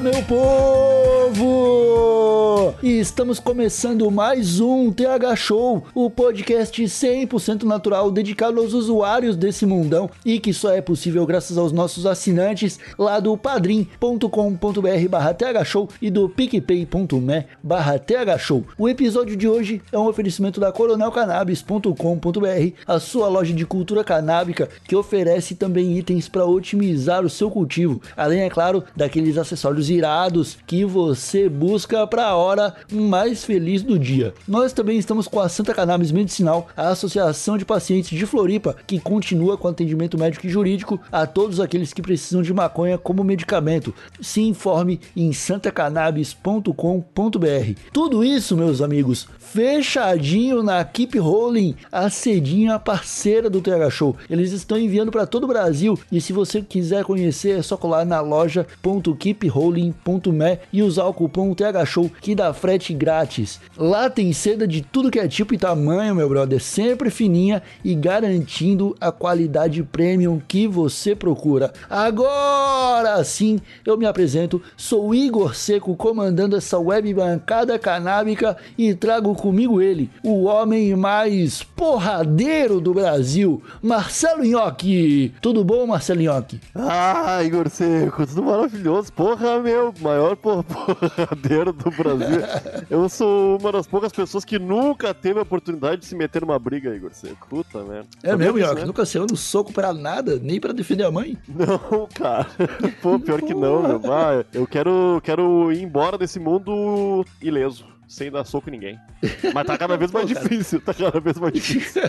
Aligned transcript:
Meu 0.00 0.22
povo! 0.22 1.69
E 2.82 2.98
estamos 2.98 3.38
começando 3.38 4.10
mais 4.10 4.58
um 4.58 4.90
TH 4.90 5.36
Show, 5.36 5.84
o 5.94 6.08
podcast 6.08 6.82
100% 6.82 7.64
natural 7.64 8.10
dedicado 8.10 8.58
aos 8.58 8.72
usuários 8.72 9.36
desse 9.36 9.66
mundão 9.66 10.08
e 10.24 10.40
que 10.40 10.54
só 10.54 10.72
é 10.72 10.80
possível 10.80 11.26
graças 11.26 11.58
aos 11.58 11.72
nossos 11.72 12.06
assinantes 12.06 12.80
lá 12.98 13.20
do 13.20 13.36
padrim.com.br 13.36 15.08
barra 15.10 15.34
thshow 15.34 15.90
e 16.00 16.10
do 16.10 16.26
picpay.me 16.30 17.44
barra 17.62 17.98
thshow. 17.98 18.64
O 18.78 18.88
episódio 18.88 19.36
de 19.36 19.46
hoje 19.46 19.82
é 19.92 19.98
um 19.98 20.08
oferecimento 20.08 20.58
da 20.58 20.72
coronelcannabis.com.br, 20.72 22.74
a 22.86 22.98
sua 22.98 23.28
loja 23.28 23.52
de 23.52 23.66
cultura 23.66 24.02
canábica 24.02 24.70
que 24.88 24.96
oferece 24.96 25.54
também 25.54 25.98
itens 25.98 26.30
para 26.30 26.46
otimizar 26.46 27.26
o 27.26 27.30
seu 27.30 27.50
cultivo, 27.50 28.00
além, 28.16 28.40
é 28.40 28.48
claro, 28.48 28.82
daqueles 28.96 29.36
acessórios 29.36 29.90
irados 29.90 30.56
que 30.66 30.82
você 30.82 31.46
busca 31.46 32.06
para 32.06 32.24
a 32.24 32.36
hora 32.36 32.69
mais 32.92 33.44
feliz 33.44 33.82
do 33.82 33.98
dia. 33.98 34.34
Nós 34.46 34.72
também 34.72 34.98
estamos 34.98 35.28
com 35.28 35.40
a 35.40 35.48
Santa 35.48 35.74
Cannabis 35.74 36.12
Medicinal, 36.12 36.68
a 36.76 36.88
Associação 36.88 37.56
de 37.56 37.64
Pacientes 37.64 38.18
de 38.18 38.26
Floripa, 38.26 38.76
que 38.86 38.98
continua 38.98 39.56
com 39.56 39.68
atendimento 39.68 40.18
médico 40.18 40.46
e 40.46 40.50
jurídico 40.50 41.00
a 41.10 41.26
todos 41.26 41.60
aqueles 41.60 41.92
que 41.92 42.02
precisam 42.02 42.42
de 42.42 42.52
maconha 42.52 42.98
como 42.98 43.24
medicamento. 43.24 43.94
Se 44.20 44.42
informe 44.42 45.00
em 45.16 45.32
santacannabis.com.br. 45.32 47.80
Tudo 47.92 48.24
isso, 48.24 48.56
meus 48.56 48.80
amigos, 48.80 49.28
fechadinho 49.38 50.62
na 50.62 50.84
Keep 50.84 51.18
Rolling, 51.18 51.74
a 51.90 52.08
cedinha 52.08 52.78
parceira 52.78 53.50
do 53.50 53.60
TH 53.60 53.90
Show. 53.90 54.16
Eles 54.28 54.52
estão 54.52 54.78
enviando 54.78 55.10
para 55.10 55.26
todo 55.26 55.42
o 55.44 55.48
Brasil 55.48 55.98
e 56.10 56.20
se 56.20 56.32
você 56.32 56.62
quiser 56.62 57.04
conhecer 57.04 57.58
é 57.58 57.62
só 57.62 57.76
colar 57.76 58.04
na 58.04 58.20
loja.keeprolling.me 58.20 60.58
e 60.72 60.82
usar 60.82 61.06
o 61.06 61.14
cupom 61.14 61.54
THShow 61.54 62.10
que 62.20 62.34
dá 62.34 62.52
frete 62.60 62.92
grátis. 62.92 63.58
Lá 63.76 64.10
tem 64.10 64.32
seda 64.32 64.68
de 64.68 64.82
tudo 64.82 65.10
que 65.10 65.18
é 65.18 65.26
tipo 65.26 65.54
e 65.54 65.58
tamanho, 65.58 66.14
meu 66.14 66.28
brother, 66.28 66.60
sempre 66.60 67.08
fininha 67.10 67.62
e 67.84 67.94
garantindo 67.94 68.94
a 69.00 69.10
qualidade 69.10 69.82
premium 69.82 70.40
que 70.46 70.66
você 70.66 71.14
procura. 71.16 71.72
Agora 71.88 73.22
sim, 73.24 73.60
eu 73.86 73.96
me 73.96 74.04
apresento, 74.06 74.60
sou 74.76 75.14
Igor 75.14 75.54
Seco 75.54 75.96
comandando 75.96 76.56
essa 76.56 76.78
web 76.78 77.12
bancada 77.14 77.78
canábica 77.78 78.56
e 78.76 78.94
trago 78.94 79.34
comigo 79.34 79.80
ele, 79.80 80.10
o 80.22 80.44
homem 80.44 80.94
mais 80.94 81.62
porradeiro 81.62 82.80
do 82.80 82.92
Brasil, 82.92 83.62
Marcelo 83.82 84.44
Nhoque. 84.44 85.32
Tudo 85.40 85.64
bom, 85.64 85.86
Marcelo 85.86 86.20
Nhoque? 86.20 86.60
Ah, 86.74 87.42
Igor 87.42 87.68
Seco, 87.70 88.26
tudo 88.26 88.42
maravilhoso. 88.42 89.12
Porra, 89.12 89.58
meu, 89.60 89.94
maior 90.00 90.36
por- 90.36 90.62
porradeiro 90.64 91.72
do 91.72 91.90
Brasil. 91.90 92.40
Eu 92.88 93.08
sou 93.08 93.58
uma 93.58 93.72
das 93.72 93.86
poucas 93.86 94.12
pessoas 94.12 94.44
que 94.44 94.58
nunca 94.58 95.12
teve 95.14 95.38
a 95.38 95.42
oportunidade 95.42 96.00
de 96.02 96.06
se 96.06 96.14
meter 96.14 96.42
numa 96.42 96.58
briga, 96.58 96.94
Igor 96.94 97.12
Seco. 97.12 97.46
Puta 97.48 97.82
merda. 97.84 98.08
É 98.22 98.36
mesmo, 98.36 98.58
Nhoque? 98.58 98.74
né? 98.80 98.84
Nunca 98.84 99.04
saiu 99.04 99.26
no 99.28 99.36
soco 99.36 99.72
pra 99.72 99.92
nada, 99.92 100.38
nem 100.42 100.60
pra 100.60 100.72
defender 100.72 101.04
a 101.04 101.10
mãe? 101.10 101.36
Não, 101.48 102.06
cara. 102.14 102.46
Pô, 103.02 103.18
pior 103.18 103.40
que 103.42 103.54
não, 103.54 103.82
meu. 103.82 104.12
Ah, 104.12 104.44
eu 104.52 104.66
quero, 104.66 105.20
quero 105.22 105.72
ir 105.72 105.82
embora 105.82 106.16
desse 106.18 106.38
mundo 106.38 107.24
ileso. 107.40 107.84
Sem 108.10 108.28
dar 108.28 108.44
soco 108.44 108.68
em 108.68 108.72
ninguém. 108.72 108.98
Mas 109.54 109.66
tá 109.66 109.78
cada 109.78 109.96
vez 109.96 110.10
mais 110.10 110.26
Pô, 110.28 110.34
cara. 110.34 110.48
difícil. 110.48 110.80
Tá 110.80 110.92
cada 110.92 111.20
vez 111.20 111.38
mais 111.38 111.52
difícil. 111.52 112.02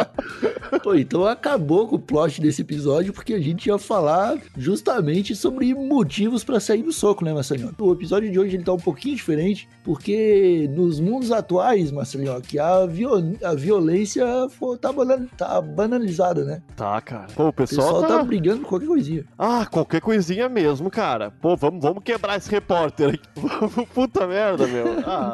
Pô, 0.82 0.94
então 0.94 1.26
acabou 1.26 1.86
com 1.86 1.96
o 1.96 1.98
plot 1.98 2.40
desse 2.40 2.62
episódio, 2.62 3.12
porque 3.12 3.34
a 3.34 3.38
gente 3.38 3.66
ia 3.66 3.76
falar 3.78 4.38
justamente 4.56 5.36
sobre 5.36 5.74
motivos 5.74 6.42
pra 6.42 6.58
sair 6.58 6.82
do 6.82 6.90
soco, 6.90 7.22
né, 7.22 7.34
Marcelinho? 7.34 7.74
O 7.78 7.92
episódio 7.92 8.32
de 8.32 8.38
hoje 8.38 8.56
ele 8.56 8.64
tá 8.64 8.72
um 8.72 8.78
pouquinho 8.78 9.14
diferente, 9.14 9.68
porque 9.84 10.70
nos 10.72 11.00
mundos 11.00 11.30
atuais, 11.30 11.90
Marcelinho, 11.92 12.40
que 12.40 12.58
a, 12.58 12.86
viol 12.86 13.22
a 13.44 13.54
violência 13.54 14.24
tá, 14.80 14.90
banan 14.90 15.26
tá 15.36 15.60
banalizada, 15.60 16.44
né? 16.44 16.62
Tá, 16.74 16.98
cara. 17.02 17.26
Pô, 17.34 17.44
o 17.44 17.48
O 17.48 17.52
pessoal, 17.52 17.94
pessoal 17.94 18.02
tá... 18.10 18.18
tá 18.18 18.24
brigando 18.24 18.62
por 18.62 18.68
qualquer 18.70 18.86
coisinha. 18.86 19.24
Ah, 19.38 19.66
qualquer 19.66 20.00
coisinha 20.00 20.48
mesmo, 20.48 20.90
cara. 20.90 21.30
Pô, 21.42 21.54
vamos, 21.56 21.82
vamos 21.82 22.02
quebrar 22.02 22.38
esse 22.38 22.50
repórter 22.50 23.10
aqui. 23.10 23.86
Puta 23.92 24.26
merda, 24.26 24.66
meu. 24.66 24.86
Ah. 25.06 25.25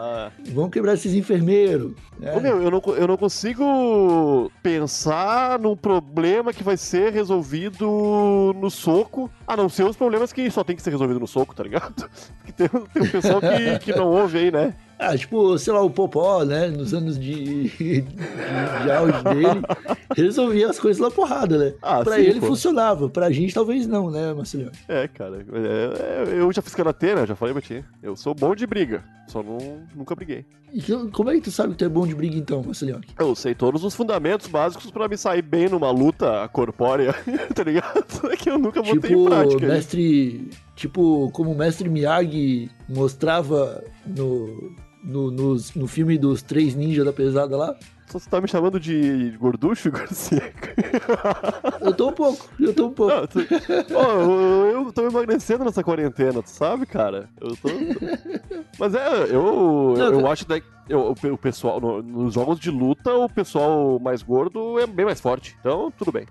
Vamos 0.52 0.70
quebrar 0.70 0.94
esses 0.94 1.14
enfermeiros. 1.14 1.92
né? 2.18 2.32
Ô, 2.34 2.40
meu, 2.40 2.62
eu 2.62 2.70
não, 2.70 2.80
eu 2.94 3.06
não 3.08 3.16
consigo 3.16 4.50
pensar 4.62 5.58
num 5.58 5.76
problema 5.76 6.52
que 6.52 6.62
vai 6.62 6.76
ser 6.76 7.12
resolvido 7.12 8.54
no 8.60 8.70
soco, 8.70 9.30
a 9.46 9.56
não 9.56 9.68
ser 9.68 9.84
os 9.84 9.96
problemas 9.96 10.32
que 10.32 10.50
só 10.50 10.62
tem 10.64 10.76
que 10.76 10.82
ser 10.82 10.90
resolvido 10.90 11.20
no 11.20 11.26
soco, 11.26 11.54
tá 11.54 11.62
ligado? 11.62 12.08
Porque 12.38 12.52
tem, 12.52 12.68
tem 12.68 13.02
um 13.02 13.08
pessoal 13.08 13.40
que, 13.40 13.78
que 13.80 13.92
não 13.96 14.08
ouve 14.08 14.38
aí, 14.38 14.50
né? 14.50 14.74
Ah, 15.04 15.18
tipo, 15.18 15.58
sei 15.58 15.72
lá, 15.72 15.82
o 15.82 15.90
Popó, 15.90 16.44
né? 16.44 16.68
Nos 16.68 16.94
anos 16.94 17.18
de, 17.18 17.68
de, 17.70 18.02
de 18.02 18.90
auge 18.92 19.22
dele, 19.24 19.62
resolvia 20.16 20.68
as 20.70 20.78
coisas 20.78 21.02
na 21.02 21.10
porrada, 21.10 21.58
né? 21.58 21.74
Ah, 21.82 22.02
pra 22.04 22.16
sim, 22.16 22.22
ele 22.22 22.40
pô. 22.40 22.46
funcionava, 22.46 23.08
pra 23.08 23.30
gente 23.30 23.52
talvez 23.52 23.86
não, 23.86 24.10
né, 24.10 24.32
Marcelinho? 24.32 24.70
É, 24.88 25.08
cara. 25.08 25.44
é- 25.52 26.30
é- 26.32 26.40
eu 26.40 26.52
já 26.52 26.62
fiz 26.62 26.74
karatê, 26.74 27.14
né? 27.14 27.26
Já 27.26 27.34
falei 27.34 27.52
pra 27.52 27.62
ti. 27.62 27.84
Eu 28.02 28.14
sou 28.16 28.34
bom 28.34 28.54
de 28.54 28.66
briga, 28.66 29.02
só 29.28 29.42
não, 29.42 29.58
nunca 29.94 30.14
briguei. 30.14 30.44
E 30.72 30.80
como 31.10 31.30
é 31.30 31.34
que 31.34 31.42
tu 31.42 31.50
sabe 31.50 31.72
que 31.72 31.78
tu 31.78 31.84
é 31.84 31.88
bom 31.88 32.06
de 32.06 32.14
briga 32.14 32.36
então, 32.36 32.62
Marcelinho? 32.62 33.00
Eu 33.18 33.34
sei 33.34 33.54
todos 33.54 33.84
os 33.84 33.94
fundamentos 33.94 34.46
básicos 34.46 34.90
pra 34.90 35.08
me 35.08 35.18
sair 35.18 35.42
bem 35.42 35.68
numa 35.68 35.90
luta 35.90 36.48
corpórea, 36.52 37.12
tá 37.54 37.62
ligado? 37.64 38.04
É 38.30 38.36
que 38.36 38.48
eu 38.48 38.58
nunca 38.58 38.80
botei 38.82 38.96
em 38.96 39.00
Tipo, 39.00 39.24
prática. 39.26 39.66
né? 39.66 39.74
mestre. 39.74 40.48
Tipo, 40.74 41.30
como 41.32 41.52
o 41.52 41.56
mestre 41.56 41.88
Miyagi 41.88 42.70
mostrava 42.88 43.84
no, 44.06 44.72
no, 45.02 45.30
nos- 45.30 45.74
no 45.74 45.86
filme 45.86 46.16
dos 46.18 46.42
três 46.42 46.74
ninjas 46.74 47.04
da 47.04 47.12
pesada 47.12 47.56
lá. 47.56 47.76
Só 48.06 48.18
você 48.18 48.28
tá 48.28 48.40
me 48.40 48.48
chamando 48.48 48.78
de 48.78 49.34
gorducho, 49.38 49.88
Garcia? 49.92 50.52
Eu 51.80 51.94
tô 51.94 52.08
um 52.08 52.12
pouco, 52.12 52.46
eu 52.60 52.74
tô 52.74 52.86
um 52.88 52.92
pouco. 52.92 53.14
Não, 53.14 53.26
tu... 53.26 53.40
Eu, 53.40 54.84
eu 54.86 54.92
tô 54.92 55.06
emagrecendo 55.06 55.64
nessa 55.64 55.82
quarentena, 55.82 56.42
tu 56.42 56.50
sabe, 56.50 56.84
cara? 56.86 57.28
Eu 57.40 57.56
tô. 57.56 57.68
Mas 58.78 58.94
é, 58.94 59.24
eu, 59.34 59.94
Não, 59.96 60.06
eu 60.06 60.20
cara. 60.20 60.32
acho 60.32 60.44
que 60.46 60.62
eu, 60.88 61.14
o 61.32 61.38
pessoal, 61.38 61.80
no- 61.80 62.02
nos 62.02 62.34
jogos 62.34 62.58
de 62.58 62.68
luta, 62.70 63.14
o 63.14 63.28
pessoal 63.28 63.98
mais 64.00 64.20
gordo 64.22 64.78
é 64.80 64.86
bem 64.86 65.06
mais 65.06 65.20
forte. 65.20 65.56
Então, 65.60 65.90
tudo 65.96 66.10
bem. 66.12 66.26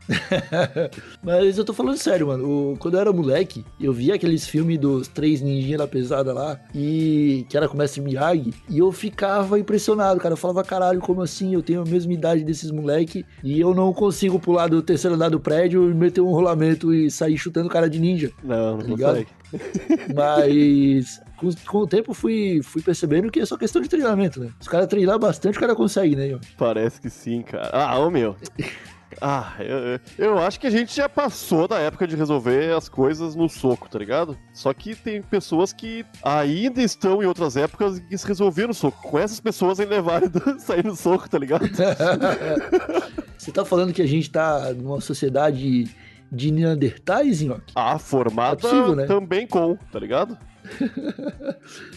Mas 1.24 1.58
eu 1.58 1.64
tô 1.66 1.74
falando 1.74 1.98
sério, 1.98 2.28
mano. 2.28 2.74
O- 2.74 2.78
quando 2.78 2.96
eu 2.96 3.00
era 3.00 3.14
moleque, 3.14 3.66
eu 3.80 3.94
via 3.94 4.16
aqueles 4.16 4.46
filmes 4.46 4.78
dos 4.78 5.08
três 5.08 5.42
ninjinhas 5.42 5.80
da 5.80 5.88
pesada 5.88 6.34
lá, 6.34 6.60
e 6.76 7.46
que 7.50 7.56
era 7.58 7.68
com 7.68 7.76
o 7.76 7.78
mestre 7.78 8.02
Miyagi, 8.02 8.54
e 8.70 8.78
eu 8.78 8.92
ficava 8.92 9.58
impressionado, 9.58 10.20
cara. 10.20 10.34
Eu 10.34 10.38
falava, 10.38 10.64
caralho, 10.64 11.00
como 11.00 11.22
assim? 11.22 11.54
Eu 11.56 11.61
tenho 11.62 11.82
a 11.82 11.86
mesma 11.86 12.14
idade 12.14 12.44
desses 12.44 12.72
moleque 12.72 13.26
e 13.44 13.60
eu 13.60 13.74
não 13.74 13.94
consigo 13.94 14.40
pular 14.40 14.68
do 14.68 14.82
terceiro 14.82 15.16
andar 15.16 15.30
do 15.30 15.40
prédio 15.40 15.90
e 15.90 15.94
meter 15.94 16.22
um 16.22 16.32
rolamento 16.32 16.94
e 16.94 17.10
sair 17.12 17.38
chutando 17.38 17.70
cara 17.70 17.90
de 17.90 18.00
ninja. 18.00 18.32
Não, 18.44 18.72
não 18.74 18.80
Tá 18.80 18.88
ligado? 18.88 19.10
consegue. 19.16 19.28
Mas 20.16 21.20
com, 21.38 21.50
com 21.68 21.78
o 21.80 21.88
tempo 21.88 22.14
fui, 22.14 22.62
fui 22.64 22.82
percebendo 22.82 23.30
que 23.32 23.40
é 23.40 23.46
só 23.46 23.58
questão 23.58 23.82
de 23.82 23.90
treinamento, 23.90 24.40
né? 24.40 24.50
Se 24.60 24.68
o 24.68 24.72
cara 24.72 24.88
treinar 24.88 25.20
bastante, 25.20 25.58
o 25.58 25.62
cara 25.62 25.76
consegue, 25.76 26.16
né? 26.16 26.40
Parece 26.58 27.02
que 27.02 27.10
sim, 27.10 27.42
cara. 27.42 27.70
Ah, 27.74 28.00
ô 28.00 28.10
meu. 28.10 28.36
Ah, 29.20 29.54
eu, 29.60 30.00
eu- 30.26 30.38
acho 30.40 30.60
que 30.60 30.68
a 30.68 30.70
gente 30.70 30.96
já 30.96 31.10
passou 31.10 31.68
da 31.68 31.78
época 31.80 32.08
de 32.08 32.16
resolver 32.16 32.74
as 32.76 32.88
coisas 32.88 33.36
no 33.36 33.50
soco, 33.50 33.90
tá 33.90 34.00
ligado? 34.00 34.38
Só 34.54 34.74
que 34.74 34.96
tem 34.96 35.22
pessoas 35.22 35.74
que 35.74 36.06
ainda 36.24 36.82
estão 36.82 37.22
em 37.22 37.26
outras 37.26 37.58
épocas 37.58 38.00
que 38.00 38.18
se 38.18 38.26
resolveram 38.28 38.70
no 38.70 38.74
soco. 38.74 39.02
Com 39.10 39.20
essas 39.20 39.40
pessoas 39.40 39.80
em 39.80 39.86
levar 39.86 40.22
e 40.24 40.60
sair 40.60 40.86
no 40.86 40.96
soco, 40.96 41.30
tá 41.30 41.38
ligado? 41.38 41.66
Você 43.38 43.52
tá 43.52 43.66
falando 43.66 43.92
que 43.94 44.02
a 44.02 44.08
gente 44.08 44.30
tá 44.30 44.72
numa 44.74 45.02
sociedade 45.02 45.90
de 46.32 46.52
Neandertais, 46.52 47.42
Nhoque? 47.42 47.74
Ah, 47.76 47.98
formada 48.00 48.54
É 48.54 48.62
possível, 48.62 48.96
né? 48.96 49.06
também 49.06 49.46
com, 49.48 49.76
tá 49.92 50.00
ligado? 50.00 50.38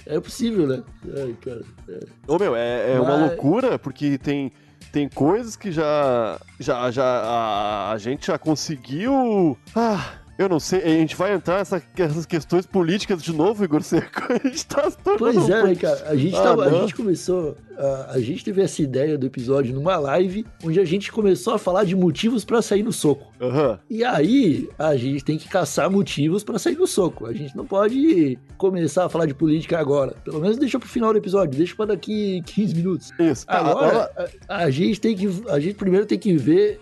É 0.06 0.18
possível, 0.20 0.66
né? 0.66 0.82
Ai, 1.16 1.34
cara. 1.40 1.60
é. 1.88 2.00
Ô 2.26 2.38
meu, 2.38 2.54
é, 2.56 2.92
é 2.94 3.00
uma 3.00 3.18
Mas- 3.18 3.28
loucura 3.30 3.78
porque 3.78 4.18
tem. 4.18 4.52
Tem 4.94 5.08
coisas 5.08 5.56
que 5.56 5.72
já. 5.72 6.38
Já, 6.60 6.88
já. 6.92 7.04
A, 7.04 7.90
a 7.92 7.98
gente 7.98 8.28
já 8.28 8.38
conseguiu. 8.38 9.58
Ah. 9.74 10.12
Eu 10.38 10.48
não 10.48 10.58
sei, 10.58 10.82
a 10.82 10.88
gente 10.88 11.14
vai 11.14 11.32
entrar 11.32 11.58
nessa, 11.58 11.80
nessas 11.96 12.26
questões 12.26 12.66
políticas 12.66 13.22
de 13.22 13.32
novo, 13.32 13.64
Igor 13.64 13.82
Seco. 13.84 14.20
A 14.34 14.48
gente 14.48 14.66
tá 14.66 14.90
se 14.90 14.98
tornando 14.98 15.32
Pois 15.40 15.48
é, 15.48 15.62
né, 15.62 15.74
cara? 15.76 16.08
A 16.10 16.16
gente, 16.16 16.34
Ah, 16.36 16.42
tava- 16.42 16.64
a 16.66 16.70
gente 16.70 16.92
começou. 16.92 17.56
A, 17.78 18.12
a 18.12 18.20
gente 18.20 18.44
teve 18.44 18.62
essa 18.62 18.82
ideia 18.82 19.16
do 19.18 19.26
episódio 19.26 19.74
numa 19.74 19.96
live, 19.96 20.44
onde 20.62 20.80
a 20.80 20.84
gente 20.84 21.10
começou 21.10 21.54
a 21.54 21.58
falar 21.58 21.84
de 21.84 21.94
motivos 21.96 22.44
pra 22.44 22.62
sair 22.62 22.82
no 22.82 22.92
soco. 22.92 23.32
Aham. 23.40 23.78
E 23.90 24.04
aí, 24.04 24.68
a 24.78 24.96
gente 24.96 25.24
tem 25.24 25.38
que 25.38 25.48
caçar 25.48 25.90
motivos 25.90 26.42
pra 26.44 26.58
sair 26.58 26.76
no 26.76 26.86
soco. 26.86 27.26
A 27.26 27.32
gente 27.32 27.56
não 27.56 27.64
pode 27.64 28.38
começar 28.56 29.04
a 29.06 29.08
falar 29.08 29.26
de 29.26 29.34
política 29.34 29.78
agora. 29.78 30.14
Pelo 30.24 30.40
menos 30.40 30.56
deixa 30.58 30.78
pro 30.78 30.88
final 30.88 31.12
do 31.12 31.18
episódio, 31.18 31.56
deixa 31.56 31.74
pra 31.74 31.86
daqui 31.86 32.42
15 32.46 32.74
minutos. 32.74 33.10
Isso. 33.18 33.46
Tá, 33.46 33.58
Agora, 33.58 34.10
a, 34.48 34.56
a 34.64 34.70
gente 34.70 35.00
tem 35.00 35.16
que. 35.16 35.28
A 35.48 35.58
gente 35.60 35.74
primeiro 35.74 36.06
tem 36.06 36.18
que 36.18 36.36
ver 36.36 36.80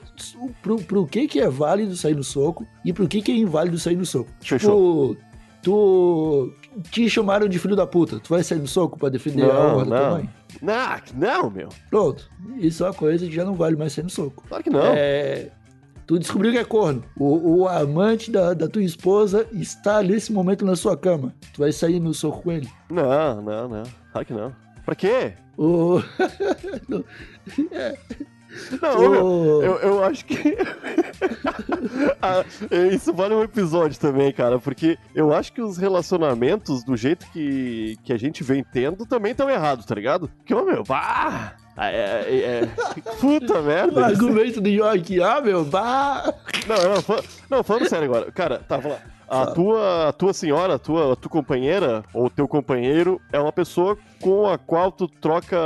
pro, 0.63 0.77
pro 0.77 1.07
que, 1.07 1.27
que 1.27 1.41
é 1.41 1.49
válido 1.49 1.97
sair 1.97 2.15
no 2.15 2.25
soco 2.25 2.67
e 2.85 2.93
pro 2.93 3.09
que, 3.09 3.23
que 3.23 3.33
é 3.33 3.37
inválido 3.37 3.79
sair 3.79 3.97
no 3.97 4.07
soco. 4.07 4.31
Fechou. 4.41 5.15
Tipo, 5.15 5.33
tu. 5.63 6.53
Te 6.91 7.09
chamaram 7.09 7.49
de 7.49 7.59
filho 7.59 7.77
da 7.77 7.87
puta. 7.87 8.19
Tu 8.19 8.31
vai 8.31 8.43
sair 8.43 8.59
no 8.59 8.67
soco 8.67 8.99
pra 8.99 9.09
defender 9.11 9.45
a 9.45 9.53
Não, 9.53 9.77
honra 9.77 9.85
da 9.85 9.99
tua 9.99 10.11
mãe? 10.13 10.31
Não, 10.61 11.01
não, 11.15 11.51
meu. 11.51 11.69
Pronto. 11.89 12.29
Isso 12.57 12.85
é 12.85 12.89
uma 12.89 12.95
coisa 12.95 13.27
que 13.27 13.35
já 13.35 13.45
não 13.45 13.55
vale 13.55 13.77
mais 13.77 13.93
sair 13.93 14.05
no 14.05 14.11
soco. 14.11 14.45
Claro 14.49 14.65
que 14.65 14.71
não. 14.71 14.93
É, 14.95 15.51
tu 16.07 16.19
descobriu 16.19 16.53
que 16.53 16.59
é 16.59 16.65
corno. 16.65 17.05
O, 17.17 17.61
o 17.61 17.69
amante 17.69 18.31
da, 18.31 18.55
da 18.55 18.69
tua 18.69 18.83
esposa 18.83 19.47
está 19.53 20.03
nesse 20.03 20.33
momento 20.33 20.65
na 20.65 20.77
sua 20.77 20.97
cama. 20.97 21.35
Tu 21.53 21.61
vai 21.61 21.73
sair 21.73 22.01
no 22.01 22.13
soco 22.13 22.43
com 22.43 22.53
ele. 22.53 22.69
Não, 22.91 23.41
não, 23.41 23.69
não. 23.69 23.83
Claro 24.13 24.27
que 24.27 24.33
não. 24.33 24.55
Pra 24.85 24.95
quê? 24.95 25.35
O, 25.57 26.03
Não, 28.81 28.99
meu. 29.11 29.25
o- 29.27 29.63
Eu, 29.63 29.75
eu 29.79 30.05
acho 30.05 30.25
que. 30.25 30.37
Ah, 32.23 32.45
Isso 32.93 33.13
vale 33.13 33.35
um 33.35 33.43
episódio 33.43 33.99
também, 33.99 34.33
cara, 34.33 34.59
porque 34.59 34.97
eu 35.15 35.33
acho 35.35 35.53
que 35.53 35.61
os 35.61 35.77
relacionamentos, 35.77 36.85
do 36.85 36.97
jeito 36.97 37.27
que, 37.33 37.97
que 38.05 38.13
a 38.13 38.19
gente 38.19 38.43
vem 38.45 38.63
tendo, 38.65 39.05
também 39.07 39.33
estão 39.33 39.49
errados, 39.51 39.85
tá 39.85 39.95
ligado? 39.95 40.29
Porque, 40.39 40.55
ô 40.55 40.65
meu, 40.65 40.85
pá! 40.85 41.55
É, 41.77 41.87
é, 41.89 42.61
é- 42.63 42.67
Puta 43.21 43.59
o 43.59 43.63
merda! 43.63 44.01
isso- 44.13 44.25
argumento 44.25 44.61
do 44.61 44.71
Joaquim, 44.71 45.21
ah, 45.21 45.41
meu, 45.41 45.65
bah! 45.65 46.33
Não, 46.67 46.77
não, 46.77 47.23
não, 47.51 47.65
falando 47.65 47.89
sério 47.89 48.05
agora. 48.05 48.31
Cara, 48.31 48.59
tá, 48.59 48.77
vamos 48.77 48.99
lá. 48.99 49.12
A 49.33 49.47
tua, 49.47 50.09
a 50.09 50.13
tua 50.13 50.35
senhora, 50.35 50.75
a 50.75 50.79
tua, 50.79 51.15
a 51.15 51.17
tua 51.17 51.31
companheira 51.31 52.05
ou 52.13 52.29
teu 52.29 52.47
companheiro 52.47 53.19
é 53.33 53.39
uma 53.39 53.51
pessoa 53.51 53.97
com 54.21 54.47
a 54.47 54.59
qual 54.59 54.93
tu 54.93 55.09
troca 55.09 55.57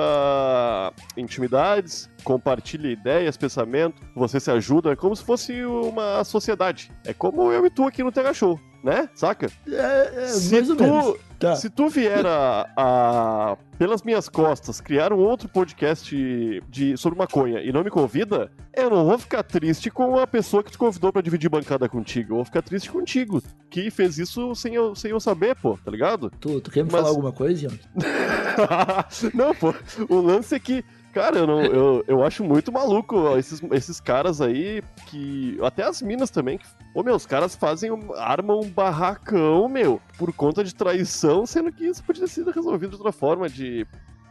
intimidades, 1.16 2.08
compartilha 2.22 2.88
ideias, 2.88 3.36
pensamento, 3.36 4.00
você 4.14 4.38
se 4.38 4.52
ajuda, 4.52 4.92
é 4.92 4.96
como 4.96 5.16
se 5.16 5.24
fosse 5.24 5.64
uma 5.64 6.22
sociedade. 6.22 6.92
É 7.04 7.12
como 7.12 7.50
eu 7.50 7.66
e 7.66 7.70
tu 7.70 7.84
aqui 7.88 8.04
no 8.04 8.12
Tega 8.12 8.32
Show, 8.32 8.60
né? 8.86 9.08
Saca? 9.14 9.48
É, 9.68 10.12
é 10.24 10.26
Se 10.28 10.52
mais 10.54 10.70
ou 10.70 10.76
tu- 10.76 10.82
menos. 10.84 11.16
Tá. 11.38 11.54
Se 11.54 11.68
tu 11.68 11.90
vier 11.90 12.24
a, 12.24 12.66
a- 12.74 13.56
pelas 13.78 14.02
minhas 14.02 14.26
costas, 14.26 14.80
criar 14.80 15.12
um 15.12 15.18
outro 15.18 15.46
podcast 15.50 16.14
de, 16.66 16.96
sobre 16.96 17.18
maconha 17.18 17.60
e 17.60 17.70
não 17.70 17.84
me 17.84 17.90
convida, 17.90 18.50
eu 18.72 18.88
não 18.88 19.04
vou 19.04 19.18
ficar 19.18 19.42
triste 19.42 19.90
com 19.90 20.18
a 20.18 20.26
pessoa 20.26 20.62
que 20.64 20.70
te 20.70 20.78
convidou 20.78 21.12
pra 21.12 21.20
dividir 21.20 21.50
bancada 21.50 21.86
contigo. 21.90 22.32
Eu 22.32 22.36
vou 22.36 22.44
ficar 22.46 22.62
triste 22.62 22.90
contigo, 22.90 23.42
que 23.68 23.90
fez 23.90 24.16
isso 24.18 24.54
sem 24.54 24.74
eu, 24.76 24.94
sem 24.94 25.10
eu 25.10 25.20
saber, 25.20 25.54
pô, 25.56 25.76
tá 25.84 25.90
ligado? 25.90 26.30
Tu, 26.40 26.58
tu 26.62 26.70
quer 26.70 26.84
me 26.84 26.90
Mas- 26.90 27.00
falar 27.02 27.10
alguma 27.10 27.32
coisa, 27.32 27.66
Ian? 27.66 27.72
não, 29.34 29.54
pô, 29.54 29.74
o 30.08 30.20
lance 30.20 30.54
é 30.54 30.58
que. 30.58 30.82
Cara, 31.16 31.38
eu, 31.38 31.46
não, 31.46 31.62
eu, 31.62 32.04
eu 32.06 32.22
acho 32.22 32.44
muito 32.44 32.70
maluco 32.70 33.38
esses, 33.38 33.62
esses 33.72 33.98
caras 33.98 34.42
aí 34.42 34.82
que. 35.06 35.56
Até 35.62 35.82
as 35.82 36.02
minas 36.02 36.28
também. 36.28 36.58
Que, 36.58 36.66
ô, 36.94 37.02
meu, 37.02 37.14
os 37.14 37.24
caras 37.24 37.56
fazem. 37.56 37.90
armam 38.18 38.60
um 38.60 38.68
barracão, 38.68 39.66
meu, 39.66 39.98
por 40.18 40.30
conta 40.34 40.62
de 40.62 40.74
traição, 40.74 41.46
sendo 41.46 41.72
que 41.72 41.86
isso 41.86 42.04
podia 42.04 42.24
ter 42.24 42.28
sido 42.28 42.50
resolvido 42.50 42.90
de 42.90 42.96
outra 42.96 43.12
forma, 43.12 43.48
de. 43.48 43.86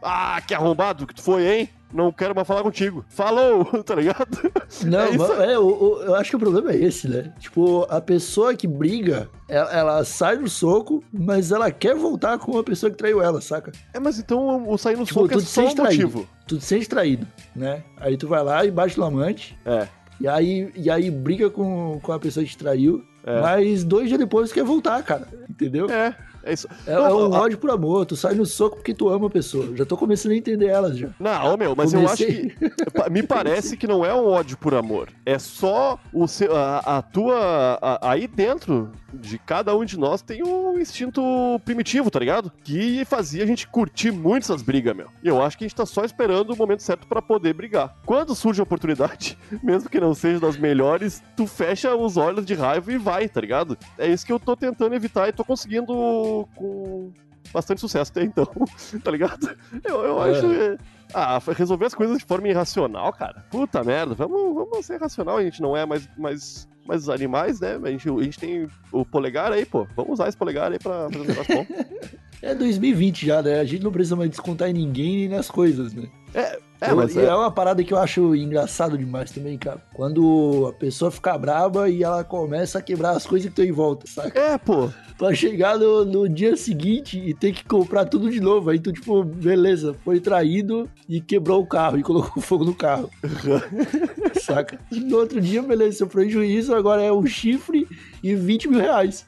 Ah, 0.05 0.39
que 0.45 0.53
arrombado 0.53 1.07
que 1.07 1.15
tu 1.15 1.21
foi, 1.23 1.45
hein? 1.47 1.69
Não 1.93 2.11
quero 2.11 2.35
mais 2.35 2.45
falar 2.47 2.61
contigo. 2.61 3.05
Falou, 3.09 3.63
tá 3.83 3.95
ligado? 3.95 4.51
Não, 4.85 4.99
É 4.99 5.17
mas- 5.17 5.29
é, 5.39 5.57
o- 5.57 6.01
eu 6.03 6.15
acho 6.15 6.31
que 6.31 6.35
o 6.35 6.39
problema 6.39 6.71
é 6.71 6.75
esse, 6.75 7.07
né? 7.07 7.33
Tipo, 7.39 7.87
a 7.89 8.01
pessoa 8.01 8.53
que 8.55 8.67
briga, 8.67 9.29
ela, 9.47 9.71
ela 9.71 10.03
sai 10.05 10.37
do 10.37 10.49
soco, 10.49 11.01
mas 11.13 11.51
ela 11.51 11.71
quer 11.71 11.95
voltar 11.95 12.37
com 12.37 12.57
a 12.57 12.63
pessoa 12.63 12.91
que 12.91 12.97
traiu 12.97 13.21
ela, 13.21 13.39
saca? 13.39 13.71
É, 13.93 13.99
mas 13.99 14.19
então 14.19 14.69
o 14.69 14.77
sair 14.77 14.97
no 14.97 15.05
Tipo, 15.05 15.21
soco 15.21 15.33
é 15.33 15.37
tu 15.37 15.43
te 15.43 15.47
só 15.49 15.61
um 15.61 15.75
motivo. 15.75 16.27
Tu 16.47 16.57
te 16.57 16.65
sente 16.65 16.89
traído, 16.89 17.25
né? 17.55 17.83
Aí 17.97 18.17
tu 18.17 18.27
vai 18.27 18.43
lá 18.43 18.65
e 18.65 18.71
bate 18.71 18.97
no 18.97 19.05
amante, 19.05 19.57
É. 19.65 19.87
e 20.19 20.27
aí, 20.27 20.71
e 20.75 20.89
aí 20.89 21.09
briga 21.09 21.49
com, 21.49 21.99
com 22.03 22.11
a 22.11 22.19
pessoa 22.19 22.43
que 22.43 22.49
te 22.51 22.57
traiu, 22.57 23.03
É. 23.25 23.39
mas 23.39 23.83
dois 23.85 24.07
dias 24.09 24.19
depois 24.19 24.49
tu 24.49 24.53
quer 24.55 24.63
voltar, 24.65 25.01
cara. 25.03 25.27
Entendeu? 25.49 25.89
É, 25.89 26.13
é 26.45 26.53
isso. 26.53 26.67
É, 26.87 26.93
Não, 26.93 27.05
é 27.05 27.13
um 27.13 27.31
ódio 27.31 27.57
por 27.57 27.69
amor, 27.71 28.05
tu 28.05 28.15
sai 28.15 28.33
no 28.35 28.45
soco 28.45 28.77
porque 28.77 28.93
tu 28.93 29.09
ama 29.09 29.27
a 29.27 29.29
pessoa. 29.29 29.75
Já 29.75 29.85
tô 29.85 29.97
começando 29.97 30.31
a 30.31 30.35
entender 30.35 30.67
elas 30.67 30.97
já. 30.97 31.09
Não, 31.19 31.57
meu, 31.57 31.75
mas 31.75 31.93
eu 31.93 32.07
acho 32.07 32.25
Comecei- 32.25 32.49
que. 32.51 33.09
Me 33.11 33.23
parece 33.23 33.75
que 33.75 33.87
não 33.87 34.05
é 34.05 34.13
um 34.13 34.25
ódio 34.27 34.57
por 34.57 34.73
amor. 34.73 35.09
É 35.25 35.37
só 35.39 35.99
o 36.13 36.27
seu, 36.27 36.55
a, 36.55 36.79
a 36.79 37.01
tua. 37.01 37.79
a- 37.81 38.11
aí 38.11 38.27
dentro 38.27 38.91
de 39.15 39.37
cada 39.39 39.75
um 39.75 39.83
de 39.85 39.97
nós 39.97 40.21
tem 40.21 40.43
um 40.43 40.79
instinto 40.79 41.21
primitivo, 41.65 42.09
tá 42.11 42.19
ligado? 42.19 42.51
Que 42.63 43.03
fazia 43.05 43.43
a 43.43 43.47
gente 43.47 43.67
curtir 43.67 44.11
muito 44.11 44.43
essas 44.43 44.61
brigas, 44.61 44.95
meu. 44.95 45.09
E 45.23 45.27
eu 45.27 45.41
acho 45.41 45.57
que 45.57 45.63
a 45.65 45.67
gente 45.67 45.75
tá 45.77 45.85
só 45.85 46.03
esperando 46.05 46.51
o 46.51 46.55
momento 46.57 46.83
certo 46.83 47.07
pra 47.07 47.21
poder 47.21 47.53
brigar. 47.53 47.95
Quando 48.05 48.35
surge 48.35 48.59
a 48.59 48.63
oportunidade, 48.63 49.37
mesmo 49.63 49.89
que 49.89 49.99
não 49.99 50.13
seja 50.13 50.39
das 50.39 50.57
melhores, 50.57 51.23
tu 51.35 51.47
fecha 51.47 51.95
os 51.95 52.17
olhos 52.17 52.45
de 52.45 52.53
raiva 52.53 52.91
e 52.91 52.97
vai, 52.97 53.27
tá 53.29 53.41
ligado? 53.41 53.77
É 53.97 54.07
isso 54.07 54.25
que 54.25 54.31
eu 54.31 54.39
tô 54.39 54.55
tentando 54.55 54.93
evitar 54.95 55.27
e 55.29 55.33
tô 55.33 55.43
conseguindo 55.43 56.47
com 56.55 57.11
bastante 57.53 57.79
sucesso 57.79 58.11
até 58.11 58.23
então, 58.23 58.45
tá 59.03 59.11
ligado? 59.11 59.55
Eu, 59.83 60.01
eu 60.03 60.23
É. 60.25 60.31
acho. 60.31 60.45
é, 60.51 60.77
Ah, 61.13 61.39
resolver 61.55 61.85
as 61.85 61.93
coisas 61.93 62.17
de 62.17 62.25
forma 62.25 62.47
irracional, 62.49 63.13
cara. 63.13 63.45
Puta 63.51 63.83
merda, 63.83 64.15
vamos, 64.15 64.53
vamos 64.55 64.85
ser 64.85 64.99
racional, 64.99 65.37
a 65.37 65.43
gente 65.43 65.61
não 65.61 65.77
é 65.77 65.85
mais, 65.85 66.09
mais, 66.17 66.67
mais 66.85 67.09
animais, 67.09 67.59
né? 67.59 67.79
A 67.83 67.89
gente, 67.89 68.09
a 68.09 68.23
gente 68.23 68.39
tem 68.39 68.67
o 68.91 69.03
polegar 69.03 69.51
aí, 69.51 69.65
pô. 69.65 69.87
Vamos 69.95 70.13
usar 70.13 70.27
esse 70.27 70.37
polegar 70.37 70.71
aí 70.71 70.79
pra 70.79 71.09
fazer 71.09 71.19
um 71.19 71.25
negócio 71.25 71.55
bom. 71.55 71.65
É 72.41 72.53
2020 72.53 73.25
já, 73.25 73.41
né? 73.41 73.59
A 73.59 73.63
gente 73.63 73.83
não 73.83 73.91
precisa 73.91 74.15
mais 74.15 74.29
descontar 74.29 74.69
em 74.69 74.73
ninguém 74.73 75.15
nem 75.17 75.29
nas 75.29 75.49
coisas, 75.49 75.93
né? 75.93 76.07
É, 76.33 76.59
Eu- 76.91 76.95
mas 76.97 77.15
e 77.15 77.19
é, 77.19 77.25
é 77.25 77.33
uma 77.35 77.51
parada 77.51 77.83
que 77.83 77.93
eu 77.93 77.97
acho 77.97 78.35
engraçado 78.35 78.97
demais 78.97 79.31
também, 79.31 79.57
cara. 79.57 79.81
Quando 79.93 80.67
a 80.69 80.73
pessoa 80.73 81.09
fica 81.11 81.37
braba 81.37 81.89
e 81.89 82.03
ela 82.03 82.23
começa 82.23 82.79
a 82.79 82.81
quebrar 82.81 83.11
as 83.11 83.25
coisas 83.25 83.45
que 83.45 83.51
estão 83.51 83.65
em 83.65 83.71
volta, 83.71 84.05
saca? 84.07 84.39
é, 84.39 84.57
pô. 84.57 84.89
Pra 85.17 85.33
chegar 85.33 85.77
no, 85.79 86.03
no 86.03 86.27
dia 86.27 86.57
seguinte 86.57 87.17
e 87.17 87.33
ter 87.33 87.53
que 87.53 87.63
comprar 87.63 88.03
tudo 88.03 88.29
de 88.29 88.41
novo. 88.41 88.69
Aí 88.69 88.79
tu, 88.79 88.91
tipo, 88.91 89.23
beleza, 89.23 89.95
foi 90.03 90.19
traído 90.19 90.89
e 91.07 91.21
quebrou 91.21 91.61
o 91.61 91.65
carro 91.67 91.97
e 91.97 92.03
colocou 92.03 92.41
fogo 92.43 92.65
no 92.65 92.75
carro. 92.75 93.09
saca? 94.41 94.79
No 94.91 95.17
outro 95.17 95.39
dia, 95.39 95.61
beleza, 95.61 95.97
seu 95.99 96.07
prejuízo 96.07 96.75
agora 96.75 97.01
é 97.01 97.11
um 97.11 97.25
chifre 97.25 97.87
e 98.23 98.35
20 98.35 98.67
mil 98.67 98.79
reais. 98.79 99.25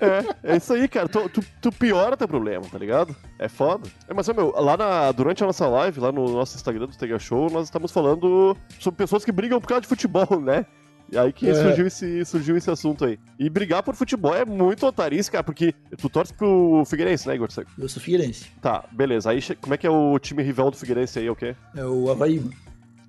É, 0.00 0.52
é 0.54 0.56
isso 0.56 0.72
aí, 0.72 0.88
cara. 0.88 1.08
Tu, 1.08 1.28
tu, 1.28 1.44
tu 1.60 1.72
piora 1.72 2.16
teu 2.16 2.26
problema, 2.28 2.64
tá 2.70 2.78
ligado? 2.78 3.14
É 3.38 3.48
foda. 3.48 3.88
É, 4.08 4.14
mas, 4.14 4.28
meu, 4.28 4.52
lá 4.56 4.76
na, 4.76 5.12
durante 5.12 5.42
a 5.42 5.46
nossa 5.46 5.66
live, 5.66 6.00
lá 6.00 6.10
no 6.10 6.28
nosso 6.32 6.56
Instagram 6.56 6.86
do 6.86 6.96
Tega 6.96 7.18
Show, 7.18 7.50
nós 7.50 7.64
estamos 7.64 7.92
falando 7.92 8.56
sobre 8.78 8.96
pessoas 8.98 9.24
que 9.24 9.32
brigam 9.32 9.60
por 9.60 9.68
causa 9.68 9.82
de 9.82 9.88
futebol, 9.88 10.40
né? 10.40 10.64
E 11.12 11.18
aí 11.18 11.32
que 11.32 11.48
É. 11.48 11.54
surgiu, 11.54 11.86
esse, 11.88 12.24
surgiu 12.24 12.56
esse 12.56 12.70
assunto 12.70 13.04
aí. 13.04 13.18
E 13.36 13.50
brigar 13.50 13.82
por 13.82 13.96
futebol 13.96 14.32
é 14.34 14.44
muito 14.44 14.86
otarice, 14.86 15.28
cara, 15.30 15.42
porque 15.42 15.74
tu 15.98 16.08
torce 16.08 16.32
pro 16.32 16.84
Figueirense, 16.86 17.26
né, 17.26 17.34
Igor? 17.34 17.48
Eu 17.76 17.88
sou 17.88 18.00
figueirense. 18.00 18.46
Tá, 18.62 18.84
beleza. 18.92 19.28
Aí 19.30 19.40
como 19.60 19.74
é 19.74 19.76
que 19.76 19.86
é 19.86 19.90
o 19.90 20.16
time 20.20 20.40
rival 20.42 20.70
do 20.70 20.76
Figueirense 20.76 21.18
aí, 21.18 21.26
é 21.26 21.30
o 21.30 21.34
quê? 21.34 21.56
É 21.74 21.84
o 21.84 22.08
Havaí, 22.10 22.38
mano. 22.38 22.52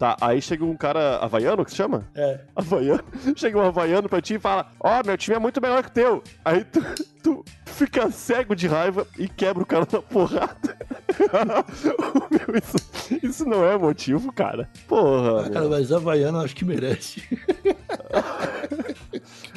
Tá, 0.02 0.18
aí 0.20 0.42
chega 0.42 0.66
um 0.66 0.76
cara 0.76 1.18
havaiano, 1.18 1.64
que 1.64 1.70
se 1.70 1.78
chama? 1.78 2.04
É. 2.16 2.40
Havaiano. 2.56 3.04
Chega 3.38 3.56
um 3.60 3.62
havaiano 3.62 4.10
pra 4.10 4.20
ti 4.20 4.34
e 4.34 4.40
fala: 4.40 4.66
Ó, 4.80 5.00
meu 5.06 5.16
time 5.16 5.36
é 5.36 5.40
muito 5.40 5.62
melhor 5.62 5.84
que 5.84 5.90
o 5.90 5.92
teu. 5.92 6.24
Aí 6.44 6.64
tu, 6.64 6.82
tu 7.22 7.46
fica 7.68 8.10
cego 8.10 8.56
de 8.56 8.66
raiva 8.66 9.06
e 9.16 9.28
quebra 9.28 9.62
o 9.62 9.66
cara 9.66 9.88
na 9.94 10.02
porrada. 10.02 10.76
meu, 12.32 12.58
isso, 12.58 13.20
isso 13.22 13.46
não 13.46 13.64
é 13.64 13.78
motivo, 13.78 14.34
cara. 14.34 14.68
Porra. 14.88 15.46
Ah, 15.46 15.50
cara, 15.52 15.70
mas 15.70 15.92
Havaiano 15.92 16.40
eu 16.40 16.46
acho 16.46 16.56
que 16.56 16.66
merece. 16.66 17.22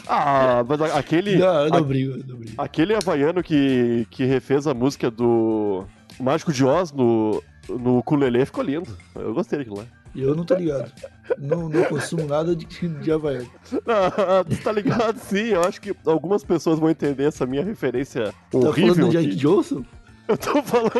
Ah, 0.07 0.63
mas 0.69 0.79
aquele. 0.95 1.37
Não, 1.39 1.65
eu 1.65 1.71
não 1.71 1.79
a- 1.79 1.83
brigo, 1.83 2.13
eu 2.19 2.25
não 2.27 2.37
brigo. 2.37 2.55
aquele 2.59 2.95
havaiano 2.95 3.43
que, 3.43 4.07
que 4.11 4.27
refez 4.27 4.67
a 4.67 4.75
música 4.75 5.11
do 5.11 5.87
Mágico 6.21 6.53
de 6.53 6.67
Oz 6.67 6.93
no, 6.93 7.43
no 7.67 7.97
ukulele 7.97 8.45
ficou 8.45 8.63
lindo. 8.63 8.95
Eu 9.15 9.33
gostei 9.33 9.59
daquilo 9.59 9.79
lá. 9.79 10.04
Eu 10.15 10.35
não 10.35 10.45
tô 10.45 10.55
ligado. 10.55 10.93
Não, 11.39 11.69
não 11.69 11.85
consumo 11.85 12.27
nada 12.27 12.55
de, 12.55 12.65
de 12.67 13.13
Havaiano. 13.13 13.51
Ah, 13.87 14.45
tu 14.49 14.57
tá 14.63 14.73
ligado? 14.73 15.19
Sim, 15.19 15.49
eu 15.49 15.63
acho 15.63 15.81
que 15.81 15.95
algumas 16.07 16.45
pessoas 16.45 16.79
vão 16.79 16.91
entender 16.91 17.25
essa 17.25 17.47
minha 17.47 17.65
referência 17.65 18.27
Tá 18.27 18.33
falando 18.53 18.69
horrível. 18.69 19.07
do 19.07 19.13
Jack 19.13 19.29
que- 19.29 19.37
Johnson? 19.37 19.85
Eu 20.29 20.39
tô 20.39 20.63
falando. 20.63 20.93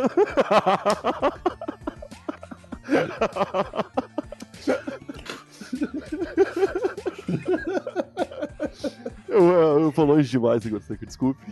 Eu, 9.29 9.45
eu, 9.45 9.81
eu 9.81 9.93
longe 10.05 10.31
demais, 10.31 10.65
Igor 10.65 10.81
desculpe. 11.07 11.41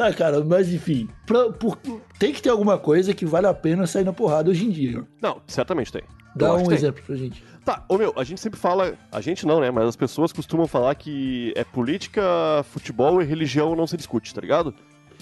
Tá, 0.00 0.14
cara, 0.14 0.42
mas 0.42 0.72
enfim. 0.72 1.08
pra- 1.26 1.50
por- 1.50 1.76
tem 2.18 2.32
que 2.32 2.40
ter 2.40 2.48
alguma 2.48 2.78
coisa 2.78 3.12
que 3.12 3.26
vale 3.26 3.46
a 3.46 3.52
pena 3.54 3.86
sair 3.86 4.04
na 4.04 4.12
porrada 4.12 4.50
hoje 4.50 4.64
em 4.64 4.70
dia. 4.70 5.04
Não, 5.20 5.40
certamente 5.46 5.92
tem. 5.92 6.02
Dá 6.34 6.54
um 6.54 6.62
que 6.62 6.68
tem. 6.68 6.74
exemplo 6.78 7.02
pra 7.04 7.16
gente. 7.16 7.44
Tá, 7.64 7.84
ô 7.88 7.98
meu, 7.98 8.12
a 8.16 8.24
gente 8.24 8.40
sempre 8.40 8.58
fala. 8.58 8.94
A 9.12 9.20
gente 9.20 9.44
não, 9.46 9.60
né? 9.60 9.70
Mas 9.70 9.88
as 9.88 9.96
pessoas 9.96 10.32
costumam 10.32 10.66
falar 10.66 10.94
que 10.94 11.52
é 11.56 11.64
política, 11.64 12.22
futebol 12.70 13.20
e 13.20 13.24
religião 13.24 13.74
não 13.76 13.86
se 13.86 13.96
discute, 13.96 14.32
tá 14.34 14.40
ligado? 14.40 14.74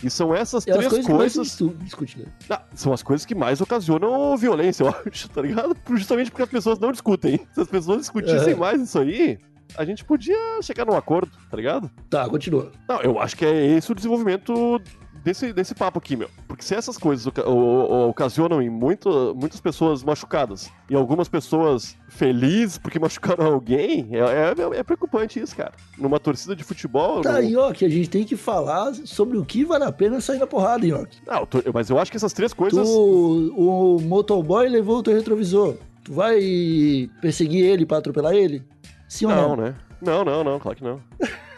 E 0.04 0.08
são 0.08 0.32
essas 0.32 0.64
É 0.64 0.73
três 0.73 0.87
coisas 0.88 1.06
que 1.06 1.12
mais 1.12 1.32
coisas. 1.35 1.52
se 1.52 1.64
discu- 1.64 1.82
discute, 1.85 2.18
né? 2.20 2.26
Ah, 2.49 2.62
são 2.75 2.92
as 2.92 3.02
coisas 3.02 3.26
que 3.26 3.35
mais 3.35 3.61
ocasionam 3.61 4.37
violência, 4.37 4.85
eu 4.85 4.88
acho, 5.11 5.28
tá 5.30 5.42
ligado? 5.42 5.76
Justamente 5.90 6.30
porque 6.30 6.44
as 6.44 6.49
pessoas 6.49 6.78
não 6.78 6.92
discutem. 6.92 7.40
Se 7.52 7.61
as 7.62 7.66
pessoas 7.68 7.99
discutissem 8.02 8.52
Aham. 8.52 8.61
mais 8.61 8.80
isso 8.80 8.97
aí, 8.97 9.38
a 9.76 9.84
gente 9.84 10.04
podia 10.04 10.37
chegar 10.62 10.84
num 10.84 10.96
acordo, 10.96 11.30
tá 11.50 11.56
ligado? 11.56 11.90
Tá, 12.10 12.28
continua. 12.28 12.72
Não, 12.88 13.00
eu 13.02 13.18
acho 13.18 13.37
que 13.37 13.44
é 13.44 13.66
esse 13.76 13.90
o 13.90 13.94
desenvolvimento 13.94 14.80
desse, 15.25 15.52
desse 15.52 15.75
papo 15.75 15.98
aqui, 15.98 16.16
meu. 16.16 16.28
Porque 16.46 16.62
se 16.64 16.75
essas 16.75 16.96
coisas 16.96 17.26
oca- 17.26 17.48
o- 17.48 18.08
ocasionam 18.08 18.62
em 18.62 18.70
muito, 18.70 19.34
muitas 19.38 19.60
pessoas 19.60 20.02
machucadas 20.02 20.70
e 20.88 20.94
algumas 20.94 21.28
pessoas 21.28 21.96
felizes 22.08 22.78
porque 22.78 22.98
machucaram 23.00 23.46
alguém, 23.46 24.08
é, 24.12 24.18
é, 24.18 24.78
é 24.78 24.82
preocupante 24.82 25.38
isso, 25.38 25.54
cara. 25.54 25.72
Numa 25.98 26.18
torcida 26.18 26.56
de 26.56 26.64
futebol. 26.64 27.20
Tá, 27.20 27.40
no- 27.42 27.48
Nhoque, 27.50 27.84
a 27.84 27.88
gente 27.88 28.08
tem 28.08 28.25
que 28.25 28.37
falar 28.37 28.94
sobre 29.04 29.37
o 29.38 29.44
que 29.44 29.64
vale 29.64 29.84
a 29.84 29.92
pena 29.92 30.20
sair 30.20 30.38
na 30.38 30.46
porrada, 30.46 30.87
Nhoque. 30.87 31.18
Não, 31.26 31.46
mas 31.75 31.90
eu 31.90 31.98
acho 31.98 32.10
que 32.10 32.16
essas 32.16 32.32
três 32.32 32.52
Tu, 32.52 32.56
coisas. 32.56 32.88
o 32.88 33.98
motoboy 34.02 34.68
levou 34.68 34.98
o 34.98 35.02
teu 35.02 35.14
retrovisor. 35.14 35.76
Tu 36.04 36.12
vai 36.14 37.10
perseguir 37.20 37.64
ele 37.66 37.84
pra 37.84 37.98
atropelar 37.98 38.32
ele? 38.34 38.62
Sim 39.08 39.26
ou 39.26 39.32
Não, 39.32 39.48
não? 39.48 39.56
né? 39.56 39.74
Não, 40.00 40.24
não, 40.24 40.44
não, 40.44 40.60
claro 40.60 40.76
que 40.76 40.84
não. 40.84 41.00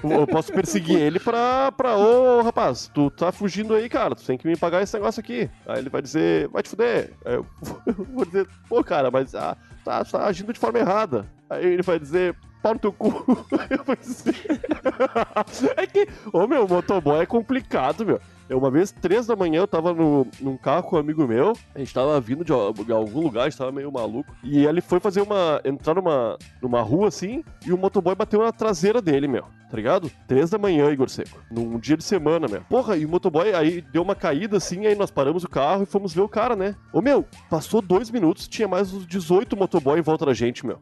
Eu 0.03 0.27
posso 0.27 0.51
perseguir 0.51 0.97
ele 0.99 1.21
pra, 1.21 1.71
pra. 1.73 1.95
Ô, 1.97 2.41
rapaz, 2.41 2.91
tu 2.95 3.11
tá 3.11 3.31
fugindo 3.31 3.75
aí, 3.75 3.87
cara. 3.89 4.15
Tu 4.15 4.25
tem 4.25 4.39
que 4.39 4.47
me 4.47 4.57
pagar 4.57 4.83
esse 4.83 4.95
negócio 4.95 5.21
aqui. 5.21 5.51
Aí 5.67 5.79
ele 5.79 5.91
vai 5.91 6.01
dizer, 6.01 6.49
vai 6.49 6.63
te 6.63 6.71
fuder. 6.71 7.13
Aí 7.25 7.35
eu 7.35 7.47
vou 8.15 8.25
dizer, 8.25 8.49
pô, 8.67 8.83
cara, 8.83 9.11
mas 9.11 9.35
ah, 9.35 9.57
tá, 9.85 10.03
tá 10.05 10.25
agindo 10.25 10.55
de 10.55 10.59
forma 10.59 10.79
errada. 10.79 11.27
Aí 11.51 11.67
ele 11.67 11.83
vai 11.83 11.99
dizer, 11.99 12.35
pau 12.63 12.73
no 12.73 12.79
teu 12.79 12.93
cu. 12.93 13.09
Eu 13.69 13.85
vou 13.85 13.97
dizer. 13.97 14.35
É 15.77 15.87
que, 15.87 16.09
ô 16.33 16.47
meu, 16.47 16.67
motoboy 16.67 17.21
é 17.21 17.27
complicado, 17.27 18.07
meu. 18.07 18.21
Eu, 18.51 18.59
uma 18.59 18.69
vez, 18.69 18.91
três 18.91 19.29
da 19.29 19.37
manhã, 19.37 19.61
eu 19.61 19.69
tava 19.69 19.95
no, 19.95 20.27
num 20.41 20.57
carro 20.57 20.83
com 20.83 20.97
um 20.97 20.99
amigo 20.99 21.25
meu. 21.25 21.53
A 21.73 21.79
gente 21.79 21.95
tava 21.95 22.21
vindo 22.21 22.45
de, 22.45 22.53
de 22.85 22.93
algum 22.93 23.21
lugar, 23.21 23.43
a 23.43 23.49
gente 23.49 23.57
tava 23.57 23.71
meio 23.71 23.93
maluco. 23.93 24.35
E 24.43 24.67
ele 24.67 24.81
foi 24.81 24.99
fazer 24.99 25.21
uma. 25.21 25.61
entrar 25.65 25.95
numa, 25.95 26.37
numa 26.61 26.83
rua 26.83 27.07
assim, 27.07 27.45
e 27.65 27.73
o 27.73 27.79
motoboy 27.79 28.17
bateu 28.17 28.43
na 28.43 28.51
traseira 28.51 29.01
dele, 29.01 29.29
meu. 29.29 29.45
Tá 29.71 29.77
ligado? 29.77 30.11
Três 30.27 30.51
da 30.51 30.59
manhã, 30.59 30.91
Igor 30.91 31.09
Seco. 31.09 31.39
Num 31.49 31.79
dia 31.79 31.97
de 31.97 32.03
semana, 32.03 32.49
meu. 32.49 32.61
Porra, 32.63 32.97
e 32.97 33.07
o 33.07 33.09
motoboy 33.09 33.55
aí 33.55 33.81
deu 33.93 34.03
uma 34.03 34.17
caída 34.17 34.57
assim, 34.57 34.85
aí 34.85 34.97
nós 34.97 35.13
paramos 35.13 35.45
o 35.45 35.49
carro 35.49 35.85
e 35.85 35.87
fomos 35.87 36.13
ver 36.13 36.23
o 36.23 36.29
cara, 36.29 36.57
né? 36.57 36.75
Ô 36.93 37.01
meu, 37.01 37.25
passou 37.49 37.81
dois 37.81 38.11
minutos, 38.11 38.49
tinha 38.49 38.67
mais 38.67 38.93
uns 38.93 39.07
18 39.07 39.57
motoboy 39.57 40.01
em 40.01 40.03
volta 40.03 40.27
da 40.27 40.35
gente, 40.35 40.67
meu. 40.67 40.81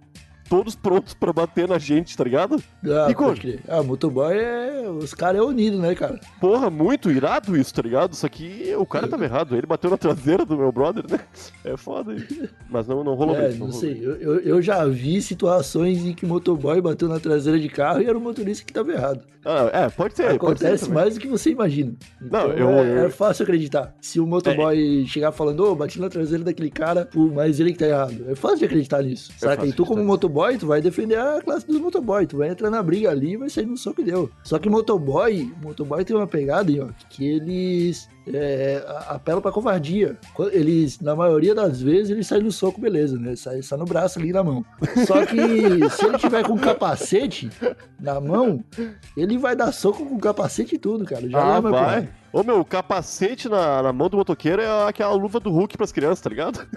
Todos 0.48 0.74
prontos 0.74 1.12
pra 1.14 1.32
bater 1.32 1.68
na 1.68 1.78
gente, 1.78 2.16
tá 2.16 2.24
ligado? 2.24 2.62
Ah, 2.84 3.12
pode 3.14 3.40
crer. 3.40 3.60
Ah, 3.68 3.82
motoboy 3.82 4.34
é. 4.36 4.88
Os 4.88 5.12
caras 5.12 5.40
é 5.40 5.44
unido, 5.44 5.78
né, 5.78 5.94
cara? 5.94 6.18
Porra, 6.40 6.70
muito 6.70 7.10
irado 7.10 7.56
isso, 7.56 7.74
tá 7.74 7.82
ligado? 7.82 8.16
Só 8.16 8.28
que 8.28 8.74
o 8.76 8.86
cara 8.86 9.06
tava 9.06 9.24
errado. 9.24 9.54
Ele 9.56 9.66
bateu 9.66 9.90
na 9.90 9.98
traseira 9.98 10.46
do 10.46 10.56
meu 10.56 10.72
brother, 10.72 11.04
né? 11.10 11.20
É 11.64 11.76
foda 11.76 12.14
isso. 12.14 12.48
Mas 12.70 12.86
não, 12.88 13.04
não 13.04 13.14
rolou 13.14 13.36
É, 13.36 13.50
não 13.50 13.66
rolou 13.66 13.72
sei. 13.72 13.98
Eu, 14.02 14.16
eu, 14.16 14.40
eu 14.40 14.62
já 14.62 14.86
vi 14.86 15.20
situações 15.20 16.04
em 16.04 16.14
que 16.14 16.24
o 16.24 16.28
motoboy 16.28 16.80
bateu 16.80 17.08
na 17.08 17.20
traseira 17.20 17.58
de 17.58 17.68
carro 17.68 18.00
e 18.00 18.06
era 18.06 18.16
o 18.16 18.20
motorista 18.20 18.64
que 18.64 18.72
tava 18.72 18.90
errado. 18.92 19.24
Ah, 19.44 19.70
é, 19.72 19.88
pode 19.88 20.14
ser. 20.16 20.38
pode 20.38 20.58
ser 20.58 20.66
Acontece 20.66 20.90
mais 20.90 21.14
do 21.14 21.20
que 21.20 21.28
você 21.28 21.50
imagina. 21.50 21.92
Então, 22.20 22.48
eu- 22.52 22.68
é, 22.70 22.82
eu- 23.02 23.06
é 23.06 23.10
fácil 23.10 23.44
acreditar. 23.44 23.94
Se 24.00 24.18
o 24.20 24.26
motoboy 24.26 25.06
chegar 25.06 25.30
falando, 25.32 25.60
ô, 25.64 25.74
bati 25.74 26.00
na 26.00 26.08
traseira 26.08 26.42
daquele 26.44 26.70
cara, 26.70 27.06
pô, 27.06 27.28
mas 27.32 27.60
ele 27.60 27.72
que 27.72 27.78
tá 27.78 27.86
errado. 27.86 28.24
É 28.28 28.34
fácil 28.34 28.58
de 28.58 28.64
acreditar 28.66 29.02
nisso. 29.02 29.30
Saca? 29.38 29.56
fácil 29.56 29.70
E 29.70 29.72
tu, 29.72 29.84
como 29.84 30.00
acreditar 30.00 30.08
motoboy, 30.38 30.58
tu 30.58 30.66
vai 30.66 30.80
defender 30.80 31.18
a 31.18 31.40
classe 31.42 31.66
dos 31.66 31.80
motoboy. 31.80 32.26
Tu 32.26 32.36
vai 32.36 32.48
entrar 32.48 32.70
na 32.70 32.82
briga 32.82 33.10
ali 33.10 33.32
e 33.32 33.36
vai 33.36 33.50
sair 33.50 33.66
no 33.66 33.76
soco 33.76 34.00
e 34.00 34.04
deu. 34.04 34.30
Só 34.42 34.58
que 34.58 34.68
motoboy, 34.68 35.52
motoboy 35.62 36.04
tem 36.04 36.16
uma 36.16 36.26
pegada, 36.26 36.70
ó, 36.80 36.88
que 37.10 37.26
eles 37.26 38.08
é, 38.32 38.82
apelam 39.08 39.40
pra 39.40 39.50
covardia. 39.50 40.16
Eles, 40.52 41.00
na 41.00 41.16
maioria 41.16 41.54
das 41.54 41.80
vezes, 41.80 42.10
eles 42.10 42.26
saem 42.26 42.42
no 42.42 42.52
soco, 42.52 42.80
beleza, 42.80 43.18
né? 43.18 43.34
Sai, 43.34 43.62
sai 43.62 43.78
no 43.78 43.84
braço 43.84 44.18
ali 44.18 44.32
na 44.32 44.44
mão. 44.44 44.64
Só 45.06 45.24
que 45.26 45.36
se 45.90 46.06
ele 46.06 46.18
tiver 46.18 46.44
com 46.46 46.56
capacete 46.56 47.50
na 48.00 48.20
mão, 48.20 48.62
ele 49.16 49.38
vai 49.38 49.56
dar 49.56 49.72
soco 49.72 50.04
com 50.06 50.18
capacete 50.18 50.76
e 50.76 50.78
tudo, 50.78 51.04
cara. 51.04 51.28
Já 51.28 51.38
Ah, 51.40 51.54
leva 51.56 51.70
vai. 51.70 52.08
Ô 52.32 52.42
meu, 52.42 52.60
o 52.60 52.64
capacete 52.64 53.48
na, 53.48 53.82
na 53.82 53.92
mão 53.92 54.08
do 54.08 54.16
motoqueiro 54.18 54.60
é 54.62 54.88
aquela 54.88 55.14
luva 55.14 55.40
do 55.40 55.50
Hulk 55.50 55.76
pras 55.76 55.90
crianças, 55.92 56.20
tá 56.20 56.28
ligado? 56.30 56.66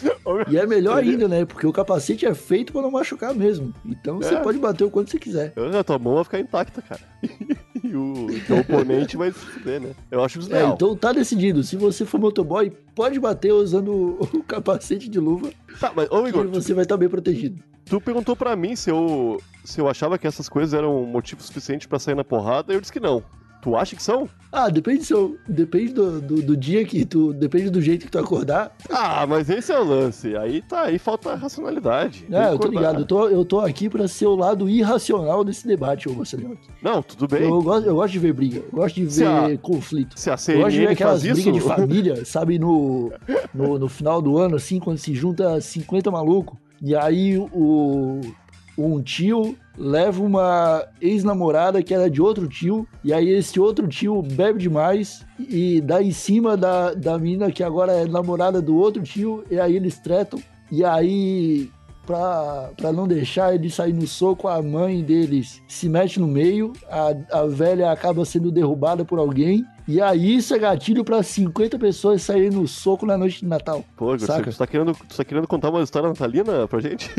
Meu, 0.00 0.44
E 0.48 0.56
é 0.56 0.66
melhor 0.66 0.98
ainda, 0.98 1.26
né? 1.26 1.44
Porque 1.44 1.66
o 1.66 1.72
capacete 1.72 2.24
é 2.26 2.34
feito 2.34 2.72
pra 2.72 2.82
não 2.82 2.90
machucar 2.90 3.34
mesmo. 3.34 3.74
Então 3.84 4.18
você 4.18 4.34
É. 4.34 4.40
pode 4.40 4.58
bater 4.58 4.84
o 4.84 4.90
quanto 4.90 5.10
você 5.10 5.18
quiser. 5.18 5.52
A 5.78 5.82
tua 5.82 5.98
mão 5.98 6.14
vai 6.16 6.24
ficar 6.24 6.38
intacta, 6.38 6.80
cara. 6.82 7.00
e 7.82 7.96
o 7.96 8.26
teu 8.46 8.58
oponente 8.58 9.16
vai 9.16 9.32
se 9.32 9.38
fuder, 9.38 9.80
né? 9.80 9.90
Eu 10.10 10.22
acho 10.22 10.38
isso 10.38 10.54
É, 10.54 10.64
então 10.64 10.94
tá 10.94 11.12
decidido. 11.12 11.64
Se 11.64 11.76
você 11.76 12.04
for 12.04 12.20
motoboy, 12.20 12.70
pode 12.94 13.18
bater 13.18 13.52
usando 13.52 14.18
o 14.20 14.42
capacete 14.46 15.08
de 15.08 15.18
luva, 15.18 15.50
Tá, 15.80 15.92
mas, 15.94 16.08
ô 16.10 16.26
Igor, 16.28 16.46
você 16.48 16.74
vai 16.74 16.82
estar 16.84 16.96
bem 16.96 17.08
protegido. 17.08 17.62
Tu 17.88 18.00
perguntou 18.00 18.36
pra 18.36 18.54
mim 18.56 18.76
se 18.76 18.90
eu, 18.90 19.40
se 19.64 19.80
eu 19.80 19.88
achava 19.88 20.18
que 20.18 20.26
essas 20.26 20.48
coisas 20.48 20.74
eram 20.74 21.04
motivo 21.04 21.42
suficiente 21.42 21.88
pra 21.88 21.98
sair 21.98 22.14
na 22.14 22.24
porrada, 22.24 22.72
eu 22.72 22.80
disse 22.80 22.92
que 22.92 23.00
não. 23.00 23.22
Tu 23.60 23.74
acha 23.74 23.96
que 23.96 24.02
são? 24.02 24.28
Ah, 24.52 24.68
depende, 24.68 25.04
seu, 25.04 25.36
depende 25.48 25.92
do, 25.92 26.20
do, 26.20 26.40
do 26.42 26.56
dia 26.56 26.84
que 26.84 27.04
tu. 27.04 27.32
Depende 27.32 27.68
do 27.70 27.82
jeito 27.82 28.04
que 28.06 28.10
tu 28.10 28.16
acordar. 28.16 28.70
Ah, 28.88 29.26
mas 29.26 29.50
esse 29.50 29.72
é 29.72 29.78
o 29.78 29.82
lance. 29.82 30.36
Aí 30.36 30.62
tá, 30.62 30.82
aí 30.82 30.96
falta 30.96 31.34
racionalidade. 31.34 32.24
É, 32.30 32.50
eu 32.52 32.58
tô 32.58 32.68
ligado. 32.68 33.00
Eu 33.00 33.04
tô, 33.04 33.28
eu 33.28 33.44
tô 33.44 33.58
aqui 33.58 33.88
pra 33.90 34.06
ser 34.06 34.26
o 34.26 34.36
lado 34.36 34.68
irracional 34.70 35.42
desse 35.42 35.66
debate, 35.66 36.08
ô 36.08 36.14
Marcelinho. 36.14 36.56
Não, 36.80 37.02
tudo 37.02 37.26
bem. 37.26 37.42
Eu 37.48 37.60
gosto, 37.60 37.86
eu 37.88 37.96
gosto 37.96 38.12
de 38.12 38.18
ver 38.20 38.32
briga, 38.32 38.58
eu 38.60 38.70
gosto 38.70 38.94
de 38.94 39.12
Se 39.12 39.24
ver 39.24 39.26
a- 39.54 39.58
conflito. 39.58 40.16
Se 40.16 40.30
a 40.30 40.34
Eu 40.34 40.36
gosto 40.36 40.46
de 40.46 40.54
ver 40.54 40.68
CNN 40.70 40.92
aquelas 40.92 41.22
brigas 41.24 41.54
de 41.54 41.60
família, 41.60 42.24
sabe, 42.24 42.60
no, 42.60 43.12
no, 43.52 43.76
no 43.76 43.88
final 43.88 44.22
do 44.22 44.38
ano, 44.38 44.54
assim, 44.54 44.78
quando 44.78 44.98
se 44.98 45.12
junta 45.14 45.60
50 45.60 46.12
malucos, 46.12 46.56
e 46.80 46.94
aí 46.94 47.38
o, 47.38 48.20
um 48.76 49.02
tio 49.02 49.56
leva 49.76 50.22
uma 50.22 50.84
ex-namorada 51.00 51.82
que 51.82 51.94
era 51.94 52.10
de 52.10 52.20
outro 52.20 52.48
tio, 52.48 52.86
e 53.04 53.12
aí 53.12 53.28
esse 53.28 53.58
outro 53.60 53.86
tio 53.86 54.22
bebe 54.22 54.60
demais 54.60 55.24
e 55.38 55.80
dá 55.80 56.02
em 56.02 56.10
cima 56.10 56.56
da, 56.56 56.94
da 56.94 57.18
menina 57.18 57.50
que 57.50 57.62
agora 57.62 57.92
é 57.92 58.06
namorada 58.06 58.60
do 58.60 58.76
outro 58.76 59.02
tio, 59.02 59.44
e 59.50 59.58
aí 59.58 59.76
eles 59.76 59.98
tretam, 59.98 60.40
e 60.70 60.84
aí. 60.84 61.70
Pra, 62.06 62.70
pra 62.74 62.90
não 62.90 63.06
deixar 63.06 63.54
ele 63.54 63.68
sair 63.68 63.92
no 63.92 64.06
soco, 64.06 64.48
a 64.48 64.62
mãe 64.62 65.02
deles 65.02 65.60
se 65.68 65.90
mete 65.90 66.18
no 66.18 66.26
meio, 66.26 66.72
a, 66.90 67.40
a 67.40 67.44
velha 67.44 67.92
acaba 67.92 68.24
sendo 68.24 68.50
derrubada 68.50 69.04
por 69.04 69.18
alguém, 69.18 69.62
e 69.88 70.00
aí 70.00 70.36
isso 70.36 70.54
é 70.54 70.58
gatilho 70.58 71.02
pra 71.02 71.22
50 71.22 71.78
pessoas 71.78 72.22
saírem 72.22 72.50
no 72.50 72.68
soco 72.68 73.06
na 73.06 73.16
noite 73.16 73.40
de 73.40 73.46
Natal. 73.46 73.82
Pô, 73.96 74.14
Igor, 74.14 74.26
você 74.44 74.52
tá, 74.58 74.66
querendo, 74.66 74.92
tu 74.92 75.16
tá 75.16 75.24
querendo 75.24 75.48
contar 75.48 75.70
uma 75.70 75.82
história 75.82 76.08
natalina 76.08 76.68
pra 76.68 76.80
gente? 76.80 77.08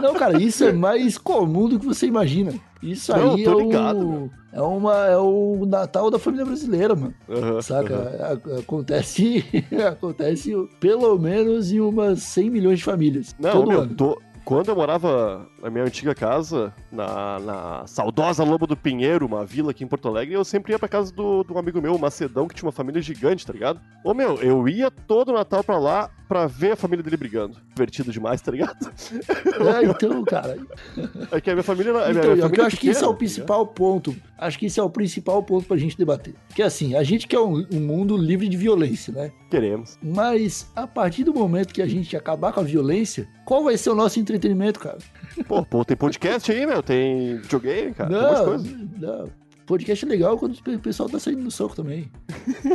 Não, 0.00 0.14
cara, 0.14 0.40
isso 0.40 0.64
é 0.64 0.72
mais 0.72 1.18
comum 1.18 1.68
do 1.68 1.78
que 1.78 1.86
você 1.86 2.06
imagina. 2.06 2.52
Isso 2.82 3.12
Não, 3.16 3.34
aí 3.34 3.44
é, 3.44 3.54
ligado, 3.54 4.06
o, 4.08 4.30
é, 4.52 4.60
uma, 4.60 4.94
é 5.06 5.16
o 5.18 5.64
Natal 5.66 6.10
da 6.10 6.18
família 6.18 6.44
brasileira, 6.44 6.94
mano. 6.94 7.14
Aham, 7.28 7.62
Saca? 7.62 7.96
A- 8.20 8.58
Acontece, 8.60 9.44
acontece 9.88 10.52
pelo 10.78 11.18
menos 11.18 11.72
em 11.72 11.80
umas 11.80 12.22
100 12.22 12.50
milhões 12.50 12.78
de 12.78 12.84
famílias. 12.84 13.34
Não, 13.38 13.52
todo 13.52 13.68
meu, 13.68 13.80
ano. 13.82 13.94
tô- 13.94 14.20
quando 14.44 14.68
eu 14.68 14.76
morava 14.76 15.48
na 15.66 15.70
minha 15.70 15.84
antiga 15.84 16.14
casa, 16.14 16.72
na, 16.92 17.40
na 17.40 17.86
saudosa 17.88 18.44
Lobo 18.44 18.68
do 18.68 18.76
Pinheiro, 18.76 19.26
uma 19.26 19.44
vila 19.44 19.72
aqui 19.72 19.82
em 19.82 19.86
Porto 19.88 20.06
Alegre, 20.06 20.32
eu 20.34 20.44
sempre 20.44 20.72
ia 20.72 20.78
pra 20.78 20.86
casa 20.88 21.12
do, 21.12 21.42
de 21.42 21.52
um 21.52 21.58
amigo 21.58 21.82
meu, 21.82 21.96
o 21.96 21.98
Macedão, 21.98 22.46
que 22.46 22.54
tinha 22.54 22.66
uma 22.66 22.72
família 22.72 23.02
gigante, 23.02 23.44
tá 23.44 23.52
ligado? 23.52 23.80
Ô 24.04 24.14
meu, 24.14 24.36
eu 24.36 24.68
ia 24.68 24.92
todo 24.92 25.32
Natal 25.32 25.64
pra 25.64 25.76
lá 25.76 26.08
pra 26.28 26.46
ver 26.46 26.72
a 26.72 26.76
família 26.76 27.02
dele 27.02 27.16
brigando. 27.16 27.56
Divertido 27.74 28.12
demais, 28.12 28.40
tá 28.40 28.52
ligado? 28.52 28.76
É, 29.56 29.84
então, 29.84 30.22
cara. 30.24 30.58
É 31.32 31.40
que 31.40 31.50
a 31.50 31.54
minha 31.54 31.62
família. 31.62 31.92
a 31.92 31.94
minha- 31.94 32.10
Então, 32.10 32.22
minha 32.22 32.36
eu 32.36 32.42
família 32.42 32.66
acho 32.66 32.76
que 32.76 32.88
isso 32.90 33.04
é 33.04 33.08
o 33.08 33.14
pequena, 33.14 33.14
tá 33.14 33.16
principal 33.18 33.66
ponto. 33.66 34.16
Acho 34.38 34.58
que 34.58 34.66
isso 34.66 34.78
é 34.80 34.82
o 34.82 34.90
principal 34.90 35.42
ponto 35.42 35.66
pra 35.66 35.76
gente 35.76 35.96
debater. 35.96 36.34
Que 36.54 36.62
assim, 36.62 36.94
a 36.94 37.02
gente 37.02 37.26
quer 37.26 37.40
um, 37.40 37.66
um 37.72 37.80
mundo 37.80 38.16
livre 38.16 38.48
de 38.48 38.56
violência, 38.56 39.12
né? 39.12 39.32
Queremos. 39.50 39.98
Mas 40.02 40.70
a 40.76 40.86
partir 40.86 41.24
do 41.24 41.32
momento 41.32 41.72
que 41.72 41.80
a 41.82 41.86
gente 41.86 42.16
acabar 42.16 42.52
com 42.52 42.60
a 42.60 42.62
violência, 42.62 43.26
qual 43.44 43.64
vai 43.64 43.76
ser 43.78 43.90
o 43.90 43.94
nosso 43.94 44.20
entretenimento, 44.20 44.78
cara? 44.78 44.98
Pô, 45.48 45.55
pô, 45.64 45.84
tem 45.84 45.96
podcast 45.96 46.50
aí, 46.52 46.66
meu, 46.66 46.82
tem 46.82 47.36
videogame, 47.38 47.94
cara, 47.94 48.10
tem 48.10 48.18
um 48.18 48.22
monte 48.22 48.32
de 48.32 48.38
Não, 48.38 48.44
coisa. 48.44 48.88
não. 48.98 49.28
podcast 49.66 50.04
é 50.04 50.08
legal 50.08 50.38
quando 50.38 50.54
o 50.54 50.78
pessoal 50.78 51.08
tá 51.08 51.18
saindo 51.18 51.42
no 51.42 51.50
soco 51.50 51.74
também. 51.74 52.10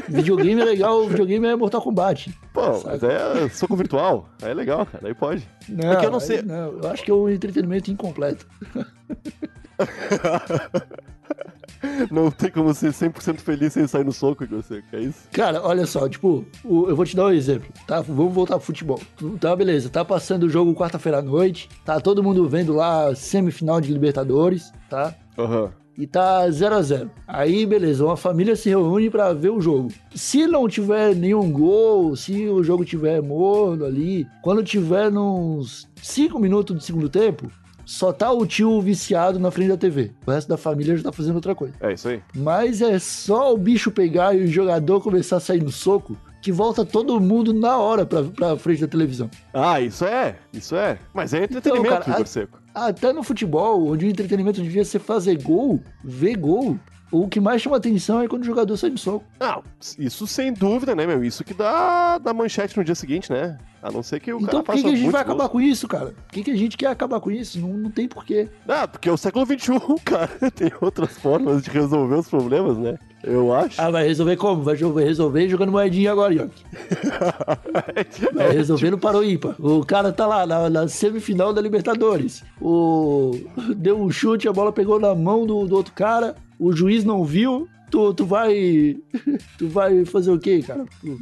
videogame 0.09 0.61
é 0.61 0.65
legal, 0.65 1.07
videogame 1.07 1.47
é 1.47 1.55
Mortal 1.55 1.81
Kombat. 1.81 2.33
Pô, 2.53 2.81
mas 2.85 3.01
é 3.03 3.47
soco 3.49 3.75
virtual. 3.75 4.27
Aí 4.41 4.51
é 4.51 4.53
legal, 4.53 4.85
cara. 4.85 5.07
Aí 5.07 5.13
pode. 5.13 5.47
Não, 5.69 5.93
É 5.93 5.95
que 5.95 6.05
eu 6.05 6.11
não 6.11 6.19
sei- 6.19 6.41
não, 6.41 6.79
eu 6.81 6.89
acho 6.89 7.03
que 7.03 7.11
é 7.11 7.13
um 7.13 7.29
entretenimento 7.29 7.91
incompleto. 7.91 8.45
Não 12.11 12.29
tem 12.31 12.51
como 12.51 12.73
ser 12.73 12.91
100% 12.93 13.37
feliz 13.39 13.73
sem 13.73 13.87
sair 13.87 14.03
no 14.05 14.11
soco, 14.11 14.43
Igor 14.43 14.61
Seco. 14.63 14.87
É 14.93 14.99
isso? 15.01 15.19
Cara, 15.31 15.61
olha 15.65 15.85
só, 15.85 16.07
tipo, 16.07 16.45
o- 16.63 16.87
eu 16.87 16.95
vou 16.95 17.05
te 17.05 17.15
dar 17.15 17.25
um 17.25 17.31
exemplo, 17.31 17.69
tá? 17.87 18.01
Vamos 18.01 18.33
voltar 18.33 18.57
pro 18.57 18.65
futebol. 18.65 18.99
Tá, 19.39 19.55
beleza, 19.55 19.89
tá 19.89 20.03
passando 20.05 20.43
o 20.43 20.49
jogo 20.49 20.73
quarta-feira 20.75 21.19
à 21.19 21.21
noite, 21.21 21.69
tá 21.85 21.99
todo 21.99 22.23
mundo 22.23 22.47
vendo 22.47 22.73
lá 22.73 23.13
semifinal 23.15 23.81
de 23.81 23.91
Libertadores, 23.93 24.71
tá? 24.89 25.15
Aham. 25.37 25.71
E 25.97 26.07
tá 26.07 26.49
0 26.49 26.75
a 26.75 26.81
0 26.81 27.11
Aí, 27.27 27.65
beleza, 27.65 28.03
uma 28.05 28.15
família 28.15 28.55
se 28.55 28.69
reúne 28.69 29.09
pra 29.09 29.33
ver 29.33 29.49
o 29.49 29.59
jogo. 29.61 29.89
Se 30.15 30.47
não 30.47 30.67
tiver 30.67 31.13
nenhum 31.13 31.51
gol, 31.51 32.15
se 32.15 32.47
o 32.47 32.63
jogo 32.63 32.85
tiver 32.85 33.21
morno 33.21 33.85
ali, 33.85 34.25
quando 34.41 34.63
tiver 34.63 35.11
nos 35.11 35.87
5 36.01 36.39
minutos 36.39 36.75
do 36.75 36.81
segundo 36.81 37.09
tempo, 37.09 37.51
só 37.91 38.13
tá 38.13 38.31
o 38.31 38.45
tio 38.45 38.79
viciado 38.79 39.37
na 39.37 39.51
frente 39.51 39.67
da 39.67 39.75
TV. 39.75 40.11
O 40.25 40.31
resto 40.31 40.47
da 40.47 40.55
família 40.55 40.95
já 40.95 41.03
tá 41.03 41.11
fazendo 41.11 41.35
outra 41.35 41.53
coisa. 41.53 41.73
É 41.81 41.91
isso 41.91 42.07
aí. 42.07 42.21
Mas 42.33 42.81
é 42.81 42.97
só 42.97 43.53
o 43.53 43.57
bicho 43.57 43.91
pegar 43.91 44.33
e 44.33 44.45
o 44.45 44.47
jogador 44.47 45.01
começar 45.01 45.35
a 45.35 45.39
sair 45.41 45.61
no 45.61 45.69
soco 45.71 46.17
que 46.41 46.53
volta 46.53 46.85
todo 46.85 47.19
mundo 47.19 47.53
na 47.53 47.77
hora 47.77 48.05
pra, 48.05 48.23
pra 48.23 48.57
frente 48.57 48.79
da 48.79 48.87
televisão. 48.87 49.29
Ah, 49.53 49.81
isso 49.81 50.05
é. 50.05 50.37
Isso 50.53 50.73
é. 50.73 50.97
Mas 51.13 51.33
é 51.33 51.43
entretenimento, 51.43 51.87
Então, 51.87 51.99
cara, 52.01 52.11
Igor 52.13 52.27
Seco. 52.27 52.61
Até 52.73 53.11
no 53.11 53.23
futebol, 53.23 53.85
onde 53.91 54.05
o 54.05 54.09
entretenimento 54.09 54.61
devia 54.61 54.85
ser 54.85 54.99
fazer 54.99 55.43
gol, 55.43 55.81
ver 56.01 56.37
gol, 56.37 56.79
o 57.11 57.27
que 57.27 57.41
mais 57.41 57.61
chama 57.61 57.75
atenção 57.75 58.21
é 58.21 58.27
quando 58.27 58.43
o 58.43 58.45
jogador 58.45 58.77
sai 58.77 58.89
no 58.89 58.97
soco. 58.97 59.25
Não, 59.37 59.61
isso 59.99 60.25
sem 60.25 60.53
dúvida, 60.53 60.95
né, 60.95 61.05
meu? 61.05 61.25
Isso 61.25 61.43
que 61.43 61.53
dá, 61.53 62.17
dá 62.17 62.33
manchete 62.33 62.77
no 62.77 62.85
dia 62.85 62.95
seguinte, 62.95 63.29
né? 63.31 63.57
A 63.83 63.89
não 63.91 64.03
ser 64.03 64.19
que 64.19 64.31
o 64.31 64.37
então 64.37 64.61
cara 64.61 64.63
por 64.63 64.75
que, 64.75 64.81
faça 64.81 64.83
que 64.83 64.93
a 64.93 64.97
gente 64.97 65.11
vai 65.11 65.23
gols. 65.23 65.33
acabar 65.35 65.49
com 65.49 65.59
isso, 65.59 65.87
cara? 65.87 66.05
Por 66.27 66.33
que, 66.33 66.43
que 66.43 66.51
a 66.51 66.55
gente 66.55 66.77
quer 66.77 66.87
acabar 66.87 67.19
com 67.19 67.31
isso? 67.31 67.59
Não, 67.59 67.69
não 67.69 67.89
tem 67.89 68.07
porquê. 68.07 68.47
Ah, 68.67 68.87
porque 68.87 69.09
é 69.09 69.11
o 69.11 69.17
século 69.17 69.43
XXI, 69.45 69.71
cara. 70.05 70.29
Tem 70.51 70.71
outras 70.79 71.17
formas 71.17 71.63
de 71.63 71.69
resolver 71.71 72.15
os 72.15 72.29
problemas, 72.29 72.77
né? 72.77 72.99
Eu 73.23 73.53
acho. 73.53 73.81
Ah, 73.81 73.89
vai 73.89 74.05
resolver 74.07 74.35
como? 74.35 74.61
Vai 74.63 74.75
resolver 74.75 75.47
jogando 75.49 75.71
moedinha 75.71 76.11
agora, 76.11 76.33
Yoki. 76.33 76.63
Vai 78.33 78.51
resolver 78.51 78.89
no 78.91 78.97
Parou 78.97 79.23
ímpar. 79.23 79.55
O 79.59 79.85
cara 79.85 80.11
tá 80.11 80.25
lá 80.27 80.45
na, 80.45 80.69
na 80.69 80.87
semifinal 80.87 81.53
da 81.53 81.61
Libertadores. 81.61 82.43
O... 82.59 83.31
Deu 83.77 83.99
um 83.99 84.09
chute, 84.09 84.47
a 84.47 84.53
bola 84.53 84.71
pegou 84.71 84.99
na 84.99 85.13
mão 85.13 85.45
do, 85.45 85.67
do 85.67 85.75
outro 85.75 85.93
cara. 85.93 86.35
O 86.59 86.71
juiz 86.71 87.03
não 87.03 87.23
viu. 87.23 87.67
Tu, 87.89 88.13
tu 88.13 88.25
vai. 88.25 88.97
Tu 89.57 89.67
vai 89.67 90.05
fazer 90.05 90.31
o 90.31 90.39
quê, 90.39 90.63
cara? 90.65 90.85
Tu 91.01 91.19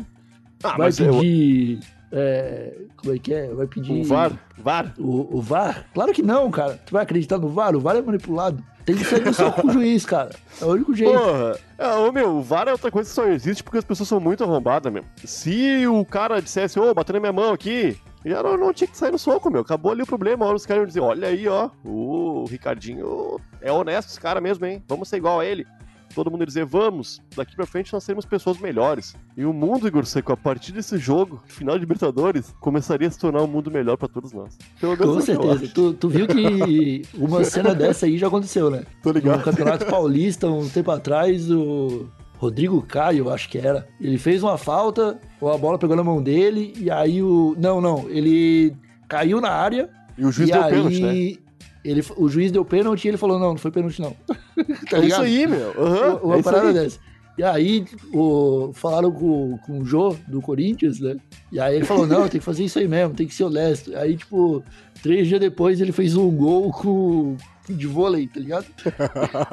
Ah, 0.63 0.70
vai 0.70 0.78
mas 0.78 1.00
eu- 1.00 1.13
pedir. 1.16 1.80
É, 2.12 2.74
como 2.98 3.13
é 3.13 3.20
que 3.20 3.34
é? 3.34 3.48
Vai 3.54 3.68
pedir. 3.68 4.01
o 4.01 4.04
VAR, 4.04 4.32
VAR. 4.58 4.94
O, 4.98 5.38
o 5.38 5.42
VAR? 5.42 5.86
Claro 5.94 6.12
que 6.13 6.22
não, 6.22 6.50
cara. 6.50 6.80
Tu 6.86 6.92
vai 6.92 7.04
acreditar 7.04 7.38
no 7.38 7.50
VAR? 7.50 7.75
O 7.75 7.80
VAR 7.80 7.96
é 7.96 8.01
manipulado. 8.01 8.63
Tem 8.86 8.96
que 8.96 9.04
sair 9.04 9.24
no 9.24 9.34
soco 9.34 9.62
com 9.62 9.68
o 9.68 9.72
juiz, 9.72 10.06
cara. 10.06 10.32
É 10.60 10.66
o 10.66 10.70
único 10.70 10.96
jeito. 10.96 11.13
Porra, 11.13 11.60
é, 11.78 11.88
ô, 11.88 12.12
meu, 12.12 12.38
o 12.38 12.42
VAR 12.42 12.68
é 12.68 12.72
outra 12.72 12.89
coisa 12.89 13.08
que 13.08 13.13
só 13.13 13.25
existe 13.28 13.63
porque 13.63 13.78
as 13.78 13.84
pessoas 13.84 14.10
são 14.10 14.20
muito 14.20 14.44
arrombadas, 14.44 14.92
meu. 14.92 15.04
Se 15.24 15.86
o 15.86 16.04
cara 16.04 16.42
dissesse, 16.42 16.80
ô, 16.80 16.94
bateu 16.94 17.13
na 17.13 17.20
minha 17.20 17.34
mão 17.34 17.54
aqui, 17.54 17.96
já 18.25 18.42
não, 18.42 18.58
não 18.58 18.74
tinha 18.74 18.88
que 18.88 18.98
sair 18.98 19.12
no 19.12 19.20
soco, 19.20 19.51
meu. 19.51 19.62
Acabou 19.62 19.92
ali 19.92 20.01
o 20.01 20.08
problema. 20.08 20.44
Agora 20.44 20.58
os 20.58 20.66
caras 20.66 20.82
iam 20.82 20.88
dizer, 20.88 21.01
olha 21.01 21.28
aí, 21.28 21.48
ó, 21.48 21.70
o 21.86 22.46
Ricardinho 22.50 23.39
é 23.62 23.72
honesto 23.72 24.10
esse 24.10 24.20
cara 24.20 24.42
mesmo, 24.42 24.66
hein? 24.66 24.84
Vamos 24.88 25.08
ser 25.08 25.18
igual 25.18 25.39
a 25.39 25.46
ele. 25.46 25.68
Todo 26.13 26.32
mundo 26.32 26.42
ia 26.42 26.48
dizer, 26.48 26.66
vamos, 26.66 27.22
daqui 27.36 27.56
pra 27.56 27.66
frente 27.66 27.94
nós 27.94 28.04
seremos 28.04 28.25
pessoas 28.25 28.58
melhores. 28.60 29.16
E 29.38 29.46
o 29.46 29.54
mundo, 29.54 29.88
Igor 29.88 30.06
Seco, 30.06 30.32
a 30.34 30.38
partir 30.38 30.72
desse 30.72 30.98
jogo, 30.98 31.42
final 31.46 31.75
de 31.75 31.82
Libertadores, 31.82 32.54
começaria 32.60 33.08
a 33.08 33.12
se 33.12 33.20
tornar 33.20 33.42
um 33.42 33.48
mundo 33.48 33.72
melhor 33.72 33.98
pra 33.98 34.08
todos 34.08 34.32
nós. 34.34 34.58
Com 34.98 35.22
certeza. 35.22 35.74
Tu, 35.74 35.94
tu 35.94 36.10
viu 36.10 36.28
que 36.28 37.04
uma 37.17 37.43
cena 37.43 37.74
dessa 37.76 38.06
aí 38.06 38.17
já 38.17 38.28
aconteceu, 38.28 38.69
né? 38.69 38.84
Tô 39.02 39.10
No 39.10 39.15
ligado. 39.15 39.43
Campeonato 39.43 39.86
Paulista, 39.86 40.48
um 40.48 40.67
tempo 40.67 40.91
atrás, 40.91 41.50
o 41.52 42.08
Rodrigo 42.38 42.82
Caio, 42.82 43.30
acho 43.30 43.50
que 43.50 43.58
era. 43.58 43.88
Ele 44.00 44.17
fez 44.17 44.41
uma 44.41 44.58
falta, 44.58 45.19
a 45.41 45.58
bola 45.58 45.78
pegou 45.78 45.95
na 45.95 46.04
mão 46.04 46.22
dele, 46.22 46.74
e 46.78 46.89
aí 46.89 47.22
o. 47.22 47.56
Não, 47.58 47.80
não. 47.82 48.10
Ele 48.10 48.76
caiu 49.08 49.41
na 49.41 49.52
área. 49.52 49.89
E 50.17 50.26
o 50.26 50.32
juiz 50.32 50.50
e 50.50 50.52
deu 50.52 50.63
aí, 50.63 50.72
pênalti, 50.72 51.02
né? 51.02 51.49
Ele, 51.84 52.04
o 52.18 52.28
juiz 52.28 52.52
deu 52.52 52.65
pênalti 52.65 53.06
e 53.06 53.08
ele 53.08 53.18
falou: 53.18 53.39
não, 53.39 53.50
não 53.50 53.58
foi 53.58 53.72
pênalti, 53.72 54.02
não. 54.02 54.15
tá 54.89 54.98
É 54.98 55.06
isso 55.06 55.22
aí, 55.22 55.48
meu. 55.48 55.70
Aham, 55.82 56.20
Uma 56.24 56.38
é 56.38 56.44
parada 56.44 56.68
aí. 56.68 56.74
dessa. 56.74 57.00
E 57.38 57.44
aí, 57.44 57.86
o, 58.13 58.72
falaram 58.74 59.10
com, 59.13 59.58
com 59.60 59.80
o 59.80 59.86
Jô, 59.86 60.13
do 60.28 60.42
Corinthians, 60.42 61.00
né? 61.00 61.15
E 61.50 61.58
aí 61.58 61.78
ele 61.78 61.86
falou, 61.86 62.06
não, 62.06 62.28
tem 62.28 62.38
que 62.38 62.46
fazer 62.46 62.65
isso 62.65 62.78
aí 62.78 62.86
mesmo, 62.86 63.15
tem 63.15 63.26
que 63.26 63.34
ser 63.34 63.46
honesto. 63.46 63.96
Aí, 63.96 64.18
tipo, 64.18 64.62
três 65.02 65.26
dias 65.26 65.39
depois 65.39 65.80
ele 65.80 65.94
fez 65.94 66.18
um 66.18 66.30
gol 66.32 66.70
com, 66.74 67.38
de 67.70 67.88
vôlei, 67.88 68.28
tá 68.28 68.42
ligado? 68.42 68.65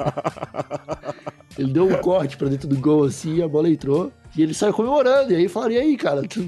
Ele 1.57 1.73
deu 1.73 1.87
um 1.87 1.95
corte 2.01 2.37
pra 2.37 2.47
dentro 2.47 2.67
do 2.67 2.77
gol 2.77 3.05
assim, 3.05 3.41
a 3.41 3.47
bola 3.47 3.69
entrou. 3.69 4.11
E 4.35 4.43
ele 4.43 4.53
saiu 4.53 4.73
comemorando. 4.73 5.33
E 5.33 5.35
aí 5.35 5.47
falaram, 5.47 5.73
e 5.73 5.77
aí, 5.77 5.97
cara, 5.97 6.21
tu 6.21 6.39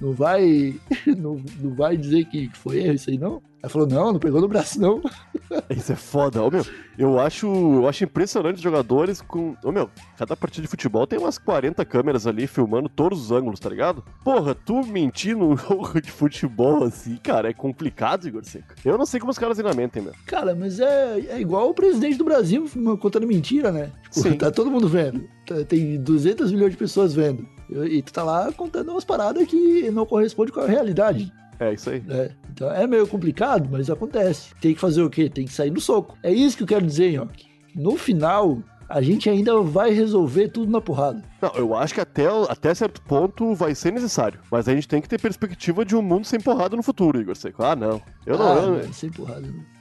não, 0.00 0.12
vai. 0.12 0.74
Não, 1.06 1.40
não 1.60 1.74
vai 1.74 1.96
dizer 1.96 2.24
que 2.26 2.50
foi 2.54 2.78
erro 2.82 2.94
isso 2.94 3.10
aí, 3.10 3.18
não? 3.18 3.42
Aí 3.62 3.70
falou, 3.70 3.88
não, 3.88 4.12
não 4.12 4.18
pegou 4.20 4.42
no 4.42 4.48
braço, 4.48 4.78
não. 4.78 5.00
Isso 5.74 5.90
é 5.92 5.96
foda. 5.96 6.42
Ô, 6.42 6.50
meu, 6.50 6.66
eu 6.98 7.18
acho, 7.18 7.46
eu 7.46 7.88
acho 7.88 8.04
impressionante 8.04 8.56
os 8.56 8.62
jogadores 8.62 9.22
com. 9.22 9.56
Ô, 9.64 9.72
meu, 9.72 9.88
cada 10.18 10.36
partida 10.36 10.62
de 10.62 10.68
futebol 10.68 11.06
tem 11.06 11.18
umas 11.18 11.38
40 11.38 11.82
câmeras 11.86 12.26
ali 12.26 12.46
filmando 12.46 12.90
todos 12.90 13.18
os 13.22 13.30
ângulos, 13.32 13.58
tá 13.58 13.70
ligado? 13.70 14.04
Porra, 14.22 14.54
tu 14.54 14.84
mentir 14.84 15.34
num 15.34 15.56
jogo 15.56 15.98
de 16.00 16.10
futebol 16.10 16.84
assim, 16.84 17.16
cara, 17.16 17.48
é 17.48 17.54
complicado, 17.54 18.28
Igor 18.28 18.44
Seca. 18.44 18.74
Eu 18.84 18.98
não 18.98 19.06
sei 19.06 19.18
como 19.18 19.30
os 19.32 19.38
caras 19.38 19.58
ainda 19.58 19.72
mentem, 19.72 20.02
meu. 20.02 20.12
Cara, 20.26 20.54
mas 20.54 20.78
é, 20.78 21.20
é 21.30 21.40
igual 21.40 21.70
o 21.70 21.74
presidente 21.74 22.18
do 22.18 22.24
Brasil 22.24 22.68
contando 23.00 23.26
mentira, 23.26 23.72
né? 23.72 23.90
Tipo, 24.02 24.28
Sim. 24.28 24.34
tá 24.36 24.50
todo 24.50 24.70
mundo 24.70 24.88
vendo. 24.88 25.26
Tá- 25.46 25.64
Tem 25.64 25.98
200 25.98 26.52
milhões 26.52 26.72
de 26.72 26.76
pessoas 26.76 27.14
vendo. 27.14 27.46
E 27.82 28.02
tu 28.02 28.12
tá 28.12 28.22
lá 28.22 28.52
contando 28.52 28.90
umas 28.90 29.04
paradas 29.04 29.46
que 29.46 29.90
não 29.90 30.04
correspondem 30.06 30.52
com 30.54 30.60
a 30.60 30.66
realidade, 30.66 31.32
É 31.58 31.72
isso 31.72 31.90
aí. 31.90 32.00
né? 32.00 32.30
Então 32.52 32.70
é 32.70 32.86
meio 32.86 33.06
complicado, 33.06 33.68
mas 33.70 33.88
acontece. 33.90 34.54
Tem 34.60 34.74
que 34.74 34.80
fazer 34.80 35.02
o 35.02 35.10
quê? 35.10 35.28
Tem 35.28 35.44
que 35.46 35.52
sair 35.52 35.70
no 35.70 35.80
soco. 35.80 36.16
É 36.22 36.32
isso 36.32 36.56
que 36.56 36.62
eu 36.62 36.66
quero 36.68 36.86
dizer, 36.86 37.12
Nhoque. 37.12 37.46
No 37.74 37.96
final, 37.96 38.58
a 38.88 39.00
gente 39.02 39.28
ainda 39.28 39.60
vai 39.62 39.90
resolver 39.92 40.48
tudo 40.48 40.70
na 40.70 40.80
porrada. 40.80 41.24
Não, 41.42 41.50
eu 41.56 41.74
acho 41.74 41.94
que 41.94 42.00
até, 42.00 42.26
até 42.48 42.72
certo 42.74 43.00
ponto 43.02 43.54
vai 43.54 43.74
ser 43.74 43.92
necessário. 43.92 44.38
Mas 44.50 44.68
a 44.68 44.74
gente 44.74 44.86
tem 44.86 45.00
que 45.02 45.08
ter 45.08 45.20
perspectiva 45.20 45.84
de 45.84 45.96
um 45.96 46.02
mundo 46.02 46.24
sem 46.26 46.38
porrada 46.40 46.76
no 46.76 46.82
futuro, 46.82 47.20
Igor 47.20 47.34
Seco. 47.34 47.64
Ah, 47.64 47.74
não. 47.74 48.00
Eu 48.24 48.38
não. 48.38 48.52
ah, 48.52 48.78
eu- 48.84 48.92
sem 48.92 49.10
porrada. 49.10 49.40
não. 49.40 49.74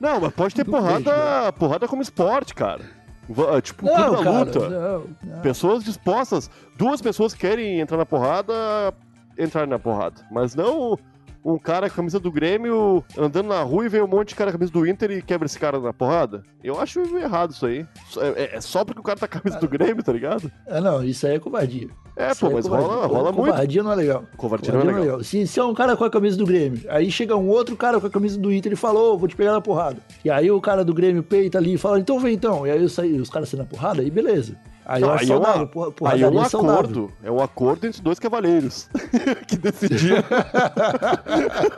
Não, 0.00 0.20
mas 0.20 0.32
pode 0.34 0.54
ter 0.54 0.64
porrada, 0.64 1.52
porrada 1.52 1.86
como 1.88 2.02
esporte, 2.02 2.54
cara. 2.54 2.82
Va- 3.28 3.60
Tipo, 3.62 3.86
Não, 3.86 3.94
clube 3.94 4.16
da 4.16 4.22
cara, 4.24 4.38
luta. 4.44 4.68
não, 4.68 5.04
não. 5.34 5.40
Pessoas 5.42 5.82
dispostas, 5.84 6.50
duas 6.76 7.00
pessoas 7.00 7.32
que 7.34 7.40
querem 7.40 7.80
entrar 7.80 7.96
na 7.96 8.06
porrada, 8.06 8.52
entrar 9.38 9.66
na 9.66 9.78
porrada. 9.78 10.22
Mas 10.30 10.54
não 10.54 10.98
um 11.44 11.58
cara 11.58 11.88
com 11.88 11.94
a 11.94 11.96
camisa 11.96 12.18
do 12.18 12.30
Grêmio 12.32 13.04
andando 13.18 13.48
na 13.48 13.62
rua 13.62 13.84
e 13.84 13.88
vem 13.88 14.00
um 14.02 14.06
monte 14.06 14.28
de 14.30 14.34
cara 14.34 14.50
com 14.50 14.56
a 14.56 14.58
camisa 14.58 14.72
do 14.72 14.86
Inter 14.86 15.10
e 15.10 15.22
quebra 15.22 15.46
esse 15.46 15.58
cara 15.58 15.78
na 15.78 15.92
porrada. 15.92 16.42
Eu 16.62 16.80
acho 16.80 17.00
errado 17.18 17.50
isso 17.50 17.66
aí. 17.66 17.84
É, 18.16 18.44
é- 18.44 18.56
é 18.56 18.60
só 18.60 18.84
porque 18.84 19.00
o 19.00 19.02
cara 19.04 19.18
tá 19.18 19.28
com 19.28 19.36
a 19.36 19.40
camisa 19.40 19.60
do 19.60 19.68
Grêmio, 19.68 20.02
tá 20.02 20.12
ligado? 20.12 20.50
Ah, 20.66 20.80
não, 20.80 21.04
isso 21.04 21.26
aí 21.26 21.34
é 21.34 21.38
covardia. 21.38 21.88
É, 22.16 22.30
Isso 22.30 22.40
pô, 22.40 22.50
é 22.50 22.54
mas 22.54 22.64
covardia. 22.66 22.88
rola, 22.88 23.06
rola 23.06 23.32
muito. 23.32 23.50
Covardia 23.50 23.82
não 23.82 23.92
é 23.92 23.94
legal. 23.96 24.24
Covardia 24.36 24.72
não 24.72 24.80
é 24.80 24.84
legal. 25.00 25.22
Se, 25.24 25.46
se 25.46 25.58
é 25.60 25.64
um 25.64 25.74
cara 25.74 25.96
com 25.96 26.04
a 26.04 26.10
camisa 26.10 26.36
do 26.36 26.46
Grêmio, 26.46 26.80
aí 26.88 27.10
chega 27.10 27.36
um 27.36 27.48
outro 27.48 27.76
cara 27.76 28.00
com 28.00 28.06
a 28.06 28.10
camisa 28.10 28.38
do 28.38 28.52
Inter 28.52 28.72
e 28.72 28.76
falou, 28.76 29.18
vou 29.18 29.28
te 29.28 29.36
pegar 29.36 29.52
na 29.52 29.60
porrada. 29.60 29.98
E 30.24 30.30
aí 30.30 30.50
o 30.50 30.60
cara 30.60 30.84
do 30.84 30.94
Grêmio 30.94 31.22
peita 31.22 31.58
ali 31.58 31.74
e 31.74 31.78
fala, 31.78 31.98
então 31.98 32.18
vem 32.20 32.34
então. 32.34 32.66
E 32.66 32.70
aí 32.70 32.80
eu 32.80 32.88
saí, 32.88 33.20
os 33.20 33.28
caras 33.28 33.48
saem 33.48 33.62
na 33.62 33.68
porrada, 33.68 34.00
aí 34.00 34.10
beleza. 34.10 34.56
Aí 34.86 35.00
Não, 35.00 35.12
aí 35.12 35.30
é 35.30 35.36
uma- 35.36 35.70
Aí 36.10 36.22
é 36.22 36.28
um 36.28 36.42
é 36.42 36.48
saudável. 36.48 36.74
acordo. 36.80 37.12
É 37.22 37.30
um 37.30 37.40
acordo 37.40 37.86
entre 37.86 38.02
dois 38.02 38.18
cavaleiros 38.18 38.88
que 39.48 39.56
decidiram. 39.56 40.22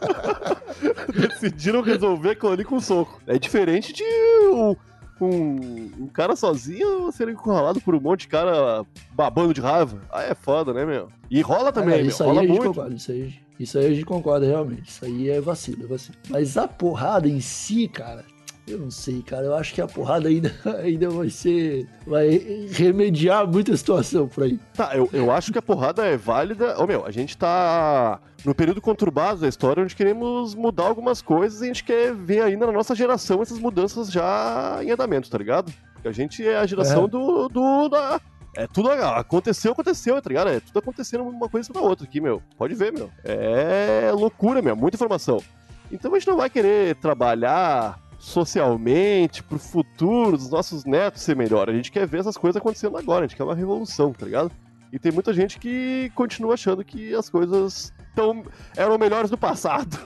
decidiram 1.14 1.80
resolver 1.82 2.30
aquilo 2.30 2.52
ali 2.52 2.64
com 2.64 2.80
soco. 2.80 3.20
É 3.26 3.38
diferente 3.38 3.92
de 3.92 4.02
um, 4.02 4.76
um, 5.20 5.90
um 6.00 6.06
cara 6.12 6.36
sozinho 6.36 7.10
ser 7.12 7.28
encurralado 7.28 7.80
por 7.80 7.94
um 7.94 8.00
monte 8.00 8.20
de 8.22 8.28
cara 8.28 8.84
babando 9.12 9.54
de 9.54 9.60
raiva. 9.60 9.98
Ah, 10.10 10.22
é 10.22 10.34
foda, 10.34 10.72
né, 10.72 10.84
meu? 10.84 11.08
E 11.30 11.40
rola 11.40 11.72
também, 11.72 11.90
não, 11.90 11.96
meu. 11.98 12.06
isso 12.08 12.22
aí 12.22 12.28
Rola 12.28 12.40
a 12.40 12.44
gente 12.46 12.56
muito. 12.56 12.68
concorda, 12.74 12.94
isso 12.94 13.12
aí, 13.12 13.34
isso 13.58 13.78
aí 13.78 13.86
a 13.86 13.90
gente 13.90 14.04
concorda 14.04 14.46
realmente. 14.46 14.88
Isso 14.88 15.04
aí 15.04 15.30
é 15.30 15.40
vacilo, 15.40 15.84
é 15.84 15.86
vacilo. 15.86 16.16
Mas 16.28 16.56
a 16.56 16.68
porrada 16.68 17.28
em 17.28 17.40
si, 17.40 17.88
cara, 17.88 18.24
eu 18.66 18.78
não 18.78 18.90
sei, 18.90 19.22
cara. 19.22 19.44
Eu 19.46 19.54
acho 19.54 19.72
que 19.74 19.80
a 19.80 19.86
porrada 19.86 20.28
ainda, 20.28 20.52
ainda 20.82 21.08
vai 21.10 21.30
ser. 21.30 21.86
Vai 22.06 22.28
remediar 22.72 23.46
muita 23.46 23.76
situação 23.76 24.26
por 24.28 24.44
aí. 24.44 24.58
Tá, 24.74 24.96
eu, 24.96 25.08
eu 25.12 25.30
acho 25.30 25.52
que 25.52 25.58
a 25.58 25.62
porrada 25.62 26.04
é 26.04 26.16
válida. 26.16 26.78
Ô, 26.80 26.86
meu, 26.86 27.04
a 27.06 27.10
gente 27.10 27.36
tá 27.36 28.20
no 28.44 28.54
período 28.54 28.80
conturbado 28.80 29.40
da 29.40 29.48
história 29.48 29.82
onde 29.82 29.94
queremos 29.96 30.54
mudar 30.54 30.84
algumas 30.86 31.20
coisas 31.22 31.60
e 31.60 31.64
a 31.64 31.66
gente 31.68 31.84
quer 31.84 32.14
ver 32.14 32.42
ainda 32.42 32.66
na 32.66 32.72
nossa 32.72 32.94
geração 32.94 33.42
essas 33.42 33.58
mudanças 33.58 34.10
já 34.10 34.78
em 34.82 34.90
andamento, 34.90 35.28
tá 35.30 35.38
ligado? 35.38 35.72
A 36.04 36.12
gente 36.12 36.46
é 36.46 36.56
a 36.56 36.66
geração 36.66 37.04
É. 37.04 37.08
do, 37.08 37.48
do. 37.48 37.88
da- 37.88 38.20
É 38.56 38.66
tudo 38.68 38.90
aconteceu, 38.90 39.72
aconteceu, 39.72 40.20
tá 40.22 40.28
ligado? 40.28 40.48
É 40.50 40.60
tudo 40.60 40.78
acontecendo 40.78 41.24
uma 41.24 41.48
coisa 41.48 41.72
da 41.72 41.80
outra 41.80 42.06
aqui, 42.06 42.20
meu. 42.20 42.40
Pode 42.56 42.74
ver, 42.74 42.92
meu. 42.92 43.10
É 43.24 44.10
loucura, 44.12 44.62
meu. 44.62 44.76
Muita 44.76 44.96
informação. 44.96 45.42
Então 45.90 46.12
a 46.14 46.18
gente 46.18 46.28
não 46.28 46.36
vai 46.36 46.48
querer 46.48 46.94
trabalhar 46.96 47.98
socialmente 48.26 49.40
pro 49.40 49.56
futuro 49.56 50.36
dos 50.36 50.50
nossos 50.50 50.84
netos 50.84 51.22
ser 51.22 51.36
melhor. 51.36 51.70
A 51.70 51.72
gente 51.72 51.92
quer 51.92 52.06
ver 52.08 52.18
essas 52.18 52.36
coisas 52.36 52.56
acontecendo 52.56 52.98
agora. 52.98 53.24
A 53.24 53.28
gente 53.28 53.36
quer 53.36 53.44
uma 53.44 53.54
revolução, 53.54 54.12
tá 54.12 54.26
ligado? 54.26 54.50
E 54.92 54.98
tem 54.98 55.12
muita 55.12 55.32
gente 55.32 55.60
que 55.60 56.10
continua 56.12 56.54
achando 56.54 56.84
que 56.84 57.14
as 57.14 57.28
coisas 57.28 57.92
tão, 58.16 58.42
eram 58.76 58.98
melhores 58.98 59.30
do 59.30 59.38
passado. 59.38 59.96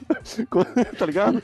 tá 0.99 1.07
ligado? 1.07 1.43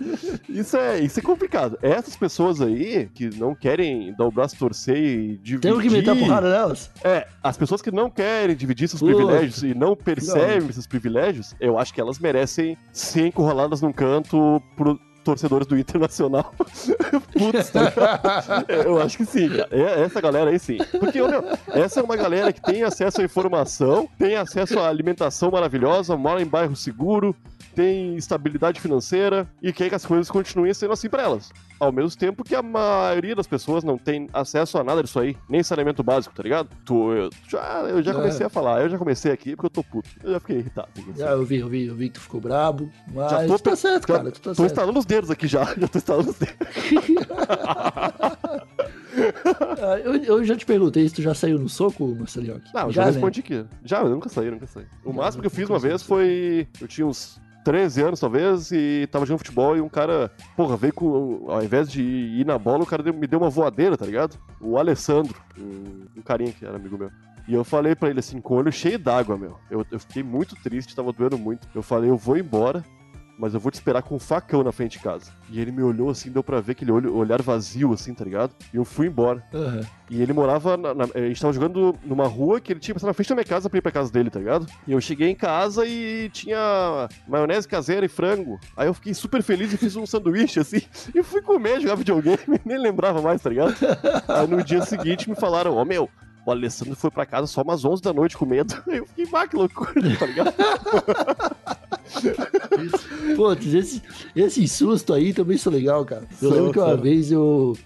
Isso 0.49 0.77
é, 0.77 1.01
isso 1.01 1.19
é 1.19 1.23
complicado. 1.23 1.79
Essas 1.81 2.15
pessoas 2.15 2.61
aí 2.61 3.09
que 3.15 3.31
não 3.39 3.55
querem 3.55 4.15
dar 4.15 4.27
o 4.27 4.31
braço 4.31 4.59
torcer 4.59 4.99
e 4.99 5.37
dividir... 5.39 5.61
Temos 5.61 5.83
que 5.83 5.91
meter 5.91 6.11
a 6.11 6.17
porrada 6.17 6.51
nelas. 6.51 6.91
É, 7.03 7.27
as 7.43 7.57
pessoas 7.57 7.81
que 7.81 7.91
não 7.91 8.11
querem 8.11 8.55
dividir 8.55 8.87
seus 8.87 9.03
privilégios 9.03 9.63
e 9.63 9.75
não 9.75 9.97
percebem 9.97 10.61
Não. 10.61 10.71
esses 10.71 10.87
privilégios, 10.87 11.55
eu 11.59 11.79
acho 11.79 11.95
que 11.95 12.01
elas 12.03 12.19
merecem 12.19 12.77
ser 12.93 13.29
encurraladas 13.29 13.81
num 13.81 13.93
canto 13.93 14.63
por 14.77 14.99
torcedores 15.27 15.67
do 15.67 15.77
Internacional. 15.77 16.55
Putz, 17.37 17.71
tá 17.71 17.93
Eu 18.69 19.01
acho 19.03 19.19
que 19.19 19.27
sim. 19.27 19.51
É- 19.71 20.03
Essa 20.05 20.21
galera 20.21 20.51
aí 20.51 20.59
sim. 20.59 20.79
Porque, 20.99 21.21
meu, 21.21 21.45
essa 21.69 22.01
é 22.01 22.03
uma 22.03 22.17
galera 22.17 22.53
que 22.53 22.63
tem 22.63 22.83
acesso 22.85 23.21
à 23.21 23.25
informação, 23.25 24.09
tem 24.19 24.37
acesso 24.37 24.79
à 24.79 24.89
alimentação 24.89 25.51
maravilhosa, 25.51 26.17
mora 26.17 26.41
em 26.41 26.47
bairro 26.47 26.77
seguro, 26.77 27.35
tem 27.77 28.17
estabilidade 28.17 28.81
financeira 28.81 29.47
e 29.63 29.71
quer 29.73 29.91
que 29.91 29.95
as 29.95 30.07
coisas 30.07 30.31
continuem 30.31 30.73
sendo 30.73 30.93
assim 30.95 31.09
pra 31.11 31.23
elas. 31.23 31.53
Ao 31.79 31.93
mesmo 31.93 32.19
tempo 32.19 32.43
que 32.43 32.55
a 32.55 32.63
maioria 32.63 33.37
das 33.37 33.47
pessoas 33.47 33.85
não 33.85 33.99
tem 33.99 34.31
acesso 34.33 34.79
a 34.79 34.83
nada 34.83 35.03
disso 35.03 35.21
aí, 35.21 35.37
nem 35.47 35.63
saneamento 35.63 36.03
básico, 36.03 36.35
tá 36.35 36.43
ligado? 36.43 36.71
Tu, 36.87 37.13
eu, 37.13 37.31
já, 37.47 37.59
eu 37.89 38.03
já 38.03 38.13
É. 38.13 38.15
comecei 38.15 38.47
a 38.47 38.49
falar, 38.49 38.81
eu 38.83 38.89
já 38.89 38.97
comecei 38.97 39.31
aqui 39.31 39.55
porque 39.55 39.67
eu 39.67 39.71
tô 39.71 39.85
puto. 39.85 40.09
Eu 40.25 40.33
já 40.33 40.41
fiquei 40.41 40.57
irritado. 40.61 40.89
Já, 41.15 41.33
eu 41.33 41.45
vi, 41.45 41.59
eu 41.59 41.69
vi, 41.69 41.87
eu 41.87 41.95
vi 41.95 42.09
que 42.09 42.15
tu 42.15 42.21
ficou 42.21 42.41
brabo. 42.41 42.91
Mas 43.13 43.31
Já 43.31 43.47
tô 43.47 43.59
tu 43.59 43.63
tá 43.65 43.77
certo, 43.77 44.09
já 44.09 44.17
cara. 44.17 44.31
Tu 44.33 44.41
tá 44.41 44.51
Tô 44.51 44.55
certo. 44.55 44.71
instalando 44.71 44.99
os 44.99 45.05
dedos 45.05 45.31
aqui 45.31 45.47
já, 45.47 45.65
já 45.79 45.87
tô 45.87 45.99
instalando 45.99 46.31
os 46.31 46.39
dedos. 46.39 46.57
Ah, 49.81 49.99
eu, 49.99 50.15
eu 50.17 50.45
já 50.45 50.55
te 50.57 50.67
perguntei 50.67 51.09
se 51.09 51.15
tu 51.15 51.23
já 51.23 51.35
saiu 51.35 51.59
no 51.59 51.69
soco, 51.71 52.07
Marcelinho. 52.15 52.61
Não, 52.75 52.83
eu 52.83 52.93
já, 52.93 53.03
já 53.03 53.07
né? 53.07 53.13
respondi 53.13 53.41
aqui. 53.41 53.65
Já, 53.85 54.01
eu 54.01 54.11
nunca 54.11 54.29
saí, 54.29 54.51
nunca 54.51 54.67
saí. 54.67 54.85
O 55.05 55.11
Já, 55.11 55.17
máximo 55.17 55.41
que 55.43 55.47
eu 55.47 55.51
fiz 55.51 55.69
uma 55.71 55.79
vez 55.79 56.03
foi. 56.03 56.69
Eu 56.81 56.87
tinha 56.87 57.07
uns 57.07 57.41
13 57.67 58.01
anos, 58.01 58.21
talvez, 58.21 58.71
e 58.71 59.09
tava 59.11 59.27
jogando 59.27 59.39
futebol 59.39 59.77
e 59.77 59.81
um 59.81 59.89
cara, 59.89 60.31
porra, 60.57 60.77
veio 60.77 60.93
com. 60.93 61.47
Ao 61.49 61.65
invés 61.65 61.91
de 61.91 62.01
ir 62.01 62.47
na 62.47 62.57
bola, 62.57 62.85
o 62.85 62.87
cara 62.87 63.03
me 63.13 63.27
deu 63.27 63.41
uma 63.41 63.51
voadeira, 63.51 63.97
tá 63.97 64.07
ligado? 64.07 64.39
O 64.61 64.79
Alessandro, 64.79 65.35
um, 65.59 66.07
um 66.17 66.23
carinha 66.23 66.53
que 66.53 66.65
era 66.65 66.77
amigo 66.77 66.97
meu. 66.97 67.11
E 67.49 67.55
eu 67.55 67.65
falei 67.65 67.97
pra 67.97 68.09
ele 68.09 68.21
assim, 68.21 68.41
com 68.41 68.55
o 68.55 68.59
olho 68.59 68.71
cheio 68.71 69.01
d'água, 69.01 69.37
meu. 69.37 69.59
Eu, 69.69 69.85
eu 69.91 69.99
fiquei 69.99 70.23
muito 70.23 70.55
triste, 70.63 70.95
tava 70.95 71.13
doendo 71.13 71.37
muito. 71.37 71.67
Eu 71.75 71.83
falei, 71.83 72.09
eu 72.09 72.17
vou 72.17 72.39
embora, 72.39 72.85
mas 73.39 73.55
eu 73.55 73.61
vou 73.61 73.71
te 73.71 73.75
esperar 73.75 74.03
com 74.03 74.15
um 74.17 74.19
facão 74.19 74.63
na 74.63 74.73
frente 74.73 74.93
de 74.93 74.99
casa. 75.05 75.31
E 75.51 75.61
ele 75.61 75.71
me 75.71 75.83
olhou 75.83 76.11
assim, 76.11 76.31
deu 76.31 76.43
pra 76.43 76.61
ver 76.61 76.73
aquele 76.73 76.91
olho, 76.91 77.15
olhar 77.15 77.41
vazio, 77.43 77.93
assim, 77.93 78.15
tá 78.15 78.25
ligado? 78.25 78.53
E 78.73 78.77
eu 78.77 78.85
fui 78.85 79.07
embora. 79.07 79.43
Aham. 79.53 79.81
E 80.11 80.23
ele 80.23 80.33
morava. 80.33 80.77
na- 80.77 80.95
na- 80.95 81.05
a 81.15 81.21
gente 81.21 81.41
tava 81.41 81.53
jogando 81.53 81.95
numa 82.05 82.27
rua 82.27 82.61
que 82.61 82.73
ele 82.73 82.81
tinha 82.81 82.95
passado 82.95 83.09
na 83.09 83.15
frente 83.15 83.29
da 83.29 83.35
minha 83.35 83.45
casa 83.45 83.69
pra 83.69 83.79
ir 83.79 83.83
pra 83.83 83.93
casa 83.93 84.11
dele, 84.13 84.31
tá 84.31 84.39
ligado? 84.39 84.67
E 84.87 84.93
eu 84.93 85.01
cheguei 85.01 85.29
em 85.29 85.35
casa 85.35 85.85
e 85.87 86.29
tinha 86.31 87.09
maionese 87.29 87.67
caseira 87.69 88.07
e 88.07 88.09
frango. 88.09 88.59
Aí 88.77 88.87
eu 88.89 88.95
fiquei 88.95 89.13
super 89.15 89.43
feliz 89.43 89.73
e 89.73 89.77
fiz 89.77 89.97
um 89.97 90.07
sanduíche 90.07 90.61
assim. 90.61 90.81
E 91.15 91.23
fui 91.23 91.43
comer, 91.43 91.81
jogar 91.81 91.95
videogame, 91.97 92.39
nem 92.65 92.79
lembrava 92.79 93.21
mais, 93.23 93.41
tá 93.43 93.51
ligado? 93.51 93.75
Aí 94.29 94.47
no 94.47 94.63
dia 94.63 94.83
seguinte 94.83 95.29
me 95.29 95.37
falaram: 95.37 95.75
Ó, 95.77 95.85
meu. 95.85 96.09
O 96.45 96.51
Alessandro 96.53 96.95
foi 96.95 97.11
pra 97.11 97.27
casa 97.27 97.49
só 97.49 97.61
umas 97.63 97.85
11 97.85 98.01
da 98.01 98.13
noite 98.13 98.37
com 98.39 98.47
medo. 98.47 98.73
Aí 98.89 98.99
eu 98.99 99.07
fiquei, 99.07 99.27
bah, 99.27 99.49
que 99.49 99.57
loucura, 99.57 99.93
tá 100.17 100.27
ligado? 100.27 100.55
Putz, 103.37 103.75
esse, 103.75 104.03
esse 104.35 104.69
susto 104.69 105.13
aí 105.13 105.33
também 105.33 105.57
são 105.59 105.73
legal, 105.73 106.05
cara. 106.05 106.27
Eu 106.41 106.49
São, 106.49 106.57
lembro 106.59 106.73
que 106.73 106.79
uma 106.79 106.89
são. 106.91 107.01
vez 107.03 107.33
eu, 107.33 107.77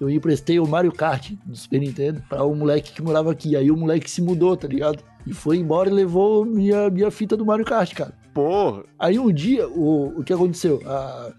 eu 0.00 0.10
emprestei 0.10 0.58
o 0.58 0.66
Mario 0.66 0.92
Kart 0.92 1.32
do 1.44 1.56
Super 1.56 1.80
Nintendo 1.80 2.22
pra 2.28 2.44
um 2.44 2.54
moleque 2.54 2.92
que 2.92 3.02
morava 3.02 3.30
aqui. 3.32 3.56
Aí 3.56 3.70
o 3.70 3.76
moleque 3.76 4.10
se 4.10 4.22
mudou, 4.22 4.56
tá 4.56 4.68
ligado? 4.68 5.02
E 5.26 5.32
foi 5.32 5.56
embora 5.58 5.88
e 5.88 5.92
levou 5.92 6.44
minha, 6.44 6.90
minha 6.90 7.10
fita 7.10 7.36
do 7.36 7.44
Mario 7.46 7.64
Kart, 7.64 7.92
cara. 7.94 8.12
Porra. 8.32 8.82
Aí 8.98 9.18
um 9.18 9.32
dia, 9.32 9.68
o, 9.68 10.18
o 10.20 10.24
que 10.24 10.32
aconteceu? 10.32 10.80
A- 10.86 11.32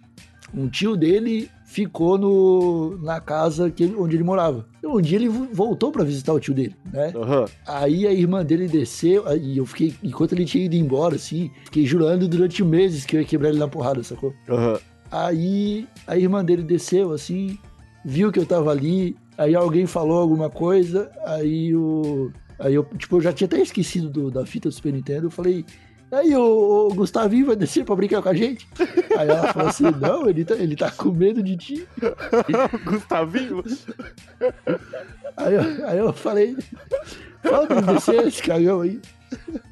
um 0.54 0.68
tio 0.70 0.96
dele 0.96 1.50
ficou 1.66 2.18
no, 2.18 2.98
na 3.02 3.20
casa 3.20 3.70
que 3.72 3.84
ele- 3.84 3.96
onde 3.98 4.16
ele 4.16 4.24
morava. 4.24 4.66
E 4.82 4.88
um 4.88 5.02
dia 5.02 5.18
ele 5.18 5.28
vo- 5.28 5.48
voltou 5.52 5.92
pra 5.92 6.04
visitar 6.04 6.32
o 6.32 6.40
tio 6.40 6.54
dele, 6.54 6.76
né? 6.94 7.12
Aham. 7.16 7.46
Aí 7.68 8.06
a 8.08 8.14
irmã 8.14 8.46
dele 8.46 8.68
desceu, 8.68 9.28
aí 9.28 9.58
eu 9.58 9.66
fiquei, 9.66 9.94
enquanto 10.04 10.34
ele 10.34 10.46
tinha 10.46 10.64
ido 10.64 10.76
embora, 10.76 11.16
assim, 11.16 11.50
fiquei 11.66 11.86
jurando 11.86 12.28
durante 12.28 12.64
meses 12.64 13.04
que 13.04 13.16
eu 13.18 13.22
ia 13.22 13.26
quebrar 13.28 13.50
ele 13.50 13.58
na 13.58 13.68
porrada, 13.68 14.04
sacou? 14.04 14.32
Aham. 14.48 14.80
Aí 15.12 15.88
a 16.08 16.18
irmã 16.18 16.44
dele 16.46 16.64
desceu, 16.64 17.12
assim, 17.12 17.58
viu 18.06 18.32
que 18.32 18.40
eu 18.40 18.46
tava 18.46 18.70
ali, 18.72 19.16
aí 19.38 19.56
alguém 19.56 19.86
falou 19.86 20.20
alguma 20.20 20.50
coisa, 20.50 21.10
aí 21.26 21.76
o. 21.76 22.32
Aí 22.60 22.74
eu, 22.76 22.86
tipo, 22.98 23.18
eu 23.18 23.22
já 23.22 23.34
tinha 23.34 23.48
até 23.48 23.60
esquecido 23.60 24.10
do- 24.10 24.32
da 24.32 24.46
fita 24.46 24.70
do 24.70 24.76
Super 24.76 24.94
Nintendo, 24.94 25.28
eu 25.28 25.32
falei. 25.32 25.66
Aí 26.16 26.34
o, 26.34 26.88
o 26.88 26.94
Gustavinho 26.94 27.48
vai 27.48 27.58
descer 27.58 27.84
pra 27.84 27.94
brincar 27.94 28.22
com 28.22 28.30
a 28.30 28.34
gente? 28.34 28.66
Aí 29.18 29.28
ela 29.28 29.52
falou 29.52 29.68
assim, 29.68 29.92
não, 30.00 30.30
ele 30.30 30.46
tá, 30.46 30.56
ele 30.56 30.76
tá 30.76 30.90
com 30.90 31.12
medo 31.12 31.44
de 31.44 31.58
ti. 31.58 31.88
Gustavinho. 32.86 33.62
Aí 35.36 35.54
eu, 35.54 35.88
aí 35.88 35.98
eu 35.98 36.14
falei, 36.14 36.56
fala 37.44 37.68
pra 37.68 37.78
ele 37.80 37.94
descer 37.94 38.28
esse 38.28 38.42
cagão 38.42 38.80
aí. 38.80 39.02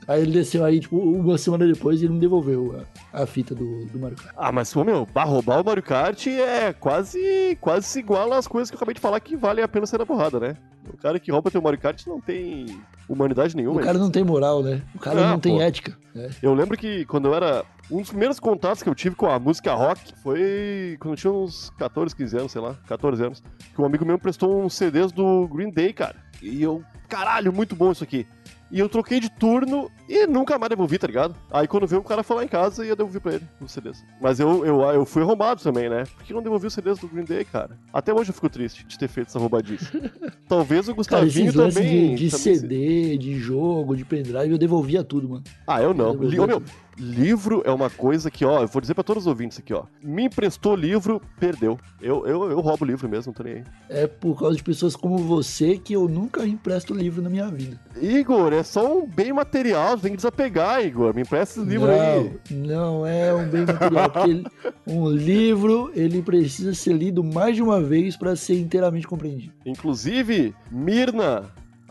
Aí 0.08 0.22
ele 0.22 0.32
desceu 0.32 0.66
aí, 0.66 0.80
tipo, 0.82 0.98
uma 0.98 1.38
semana 1.38 1.66
depois 1.66 2.02
ele 2.04 2.14
me 2.14 2.20
devolveu 2.20 2.84
a, 3.14 3.24
a 3.24 3.26
fita 3.26 3.56
do, 3.56 3.86
do 3.86 3.98
Mario 4.00 4.18
Kart. 4.18 4.34
Ah, 4.38 4.52
mas, 4.52 4.76
ô, 4.76 4.84
meu, 4.84 5.06
bah, 5.14 5.24
roubar 5.24 5.62
o 5.62 5.66
Mario 5.66 5.82
Kart 5.84 6.28
é 6.28 6.74
quase, 6.74 7.58
quase 7.62 7.88
se 7.88 8.00
iguala 8.00 8.38
às 8.38 8.48
coisas 8.48 8.70
que 8.70 8.76
eu 8.76 8.78
acabei 8.78 8.94
de 8.96 9.00
falar 9.00 9.20
que 9.22 9.38
valem 9.38 9.64
a 9.64 9.68
pena 9.68 9.86
ser 9.86 10.00
na 10.00 10.06
porrada, 10.06 10.40
né? 10.40 10.58
O 10.94 10.98
cara 10.98 11.20
que 11.20 11.32
rouba 11.32 11.50
teu 11.50 11.62
Mario 11.62 11.80
Kart 11.80 12.06
não 12.06 12.20
tem 12.20 12.66
humanidade 13.08 13.54
O 13.54 13.58
nenhuma. 13.58 13.82
cara 13.82 13.98
não 13.98 14.12
tem 14.12 14.24
moral, 14.26 14.62
né? 14.62 14.82
O 14.94 15.00
cara 15.00 15.26
Ah, 15.26 15.32
não 15.32 15.40
tem 15.40 15.56
pô. 15.56 15.62
ética. 15.62 15.98
né? 16.14 16.30
Eu 16.42 16.54
lembro 16.54 16.78
que 16.78 17.06
quando 17.06 17.26
eu 17.30 17.34
era. 17.36 17.64
Um 17.92 18.00
dos 18.00 18.10
primeiros 18.10 18.40
contatos 18.40 18.82
que 18.82 18.88
eu 18.88 18.96
tive 18.96 19.14
com 19.16 19.28
a 19.28 19.38
música 19.38 19.74
rock 19.74 20.14
foi 20.24 20.96
quando 21.02 21.14
eu 21.14 21.18
tinha 21.18 21.34
uns 21.34 21.70
14, 21.78 22.16
15 22.16 22.38
anos, 22.38 22.52
sei 22.52 22.62
lá, 22.62 22.76
14 22.88 23.24
anos. 23.26 23.44
Que 23.76 23.82
um 23.82 23.86
amigo 23.86 24.06
meu 24.06 24.18
prestou 24.18 24.64
uns 24.64 24.74
CDs 24.74 25.12
do 25.12 25.48
Green 25.50 25.70
Day, 25.70 25.92
cara. 25.92 26.16
E 26.42 26.64
eu, 26.64 26.82
caralho, 27.10 27.52
muito 27.54 27.76
bom 27.76 27.92
isso 27.92 28.04
aqui. 28.04 28.26
E 28.74 28.80
eu 28.80 28.90
troquei 28.90 29.20
de 29.20 29.30
turno 29.30 29.88
e 30.10 30.26
nunca 30.26 30.58
mais 30.58 30.70
devolvi, 30.72 30.98
tá 30.98 31.06
ligado? 31.06 31.36
Aí 31.52 31.68
quando 31.68 31.86
veio 31.86 32.02
o 32.02 32.04
cara 32.04 32.24
falar 32.24 32.44
em 32.44 32.48
casa, 32.48 32.84
eu 32.84 32.96
devolvi 32.96 33.20
pra 33.20 33.34
ele 33.36 33.48
os 33.62 33.72
CDs. 33.72 34.04
Mas 34.20 34.40
eu, 34.40 34.66
eu, 34.66 34.82
eu 34.82 35.06
fui 35.06 35.22
arrombado 35.22 35.62
também, 35.62 35.88
né? 35.90 36.06
Por 36.18 36.24
que 36.26 36.34
não 36.34 36.42
devolvi 36.42 36.66
os 36.66 36.74
CDs 36.74 36.98
do 36.98 37.08
Green 37.08 37.24
Day, 37.24 37.46
cara? 37.46 37.78
Até 37.94 38.12
hoje 38.12 38.32
eu 38.32 38.34
fico 38.34 38.50
triste 38.50 38.84
de 38.86 38.98
ter 38.98 39.08
feito 39.08 39.28
essa 39.28 39.38
roubadice. 39.38 39.86
Talvez 40.50 40.82
o 40.90 40.96
Cara, 40.96 40.96
Gustavinho 41.26 41.56
lances 41.56 41.76
também. 41.76 42.16
de, 42.16 42.26
de 42.26 42.32
também 42.32 42.56
se- 42.56 42.60
CD, 42.62 43.18
de 43.20 43.36
jogo, 43.36 43.96
de 43.96 44.04
pendrive, 44.04 44.50
eu 44.52 44.58
devolvia 44.58 45.04
tudo, 45.04 45.30
mano. 45.30 45.44
Ah, 45.68 45.80
eu 45.82 45.94
não. 45.94 46.14
Eu 46.16 46.24
Li- 46.24 46.40
meu, 46.48 46.64
livro 46.98 47.62
é 47.66 47.72
uma 47.72 47.90
coisa 47.90 48.30
que, 48.30 48.46
ó, 48.46 48.62
eu 48.62 48.68
vou 48.68 48.82
dizer 48.82 48.94
pra 48.94 49.04
todos 49.04 49.24
os 49.24 49.28
ouvintes 49.28 49.60
aqui, 49.60 49.74
ó. 49.74 49.84
Me 50.02 50.24
emprestou 50.26 50.76
livro, 50.76 51.22
perdeu. 51.40 51.80
Eu, 52.02 52.26
eu, 52.28 52.52
eu 52.52 52.60
roubo 52.60 52.86
livro 52.86 53.08
mesmo, 53.10 53.28
não 53.32 53.34
tô 53.34 53.44
nem 53.44 53.54
aí. 53.56 53.64
É 53.90 54.08
por 54.08 54.40
causa 54.40 54.56
de 54.56 54.64
pessoas 54.64 54.96
como 54.96 55.18
você 55.18 55.78
que 55.78 55.94
eu 55.94 56.08
nunca 56.08 56.46
empresto 56.46 56.94
livro 56.94 57.22
na 57.22 57.30
minha 57.30 57.48
vida. 57.48 57.80
Igor, 58.02 58.54
é 58.54 58.64
só 58.64 58.98
um 59.00 59.08
bem 59.08 59.32
material, 59.34 59.98
tem 59.98 60.12
que 60.12 60.18
desapegar, 60.18 60.84
Igor. 60.86 61.14
Me 61.14 61.22
empresta 61.22 61.60
esse 61.60 61.70
livro 61.70 61.88
não, 61.88 61.94
aí. 61.94 62.32
Não 62.52 63.08
é 63.08 63.34
um 63.34 63.48
bem 63.48 63.66
material, 63.66 64.12
ele- 64.28 64.46
um 64.88 65.10
livro 65.10 65.92
ele 65.96 66.22
precisa 66.22 66.74
ser 66.74 66.94
lido 66.94 67.24
mais 67.24 67.56
de 67.56 67.62
uma 67.62 67.82
vez 67.82 68.16
para 68.18 68.36
ser 68.36 68.60
inteiramente 68.60 69.08
compreendido. 69.08 69.54
Inclusive, 69.66 70.54
Mirna, 70.72 71.44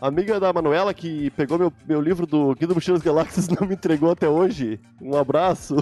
amiga 0.07 0.39
da 0.39 0.51
Manuela 0.51 0.93
que 0.93 1.29
pegou 1.31 1.57
meu, 1.57 1.71
meu 1.87 2.01
livro 2.01 2.25
do 2.25 2.53
Guia 2.55 2.67
do 2.67 2.75
Mochila 2.75 2.97
das 2.97 3.05
Galáxias 3.05 3.47
e 3.47 3.59
não 3.59 3.67
me 3.67 3.73
entregou 3.75 4.11
até 4.11 4.27
hoje. 4.27 4.79
Um 5.01 5.15
abraço. 5.17 5.75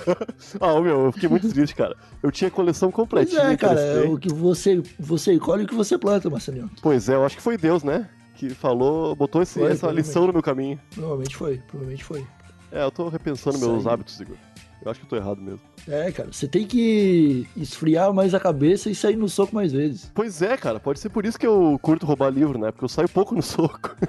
ah, 0.60 0.80
meu, 0.80 1.06
eu 1.06 1.12
fiquei 1.12 1.28
muito 1.28 1.48
triste, 1.48 1.74
cara. 1.74 1.96
Eu 2.22 2.30
tinha 2.30 2.48
a 2.48 2.50
coleção 2.50 2.90
Pois 2.90 2.96
completinha. 3.08 3.42
é, 3.42 3.56
cara, 3.56 3.80
é 3.80 4.02
o 4.08 4.18
que 4.18 4.32
você, 4.32 4.82
você 4.98 5.38
colhe 5.38 5.62
e 5.62 5.64
o 5.64 5.68
que 5.68 5.74
você 5.74 5.98
planta, 5.98 6.30
Marcelinho. 6.30 6.70
Pois 6.82 7.08
é, 7.08 7.14
eu 7.14 7.24
acho 7.24 7.36
que 7.36 7.42
foi 7.42 7.56
Deus, 7.56 7.82
né? 7.82 8.08
Que 8.34 8.50
falou, 8.50 9.14
botou 9.16 9.42
esse- 9.42 9.58
Foi, 9.58 9.72
essa 9.72 9.90
lição 9.90 10.26
no 10.26 10.32
meu 10.32 10.42
caminho. 10.42 10.78
Provavelmente 10.94 11.36
foi, 11.36 11.58
provavelmente 11.66 12.04
foi. 12.04 12.24
É, 12.70 12.84
eu 12.84 12.90
tô 12.90 13.08
repensando 13.08 13.58
meus 13.58 13.86
hábitos, 13.86 14.20
Igor. 14.20 14.36
Eu 14.84 14.90
acho 14.90 15.00
que 15.00 15.06
eu 15.06 15.10
tô 15.10 15.16
errado 15.16 15.40
mesmo. 15.40 15.60
É, 15.88 16.10
cara, 16.12 16.28
você 16.32 16.46
tem 16.46 16.66
que 16.66 17.46
esfriar 17.56 18.12
mais 18.12 18.32
a 18.34 18.40
cabeça 18.40 18.88
e 18.88 18.94
sair 18.94 19.16
no 19.16 19.28
soco 19.28 19.54
mais 19.54 19.72
vezes. 19.72 20.10
Pois 20.14 20.40
é, 20.40 20.56
cara, 20.56 20.78
pode 20.78 21.00
ser 21.00 21.08
por 21.08 21.26
isso 21.26 21.38
que 21.38 21.46
eu 21.46 21.78
curto 21.82 22.06
roubar 22.06 22.30
livro, 22.30 22.58
né? 22.58 22.70
Porque 22.70 22.84
eu 22.84 22.88
saio 22.88 23.08
pouco 23.08 23.34
no 23.34 23.42
soco. 23.42 23.96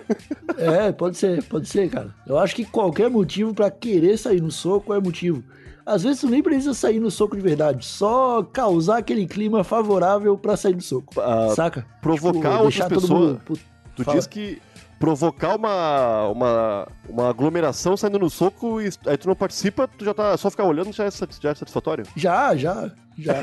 É, 0.57 0.91
pode 0.91 1.17
ser, 1.17 1.41
pode 1.45 1.69
ser, 1.69 1.89
cara. 1.89 2.13
Eu 2.27 2.37
acho 2.37 2.53
que 2.53 2.65
qualquer 2.65 3.09
motivo 3.09 3.53
pra 3.53 3.71
querer 3.71 4.17
sair 4.17 4.41
no 4.41 4.51
soco 4.51 4.93
é 4.93 4.99
motivo. 4.99 5.41
Às 5.85 6.03
vezes 6.03 6.19
tu 6.19 6.27
nem 6.27 6.43
precisa 6.43 6.73
sair 6.73 6.99
no 6.99 7.09
soco 7.09 7.33
de 7.35 7.41
verdade, 7.41 7.85
só 7.85 8.43
causar 8.43 8.97
aquele 8.97 9.25
clima 9.25 9.63
favorável 9.63 10.37
pra 10.37 10.57
sair 10.57 10.75
no 10.75 10.81
soco. 10.81 11.19
Ah, 11.21 11.53
saca? 11.55 11.85
provocar 12.01 12.61
outras 12.61 12.73
deixar 12.73 12.89
todo 12.89 13.01
pessoas. 13.01 13.31
mundo. 13.31 13.59
Tu 13.95 14.03
Fala. 14.03 14.17
diz 14.17 14.27
que 14.27 14.61
provocar 14.99 15.55
uma, 15.55 16.27
uma, 16.27 16.87
uma 17.09 17.29
aglomeração 17.29 17.97
saindo 17.97 18.19
no 18.19 18.29
soco 18.29 18.81
e 18.81 18.89
aí 19.05 19.17
tu 19.17 19.27
não 19.27 19.35
participa, 19.35 19.87
tu 19.87 20.05
já 20.05 20.13
tá 20.13 20.37
só 20.37 20.49
ficar 20.49 20.63
olhando 20.65 20.93
já 20.93 21.05
é, 21.05 21.09
já 21.41 21.49
é 21.49 21.55
satisfatório. 21.55 22.05
Já, 22.15 22.55
já, 22.55 22.89
já. 23.17 23.33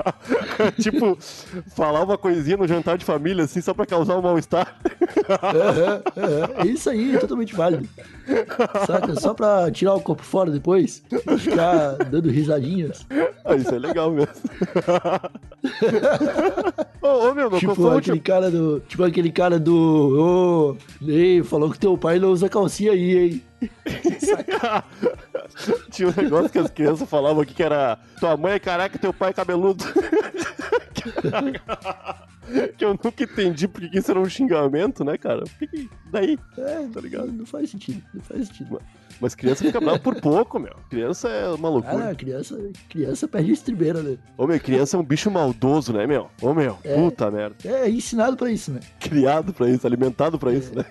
tipo, 0.80 1.18
falar 1.74 2.02
uma 2.02 2.16
coisinha 2.16 2.56
no 2.56 2.66
jantar 2.66 2.96
de 2.96 3.04
família 3.04 3.44
assim 3.44 3.60
só 3.60 3.74
pra 3.74 3.84
causar 3.84 4.16
um 4.16 4.22
mal-estar. 4.22 4.74
Aham, 5.28 6.02
aham. 6.16 6.48
É 6.58 6.66
isso 6.66 6.88
aí, 6.88 7.14
é 7.14 7.18
totalmente 7.18 7.54
válido. 7.54 7.86
Saca? 8.86 9.20
Só 9.20 9.34
pra 9.34 9.70
tirar 9.70 9.94
o 9.94 10.00
corpo 10.00 10.22
fora 10.22 10.50
depois, 10.50 11.02
ficar 11.38 11.96
dando 12.10 12.30
risadinhas. 12.30 13.06
Ah, 13.44 13.54
isso 13.54 13.74
é 13.74 13.78
legal 13.78 14.10
mesmo. 14.10 14.32
ô, 17.02 17.06
ô, 17.06 17.34
meu, 17.34 17.50
meu, 17.50 17.60
Tipo 17.60 17.90
aquele 17.90 18.20
cara 18.20 18.50
do. 18.50 18.80
Tipo 18.80 19.04
aquele 19.04 19.30
cara 19.30 19.58
do. 19.58 20.72
Ô, 20.72 20.76
ei, 21.06 21.42
falou 21.42 21.70
que 21.70 21.78
teu 21.78 21.98
pai 21.98 22.18
não 22.18 22.30
usa 22.30 22.48
calcinha 22.48 22.75
aí, 22.88 23.18
hein? 23.18 23.42
Tinha 25.90 26.08
um 26.08 26.12
negócio 26.16 26.50
que 26.50 26.58
as 26.58 26.70
crianças 26.70 27.08
falavam 27.08 27.42
aqui 27.42 27.54
que 27.54 27.62
era 27.62 27.98
tua 28.20 28.36
mãe 28.36 28.52
é 28.54 28.58
careca, 28.58 28.98
teu 28.98 29.12
pai 29.12 29.30
é 29.30 29.32
cabeludo. 29.32 29.84
que 32.76 32.84
eu 32.84 32.90
nunca 32.90 33.22
entendi 33.24 33.66
porque 33.68 33.88
que 33.88 33.98
isso 33.98 34.10
era 34.10 34.20
um 34.20 34.28
xingamento, 34.28 35.04
né, 35.04 35.16
cara? 35.16 35.44
Daí, 36.10 36.38
É, 36.58 36.86
tá 36.92 37.00
ligado? 37.00 37.32
Não 37.32 37.46
faz 37.46 37.70
sentido, 37.70 38.02
não 38.12 38.22
faz 38.22 38.48
sentido. 38.48 38.80
Mas 39.20 39.34
criança 39.34 39.64
fica 39.64 39.80
brava 39.80 39.98
por 39.98 40.20
pouco, 40.20 40.58
meu. 40.58 40.74
Criança 40.90 41.28
é 41.28 41.48
uma 41.48 41.68
Ah, 41.68 41.70
loucura. 41.70 41.96
não, 42.04 42.14
criança, 42.14 42.58
criança 42.88 43.26
perde 43.26 43.52
estribeira, 43.52 44.02
né? 44.02 44.18
Ô, 44.36 44.46
meu, 44.46 44.60
criança 44.60 44.96
é 44.96 45.00
um 45.00 45.04
bicho 45.04 45.30
maldoso, 45.30 45.92
né, 45.94 46.06
meu? 46.06 46.28
Ô, 46.42 46.52
meu, 46.52 46.76
É. 46.84 46.94
puta 46.94 47.30
merda. 47.30 47.56
É 47.64 47.88
ensinado 47.88 48.36
pra 48.36 48.50
isso, 48.50 48.70
né? 48.72 48.80
Criado 49.00 49.54
pra 49.54 49.70
isso, 49.70 49.86
alimentado 49.86 50.38
pra 50.38 50.52
isso, 50.52 50.74
né? 50.76 50.84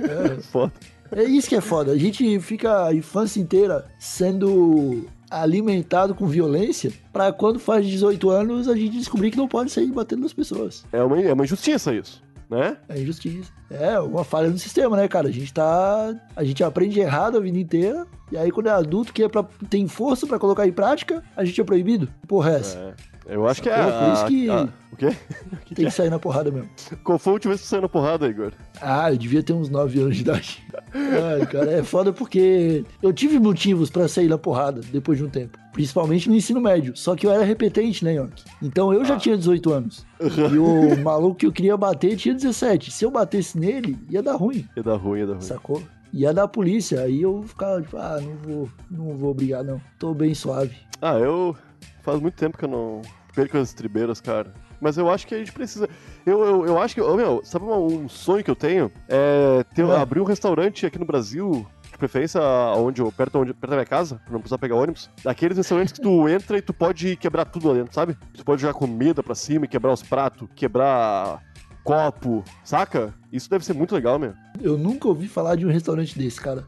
É. 0.00 0.40
Foda. 0.50 0.72
É 1.14 1.24
isso 1.24 1.48
que 1.48 1.56
é 1.56 1.60
foda. 1.60 1.92
A 1.92 1.98
gente 1.98 2.38
fica 2.40 2.86
a 2.86 2.94
infância 2.94 3.40
inteira 3.40 3.86
sendo 3.98 5.06
alimentado 5.30 6.14
com 6.14 6.26
violência 6.26 6.92
pra 7.12 7.32
quando 7.32 7.58
faz 7.58 7.86
18 7.86 8.30
anos 8.30 8.68
a 8.68 8.76
gente 8.76 8.98
descobrir 8.98 9.30
que 9.30 9.36
não 9.36 9.48
pode 9.48 9.70
sair 9.70 9.90
batendo 9.90 10.22
nas 10.22 10.32
pessoas. 10.32 10.84
É 10.92 11.02
uma, 11.02 11.20
é 11.20 11.32
uma 11.32 11.44
injustiça 11.44 11.94
isso, 11.94 12.22
né? 12.50 12.76
É 12.88 13.00
injustiça. 13.00 13.50
É 13.70 13.98
uma 13.98 14.24
falha 14.24 14.50
no 14.50 14.58
sistema, 14.58 14.96
né, 14.96 15.08
cara? 15.08 15.28
A 15.28 15.32
gente 15.32 15.52
tá. 15.52 16.14
A 16.36 16.44
gente 16.44 16.62
aprende 16.62 17.00
errado 17.00 17.38
a 17.38 17.40
vida 17.40 17.58
inteira. 17.58 18.06
E 18.30 18.36
aí, 18.36 18.50
quando 18.50 18.66
é 18.66 18.70
adulto, 18.70 19.12
que 19.12 19.22
é 19.22 19.28
pra, 19.28 19.42
tem 19.68 19.88
força 19.88 20.26
pra 20.26 20.38
colocar 20.38 20.66
em 20.66 20.72
prática, 20.72 21.22
a 21.36 21.44
gente 21.44 21.60
é 21.60 21.64
proibido. 21.64 22.08
Porra, 22.26 22.52
é 22.52 22.56
essa? 22.56 22.78
É. 22.78 23.11
Eu 23.26 23.46
acho 23.46 23.62
que 23.62 23.68
é. 23.68 23.76
Por 23.76 24.12
isso 24.12 24.24
a- 24.24 24.28
que- 24.28 24.48
a- 24.50 24.68
o 24.92 24.96
quê? 24.96 25.16
Tem 25.74 25.84
que 25.86 25.90
sair 25.90 26.10
na 26.10 26.18
porrada 26.18 26.50
mesmo. 26.50 26.68
Qual 27.04 27.18
foi 27.18 27.30
a 27.30 27.34
última 27.34 27.50
vez 27.52 27.60
que 27.60 27.66
você 27.66 27.70
saiu 27.70 27.82
na 27.82 27.88
porrada, 27.88 28.28
Igor? 28.28 28.52
Ah, 28.80 29.10
eu 29.12 29.16
devia 29.16 29.42
ter 29.42 29.52
uns 29.52 29.68
9 29.68 30.00
anos 30.00 30.16
de 30.16 30.22
idade. 30.22 30.62
Ai, 30.94 31.46
cara, 31.46 31.70
é 31.70 31.82
foda 31.82 32.12
porque 32.12 32.84
eu 33.02 33.12
tive 33.12 33.38
motivos 33.38 33.88
pra 33.90 34.06
sair 34.08 34.28
na 34.28 34.36
porrada 34.36 34.80
depois 34.92 35.16
de 35.18 35.24
um 35.24 35.30
tempo. 35.30 35.56
Principalmente 35.72 36.28
no 36.28 36.34
ensino 36.34 36.60
médio. 36.60 36.94
Só 36.96 37.16
que 37.16 37.26
eu 37.26 37.30
era 37.30 37.44
repetente, 37.44 38.04
né, 38.04 38.14
York? 38.14 38.42
Então 38.60 38.92
eu 38.92 39.04
já 39.04 39.16
tinha 39.16 39.36
18 39.38 39.72
anos. 39.72 40.04
E 40.20 40.58
o 40.58 40.98
maluco 41.02 41.36
que 41.36 41.46
eu 41.46 41.52
queria 41.52 41.76
bater 41.76 42.16
tinha 42.16 42.34
17. 42.34 42.90
Se 42.90 43.04
eu 43.04 43.10
batesse 43.10 43.58
nele, 43.58 43.96
ia 44.10 44.22
dar 44.22 44.34
ruim, 44.36 44.66
Ia 44.76 44.82
dar 44.82 44.96
ruim, 44.96 45.20
ia 45.20 45.26
dar 45.26 45.32
ruim. 45.34 45.42
sacou? 45.42 45.82
Ia 46.12 46.34
dar 46.34 46.46
polícia. 46.48 47.00
Aí 47.00 47.22
eu 47.22 47.42
ficava 47.42 47.80
tipo, 47.80 47.96
ah, 47.96 48.20
não 48.20 48.36
vou, 48.36 48.68
não 48.90 49.16
vou 49.16 49.32
brigar, 49.32 49.64
não. 49.64 49.80
Tô 49.98 50.12
bem 50.12 50.34
suave. 50.34 50.74
Ah, 51.00 51.14
eu. 51.18 51.56
Faz 52.02 52.20
muito 52.20 52.34
tempo 52.34 52.56
que 52.58 52.64
eu 52.64 52.68
não 52.68 53.02
perco 53.34 53.56
as 53.58 53.72
tribeiras, 53.72 54.20
cara. 54.20 54.52
Mas 54.80 54.98
eu 54.98 55.08
acho 55.10 55.26
que 55.26 55.34
a 55.34 55.38
gente 55.38 55.52
precisa. 55.52 55.88
Eu, 56.26 56.42
eu, 56.44 56.66
eu 56.66 56.78
acho 56.82 56.94
que. 56.94 57.00
Ô, 57.00 57.16
meu, 57.16 57.40
sabe 57.44 57.64
um 57.66 58.08
sonho 58.08 58.42
que 58.42 58.50
eu 58.50 58.56
tenho? 58.56 58.90
É 59.08 59.64
ter, 59.74 59.84
É. 59.86 59.96
abrir 59.96 60.20
um 60.20 60.24
restaurante 60.24 60.84
aqui 60.86 60.98
no 60.98 61.04
Brasil. 61.06 61.66
De 61.90 61.98
preferência 61.98 62.40
onde, 62.76 63.00
eu- 63.02 63.12
perto, 63.12 63.38
onde, 63.38 63.52
perto 63.54 63.70
da 63.70 63.76
minha 63.76 63.86
casa, 63.86 64.16
pra 64.24 64.32
não 64.32 64.40
precisar 64.40 64.58
pegar 64.58 64.74
ônibus. 64.76 65.08
Daqueles 65.22 65.56
restaurantes 65.56 65.92
que 65.92 66.00
tu 66.00 66.26
entra 66.28 66.58
e 66.58 66.62
tu 66.62 66.72
pode 66.72 67.14
quebrar 67.16 67.44
tudo 67.44 67.68
lá 67.68 67.74
dentro, 67.74 67.94
sabe? 67.94 68.16
Tu 68.34 68.44
pode 68.44 68.60
jogar 68.62 68.74
comida 68.74 69.22
pra 69.22 69.34
cima 69.36 69.66
e 69.66 69.68
quebrar 69.68 69.92
os 69.92 70.02
pratos, 70.02 70.48
quebrar 70.56 71.40
copo, 71.84 72.42
saca? 72.64 73.14
Isso 73.32 73.48
deve 73.48 73.64
ser 73.64 73.74
muito 73.74 73.94
legal, 73.94 74.18
meu. 74.18 74.32
Eu 74.60 74.76
nunca 74.78 75.06
ouvi 75.08 75.28
falar 75.28 75.54
de 75.56 75.66
um 75.66 75.70
restaurante 75.70 76.18
desse, 76.18 76.40
cara. 76.40 76.64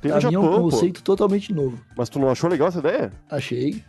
Tem 0.00 0.12
pra 0.12 0.20
no 0.20 0.28
mim 0.28 0.34
é 0.34 0.38
um 0.38 0.42
Japão, 0.42 0.56
pô. 0.62 0.70
conceito 0.70 1.02
totalmente 1.02 1.52
novo. 1.52 1.78
Mas 1.96 2.08
tu 2.08 2.18
não 2.20 2.28
achou 2.30 2.48
legal 2.48 2.68
essa 2.68 2.78
ideia? 2.78 3.12
Achei. 3.30 3.82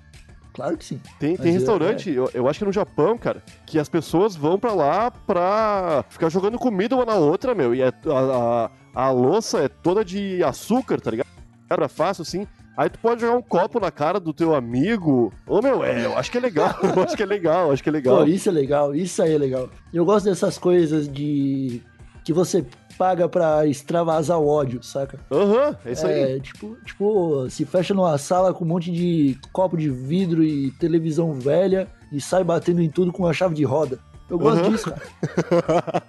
Claro 0.59 0.77
que 0.77 0.83
sim. 0.85 0.99
Tem, 1.17 1.31
Mas 1.31 1.39
tem 1.41 1.51
é- 1.51 1.53
restaurante, 1.53 2.09
eu, 2.11 2.29
eu 2.33 2.47
acho 2.49 2.59
que 2.59 2.65
é 2.65 2.67
no 2.67 2.73
Japão, 2.73 3.17
cara, 3.17 3.41
que 3.65 3.79
as 3.79 3.87
pessoas 3.87 4.35
vão 4.35 4.59
pra 4.59 4.73
lá 4.73 5.09
pra 5.09 6.03
ficar 6.09 6.27
jogando 6.29 6.57
comida 6.59 6.95
uma 6.95 7.05
na 7.05 7.15
outra, 7.15 7.55
meu. 7.55 7.73
E 7.73 7.81
é- 7.81 7.87
a, 7.87 8.69
a, 8.95 9.05
a 9.05 9.11
louça 9.11 9.59
é 9.59 9.69
toda 9.69 10.03
de 10.03 10.43
açúcar, 10.43 10.99
tá 10.99 11.11
ligado? 11.11 11.27
Era 11.69 11.87
fácil 11.87 12.23
assim. 12.23 12.45
Aí 12.75 12.89
tu 12.89 12.99
pode 12.99 13.21
jogar 13.21 13.37
um 13.37 13.41
copo 13.41 13.79
na 13.79 13.89
cara 13.91 14.19
do 14.19 14.33
teu 14.33 14.53
amigo. 14.55 15.31
Ô, 15.47 15.61
meu, 15.61 15.83
é, 15.83 16.05
eu 16.05 16.17
acho 16.17 16.29
que 16.31 16.37
é 16.37 16.41
legal. 16.41 16.73
Eu 16.95 17.03
acho 17.03 17.15
que 17.15 17.23
é 17.23 17.25
legal, 17.25 17.67
eu 17.67 17.71
acho 17.73 17.83
que 17.83 17.89
é 17.89 17.91
legal. 17.91 18.17
Pô, 18.17 18.23
isso 18.25 18.47
é 18.49 18.51
legal, 18.51 18.95
isso 18.95 19.21
aí 19.21 19.33
é 19.33 19.37
legal. 19.37 19.69
Eu 19.93 20.03
gosto 20.05 20.25
dessas 20.25 20.57
coisas 20.57 21.07
de. 21.07 21.81
que 22.23 22.31
você 22.33 22.65
paga 22.99 23.29
pra 23.29 23.65
extravasar 23.65 24.37
o 24.37 24.45
ódio, 24.47 24.83
saca? 24.83 25.17
Aham, 25.31 25.73
é 25.85 25.91
isso 25.93 26.05
aí. 26.05 26.35
É, 26.35 26.39
tipo, 26.41 26.75
tipo, 26.85 27.49
se 27.49 27.63
fecha 27.65 27.93
numa 27.93 28.17
sala 28.17 28.53
com 28.53 28.65
um 28.65 28.67
monte 28.67 28.91
de 28.91 29.37
copo 29.53 29.77
de 29.77 29.89
vidro 29.89 30.43
e 30.43 30.69
televisão 30.71 31.31
velha 31.33 31.87
e 32.11 32.19
sai 32.19 32.43
batendo 32.43 32.81
em 32.81 32.89
tudo 32.89 33.13
com 33.13 33.23
uma 33.23 33.31
chave 33.33 33.55
de 33.55 33.63
roda. 33.63 33.99
Eu 34.29 34.37
gosto 34.37 34.59
Aham. 34.59 34.69
disso, 34.69 34.91
cara. 34.91 36.03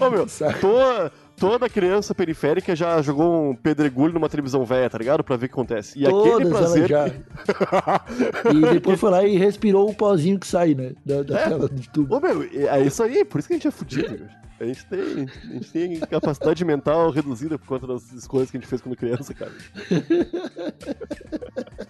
Ô, 0.04 0.10
meu, 0.10 0.26
Saca? 0.28 0.58
toda, 0.58 1.12
toda 1.36 1.68
criança 1.68 2.12
periférica 2.14 2.74
já 2.74 3.00
jogou 3.02 3.50
um 3.50 3.54
pedregulho 3.54 4.14
numa 4.14 4.28
televisão 4.28 4.64
velha, 4.64 4.90
tá 4.90 4.98
ligado? 4.98 5.22
Pra 5.22 5.36
ver 5.36 5.46
o 5.46 5.48
que 5.48 5.54
acontece. 5.54 5.96
E 5.98 6.04
aquele 6.06 6.30
Todas 6.32 6.48
prazer. 6.48 6.90
elas 6.90 7.10
já. 7.12 8.00
E 8.52 8.60
depois 8.74 8.98
foi 8.98 9.10
lá 9.10 9.22
e 9.24 9.36
respirou 9.36 9.88
o 9.88 9.94
pozinho 9.94 10.40
que 10.40 10.46
sai, 10.46 10.74
né? 10.74 10.92
Da, 11.06 11.22
da 11.22 11.38
É. 11.38 11.48
tela 11.48 11.68
de 11.68 11.88
tudo. 11.90 12.16
Ô, 12.16 12.20
meu, 12.20 12.42
é 12.42 12.80
isso 12.80 13.02
aí, 13.02 13.24
por 13.24 13.38
isso 13.38 13.46
que 13.46 13.54
a 13.54 13.56
gente 13.56 13.68
é 13.68 13.70
fudido. 13.70 14.18
A 14.60 14.64
gente, 14.64 14.84
tem, 14.86 15.00
a 15.00 15.52
gente 15.52 15.70
tem 15.70 16.00
capacidade 16.00 16.64
mental 16.64 17.10
reduzida 17.10 17.56
por 17.56 17.66
conta 17.66 17.86
das 17.86 18.12
escolhas 18.12 18.50
que 18.50 18.56
a 18.56 18.60
gente 18.60 18.68
fez 18.68 18.82
quando 18.82 18.96
criança, 18.96 19.32
cara. 19.32 19.52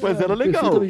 Mas 0.00 0.20
era 0.20 0.34
legal. 0.34 0.80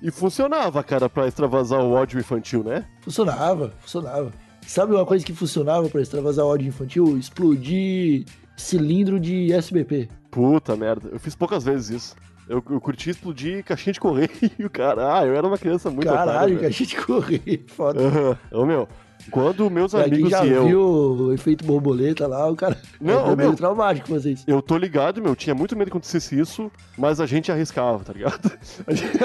E 0.00 0.10
funcionava, 0.10 0.82
cara, 0.82 1.08
pra 1.08 1.26
extravasar 1.26 1.80
o 1.80 1.92
ódio 1.92 2.20
infantil, 2.20 2.62
né? 2.62 2.86
Funcionava, 3.00 3.72
funcionava. 3.80 4.32
Sabe 4.66 4.94
uma 4.94 5.04
coisa 5.04 5.24
que 5.24 5.32
funcionava 5.32 5.88
pra 5.88 6.00
extravasar 6.00 6.46
ódio 6.46 6.68
infantil? 6.68 7.18
Explodir 7.18 8.24
cilindro 8.56 9.18
de 9.18 9.52
SBP. 9.52 10.08
Puta 10.30 10.76
merda. 10.76 11.08
Eu 11.10 11.18
fiz 11.18 11.34
poucas 11.34 11.64
vezes 11.64 11.90
isso. 11.90 12.16
Eu, 12.48 12.62
eu 12.70 12.80
curti 12.80 13.10
explodir 13.10 13.64
caixinha 13.64 13.92
de 13.92 14.00
correio, 14.00 14.30
cara. 14.72 15.18
Ah, 15.18 15.26
eu 15.26 15.34
era 15.34 15.46
uma 15.46 15.58
criança 15.58 15.90
muito 15.90 16.08
Caralho, 16.08 16.30
otária, 16.30 16.58
que 16.58 16.66
a 16.66 16.70
gente 16.70 16.96
corria. 16.96 17.60
Foda. 17.68 18.00
Aham. 18.00 18.38
Ô, 18.52 18.66
meu, 18.66 18.88
quando 19.30 19.68
meus 19.70 19.92
Pra 19.92 20.04
amigos 20.04 20.30
já 20.30 20.44
e 20.44 20.50
eu... 20.50 20.66
viu 20.66 20.80
o 20.82 21.32
efeito 21.32 21.64
borboleta 21.64 22.26
lá, 22.26 22.48
o 22.50 22.56
cara. 22.56 22.76
Não, 23.00 23.32
é 23.32 23.36
meio 23.36 23.54
traumático 23.54 24.08
fazer 24.08 24.32
isso. 24.32 24.44
Eu 24.46 24.60
tô 24.62 24.76
ligado, 24.76 25.22
meu, 25.22 25.34
tinha 25.36 25.54
muito 25.54 25.76
medo 25.76 25.86
que 25.90 25.96
acontecesse 25.96 26.38
isso, 26.38 26.70
mas 26.96 27.20
a 27.20 27.26
gente 27.26 27.50
arriscava, 27.50 28.02
tá 28.04 28.12
ligado? 28.12 28.52
A 28.86 28.92
gente- 28.94 29.18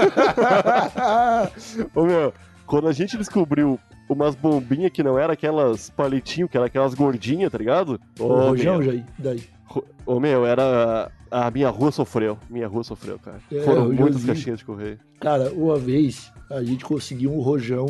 Ô, 1.94 2.04
meu, 2.06 2.34
quando 2.66 2.88
a 2.88 2.92
gente 2.92 3.18
descobriu 3.18 3.80
umas 4.10 4.36
bombinhas 4.36 4.92
que 4.92 5.04
não 5.04 5.18
era 5.18 5.34
aquelas 5.34 5.90
palitinho, 5.90 6.48
que 6.48 6.58
era 6.58 6.68
aquelas 6.68 6.94
gordinhas, 6.94 7.52
tá 7.52 7.58
ligado? 7.58 8.00
o 8.20 8.24
Ô, 8.24 8.50
rojão 8.50 8.78
meu, 8.78 8.86
já 8.86 8.92
aí, 8.92 9.04
daí. 9.18 9.44
ô, 10.06 10.20
meu, 10.20 10.46
era... 10.46 11.12
A 11.32 11.52
minha 11.52 11.70
rua 11.70 11.92
sofreu. 11.92 12.38
Minha 12.50 12.66
rua 12.68 12.82
sofreu, 12.84 13.20
cara. 13.20 13.40
É, 13.52 13.60
Foram 13.62 13.92
muitas 13.92 14.22
vi. 14.22 14.28
caixinhas 14.28 14.60
de 14.60 14.64
correio. 14.66 14.98
Cara, 15.20 15.52
uma 15.52 15.76
vez 15.78 16.32
a 16.50 16.64
gente 16.64 16.86
conseguiu 16.86 17.34
um 17.34 17.42
rojão 17.42 17.88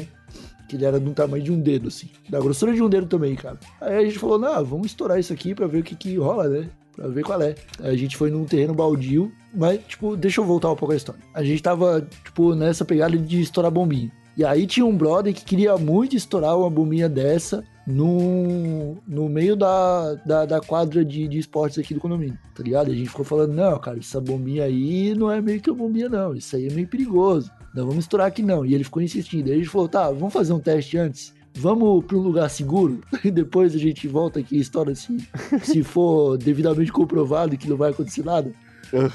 que 0.67 0.75
ele 0.75 0.85
era 0.85 0.99
do 0.99 1.11
tamanho 1.13 1.43
de 1.43 1.51
um 1.51 1.59
dedo, 1.59 1.87
assim. 1.87 2.09
Da 2.29 2.39
grossura 2.39 2.73
de 2.73 2.81
um 2.81 2.89
dedo 2.89 3.07
também, 3.07 3.35
cara. 3.35 3.57
Aí 3.81 3.97
a 3.97 4.05
gente 4.05 4.19
falou, 4.19 4.39
não, 4.39 4.63
vamos 4.65 4.87
estourar 4.87 5.19
isso 5.19 5.33
aqui 5.33 5.53
pra 5.53 5.67
ver 5.67 5.79
o 5.79 5.83
que 5.83 5.95
que 5.95 6.17
rola, 6.17 6.47
né? 6.47 6.69
Pra 6.95 7.07
ver 7.07 7.23
qual 7.23 7.41
é. 7.41 7.55
Aí 7.79 7.93
a 7.93 7.97
gente 7.97 8.15
foi 8.15 8.29
num 8.29 8.45
terreno 8.45 8.73
baldio, 8.73 9.31
mas, 9.53 9.79
tipo, 9.87 10.15
deixa 10.15 10.41
eu 10.41 10.45
voltar 10.45 10.71
um 10.71 10.75
pouco 10.75 10.93
a 10.93 10.97
história. 10.97 11.21
A 11.33 11.43
gente 11.43 11.61
tava, 11.61 12.07
tipo, 12.23 12.55
nessa 12.55 12.85
pegada 12.85 13.17
de 13.17 13.41
estourar 13.41 13.71
bombinha. 13.71 14.11
E 14.37 14.43
aí 14.43 14.67
tinha 14.67 14.85
um 14.85 14.95
brother 14.95 15.33
que 15.33 15.45
queria 15.45 15.77
muito 15.77 16.15
estourar 16.15 16.57
uma 16.57 16.69
bombinha 16.69 17.07
dessa 17.07 17.63
no, 17.87 18.97
no 19.07 19.29
meio 19.29 19.55
da, 19.55 20.15
da, 20.25 20.45
da 20.45 20.59
quadra 20.59 21.05
de, 21.05 21.27
de 21.27 21.37
esportes 21.37 21.77
aqui 21.79 21.93
do 21.93 22.01
condomínio, 22.01 22.37
tá 22.53 22.61
ligado? 22.61 22.89
E 22.89 22.93
a 22.93 22.95
gente 22.95 23.09
ficou 23.09 23.23
falando, 23.23 23.53
não, 23.53 23.79
cara, 23.79 23.97
essa 23.97 24.19
bombinha 24.19 24.65
aí 24.65 25.13
não 25.15 25.31
é 25.31 25.39
meio 25.39 25.61
que 25.61 25.69
uma 25.69 25.77
bombinha, 25.77 26.09
não. 26.09 26.33
Isso 26.33 26.55
aí 26.55 26.67
é 26.67 26.73
meio 26.73 26.87
perigoso. 26.87 27.49
Não 27.75 27.83
vamos 27.83 27.97
misturar 27.97 28.27
aqui, 28.27 28.41
não. 28.41 28.65
E 28.65 28.73
ele 28.73 28.83
ficou 28.83 29.01
insistindo. 29.01 29.47
Aí 29.47 29.53
a 29.53 29.57
gente 29.57 29.69
falou, 29.69 29.87
tá, 29.89 30.09
vamos 30.09 30.33
fazer 30.33 30.53
um 30.53 30.59
teste 30.59 30.97
antes. 30.97 31.33
Vamos 31.57 32.03
para 32.05 32.17
um 32.17 32.21
lugar 32.21 32.49
seguro 32.49 32.99
e 33.23 33.31
depois 33.31 33.73
a 33.75 33.77
gente 33.77 34.07
volta 34.07 34.39
aqui 34.39 34.57
e 34.57 34.59
estoura 34.59 34.91
assim, 34.91 35.17
se 35.63 35.83
for 35.83 36.37
devidamente 36.37 36.91
comprovado 36.91 37.57
que 37.57 37.69
não 37.69 37.77
vai 37.77 37.91
acontecer 37.91 38.23
nada. 38.25 38.51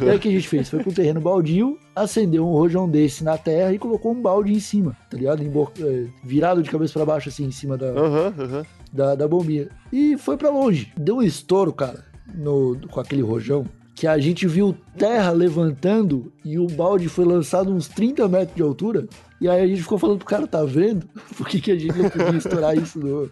E 0.01 0.09
aí 0.09 0.16
o 0.16 0.18
que 0.18 0.29
a 0.29 0.33
gente 0.33 0.49
fez? 0.49 0.68
Foi 0.68 0.83
pro 0.83 0.92
terreno 0.92 1.20
baldio, 1.20 1.79
acendeu 1.94 2.46
um 2.46 2.51
rojão 2.53 2.88
desse 2.88 3.23
na 3.23 3.38
terra 3.38 3.73
e 3.73 3.79
colocou 3.79 4.11
um 4.12 4.20
balde 4.20 4.53
em 4.53 4.59
cima, 4.59 4.96
tá 5.09 5.16
ligado? 5.16 5.42
Eh, 5.42 6.07
Virado 6.25 6.62
de 6.62 6.68
cabeça 6.70 6.94
pra 6.94 7.05
baixo, 7.07 7.29
assim, 7.29 7.44
em 7.44 7.53
cima 7.53 7.77
da, 7.79 7.87
Aham, 7.87 8.35
aham. 8.38 8.66
da, 8.92 9.14
da 9.14 9.29
bombinha. 9.29 9.68
E 9.92 10.16
foi 10.18 10.37
pra 10.37 10.51
longe. 10.51 10.92
Deu 10.99 11.18
um 11.18 11.23
estouro, 11.23 11.73
cara, 11.73 12.05
no, 12.35 12.77
com 12.90 12.99
aquele 13.01 13.23
rojão, 13.23 13.64
que 14.01 14.07
a 14.07 14.17
gente 14.19 14.47
viu 14.47 14.75
terra 14.97 15.31
levantando 15.31 16.33
e 16.43 16.59
o 16.59 16.67
balde 16.67 17.07
foi 17.07 17.23
lançado 17.27 17.71
uns 17.71 17.87
30 17.87 18.27
metros 18.29 18.57
de 18.57 18.63
altura. 18.63 19.07
E 19.39 19.47
aí 19.47 19.61
a 19.63 19.67
gente 19.67 19.83
ficou 19.83 19.99
falando 19.99 20.17
pro 20.17 20.27
cara, 20.27 20.47
tá 20.47 20.65
vendo? 20.65 21.07
Por 21.37 21.47
que, 21.47 21.61
que 21.61 21.71
a 21.71 21.79
gente 21.79 21.99
não 21.99 22.09
podia 22.09 22.39
estourar 22.39 22.75
isso 22.75 22.99
no, 22.99 23.31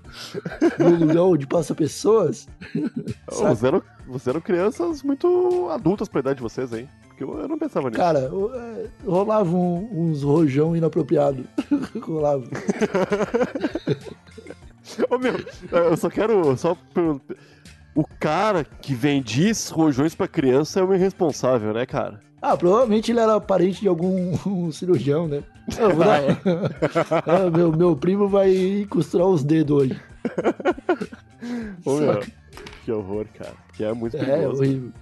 no 0.79 1.07
lugar 1.07 1.23
onde 1.23 1.47
passa 1.47 1.75
pessoas? 1.75 2.47
Vocês 3.27 3.65
eram, 3.65 3.83
vocês 4.07 4.27
eram 4.27 4.43
crianças 4.43 5.03
muito 5.03 5.69
adultas 5.71 6.07
pra 6.07 6.21
idade 6.21 6.37
de 6.37 6.43
vocês, 6.43 6.71
hein? 6.75 6.87
Porque 7.09 7.25
eu, 7.25 7.39
eu 7.41 7.49
não 7.49 7.59
pensava 7.59 7.89
nisso. 7.89 7.99
Cara, 7.99 8.31
é, 8.55 8.87
rolava 9.07 9.51
um- 9.57 9.89
uns 10.11 10.23
rojão 10.23 10.77
inapropriado. 10.77 11.45
rolava. 12.03 12.45
Ô 15.09 15.17
meu, 15.19 15.35
eu 15.73 15.97
só 15.97 16.11
quero. 16.11 16.55
Só 16.59 16.77
perguntar. 16.93 17.35
O 17.99 18.05
cara 18.21 18.63
que 18.65 18.95
vendia 18.95 19.51
esses 19.51 19.71
rojões 19.71 20.15
pra 20.15 20.29
criança 20.29 20.79
é 20.79 20.85
um 20.85 20.95
irresponsável, 20.95 21.73
né, 21.75 21.85
cara? 21.85 22.21
Ah, 22.41 22.57
provavelmente 22.57 23.11
ele 23.11 23.19
era 23.19 23.41
parente 23.41 23.81
de 23.81 23.89
algum 23.89 24.39
um 24.47 24.71
cirurgião, 24.71 25.27
né? 25.27 25.43
Eu 25.77 25.91
vou 25.97 26.05
dar- 26.05 26.21
Ah, 27.27 27.51
meu, 27.51 27.73
meu 27.73 27.97
primo 27.97 28.29
vai 28.29 28.87
costurar 28.89 29.27
os 29.27 29.43
dedos 29.43 29.77
hoje. 29.83 30.01
Ô, 31.85 31.97
meu, 31.99 32.21
que 32.85 32.93
horror, 32.93 33.27
cara. 33.37 33.55
Que 33.73 33.83
é 33.85 33.93
muito 33.93 34.17
É, 34.17 34.21
é 34.21 34.25
perigoso. 34.25 34.63
horrível. 34.63 34.93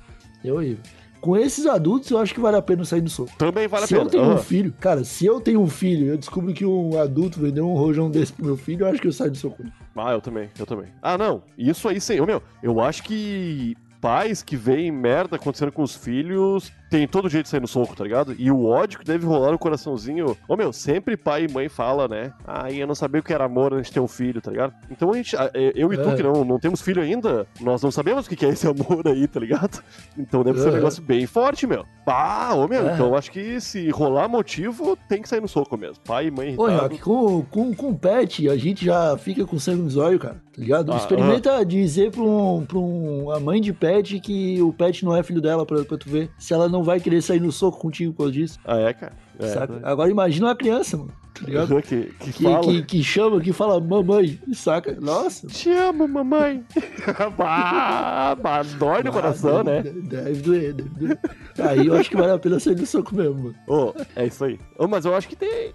É 0.44 0.52
horrível. 0.52 0.82
Com 1.26 1.36
esses 1.36 1.66
adultos, 1.66 2.08
eu 2.08 2.18
acho 2.18 2.32
que 2.32 2.38
vale 2.38 2.56
a 2.56 2.62
pena 2.62 2.84
sair 2.84 3.00
do 3.00 3.10
soco. 3.10 3.32
Também 3.36 3.66
vale 3.66 3.82
a 3.82 3.86
se 3.88 3.94
pena. 3.94 4.06
eu 4.06 4.10
tenho 4.10 4.22
um 4.22 4.26
Aham. 4.30 4.36
filho, 4.38 4.72
cara, 4.78 5.02
se 5.02 5.26
eu 5.26 5.40
tenho 5.40 5.60
um 5.60 5.66
filho 5.66 6.06
e 6.06 6.08
eu 6.10 6.16
descubro 6.16 6.54
que 6.54 6.64
um 6.64 6.96
adulto 7.00 7.40
vendeu 7.40 7.68
um 7.68 7.74
rojão 7.74 8.08
desse 8.08 8.32
pro 8.32 8.44
meu 8.46 8.56
filho, 8.56 8.84
eu 8.86 8.90
acho 8.90 9.00
que 9.02 9.08
eu 9.08 9.12
saio 9.12 9.32
do 9.32 9.36
soco. 9.36 9.64
Ah, 9.96 10.12
eu 10.12 10.20
também, 10.20 10.48
eu 10.56 10.64
também. 10.64 10.86
Ah, 11.02 11.18
não. 11.18 11.42
Isso 11.58 11.88
aí 11.88 12.00
sim. 12.00 12.20
Meu, 12.20 12.40
eu 12.62 12.80
acho 12.80 13.02
que 13.02 13.76
pais 14.00 14.40
que 14.40 14.54
veem 14.56 14.92
merda 14.92 15.34
acontecendo 15.34 15.72
com 15.72 15.82
os 15.82 15.96
filhos 15.96 16.70
tem 16.90 17.06
todo 17.06 17.28
jeito 17.28 17.44
de 17.44 17.50
sair 17.50 17.60
no 17.60 17.66
soco, 17.68 17.96
tá 17.96 18.04
ligado? 18.04 18.34
E 18.38 18.50
o 18.50 18.64
ódio 18.66 18.98
que 18.98 19.04
deve 19.04 19.26
rolar 19.26 19.52
no 19.52 19.58
coraçãozinho. 19.58 20.36
Ô, 20.48 20.56
meu, 20.56 20.72
sempre 20.72 21.16
pai 21.16 21.46
e 21.48 21.52
mãe 21.52 21.68
fala, 21.68 22.06
né? 22.08 22.32
Ah, 22.46 22.70
eu 22.70 22.86
não 22.86 22.94
sabia 22.94 23.20
o 23.20 23.24
que 23.24 23.32
era 23.32 23.44
amor 23.44 23.72
antes 23.74 23.86
de 23.88 23.94
ter 23.94 24.00
um 24.00 24.08
filho, 24.08 24.40
tá 24.40 24.50
ligado? 24.50 24.72
Então 24.90 25.10
a 25.10 25.16
gente, 25.16 25.36
a- 25.36 25.50
eu 25.54 25.92
e 25.92 25.96
tu 25.96 26.08
É. 26.10 26.14
que 26.16 26.22
não, 26.22 26.44
não 26.44 26.58
temos 26.58 26.80
filho 26.80 27.02
ainda, 27.02 27.46
nós 27.60 27.82
não 27.82 27.90
sabemos 27.90 28.26
o 28.26 28.28
que 28.30 28.44
é 28.44 28.50
esse 28.50 28.66
amor 28.68 29.06
aí, 29.06 29.26
tá 29.26 29.40
ligado? 29.40 29.82
Então 30.16 30.42
deve 30.44 30.60
ser 30.60 30.68
um 30.68 30.72
É. 30.72 30.74
negócio 30.74 31.02
bem 31.02 31.26
forte, 31.26 31.66
meu. 31.66 31.84
Ah, 32.06 32.52
ô, 32.54 32.68
meu, 32.68 32.88
É. 32.88 32.94
então 32.94 33.14
acho 33.16 33.30
que 33.32 33.60
se 33.60 33.90
rolar 33.90 34.28
motivo, 34.28 34.96
tem 35.08 35.20
que 35.20 35.28
sair 35.28 35.40
no 35.40 35.48
soco 35.48 35.76
mesmo. 35.76 35.96
Pai 36.04 36.26
e 36.28 36.30
mãe 36.30 36.54
Ô. 36.56 36.68
Nhoque, 36.68 36.98
com, 36.98 37.42
com, 37.50 37.74
com 37.74 37.94
pet, 37.94 38.48
a 38.48 38.56
gente 38.56 38.84
já 38.84 39.16
fica 39.18 39.44
com 39.44 39.58
sangue 39.58 39.82
nos 39.82 39.96
olhos, 39.96 40.20
cara, 40.20 40.34
tá 40.34 40.60
ligado? 40.62 40.92
Ah, 40.92 40.96
Experimenta 40.96 41.64
dizer 41.64 42.10
pra, 42.12 42.22
um, 42.22 42.64
pra 42.64 42.78
um, 42.78 43.30
a 43.32 43.40
mãe 43.40 43.60
de 43.60 43.72
pet 43.72 44.20
que 44.20 44.62
o 44.62 44.72
pet 44.72 45.04
não 45.04 45.16
é 45.16 45.22
filho 45.22 45.40
dela, 45.40 45.66
pra, 45.66 45.84
pra 45.84 45.96
tu 45.98 46.08
ver 46.08 46.30
se 46.38 46.54
ela 46.54 46.68
não 46.68 46.75
vai 46.82 47.00
querer 47.00 47.22
sair 47.22 47.40
no 47.40 47.52
soco 47.52 47.78
contigo 47.78 48.12
por 48.12 48.18
causa 48.24 48.32
disso, 48.32 48.58
Ah, 48.64 48.78
é, 48.78 48.92
cara? 48.92 49.12
É, 49.38 49.46
saca? 49.48 49.74
né? 49.74 49.80
Agora 49.84 50.10
imagina 50.10 50.46
uma 50.46 50.56
criança, 50.56 50.96
mano, 50.96 51.12
tá 51.34 51.44
ligado? 51.46 51.80
que, 51.82 52.04
que 52.18 52.32
Que, 52.32 52.42
fala. 52.44 52.62
que, 52.62 52.82
que 52.82 53.02
chama, 53.04 53.40
que 53.40 53.52
fala 53.52 53.80
mamãe, 53.80 54.40
saca? 54.54 54.96
Nossa. 55.00 55.46
Te 55.48 55.70
amo, 55.70 56.08
mamãe. 56.08 56.64
bah, 57.36 58.34
bah, 58.40 58.62
dói 58.78 59.02
no 59.02 59.12
coração, 59.12 59.58
Ah, 59.58 59.64
né? 59.64 59.82
Deve, 59.82 60.00
deve 60.02 60.34
doer, 60.42 60.72
deve 60.74 60.88
doer. 60.90 61.18
Aí 61.58 61.86
eu 61.86 61.94
acho 61.94 62.10
que 62.10 62.16
vale 62.16 62.32
a 62.32 62.38
pena 62.38 62.58
sair 62.60 62.74
do 62.74 62.86
soco 62.86 63.14
mesmo, 63.14 63.34
mano. 63.34 63.54
Ô, 63.68 63.92
é 64.14 64.26
isso 64.26 64.44
aí. 64.44 64.58
Ô, 64.78 64.86
mas 64.86 65.04
eu 65.04 65.14
acho 65.14 65.28
que 65.28 65.36
tem 65.36 65.72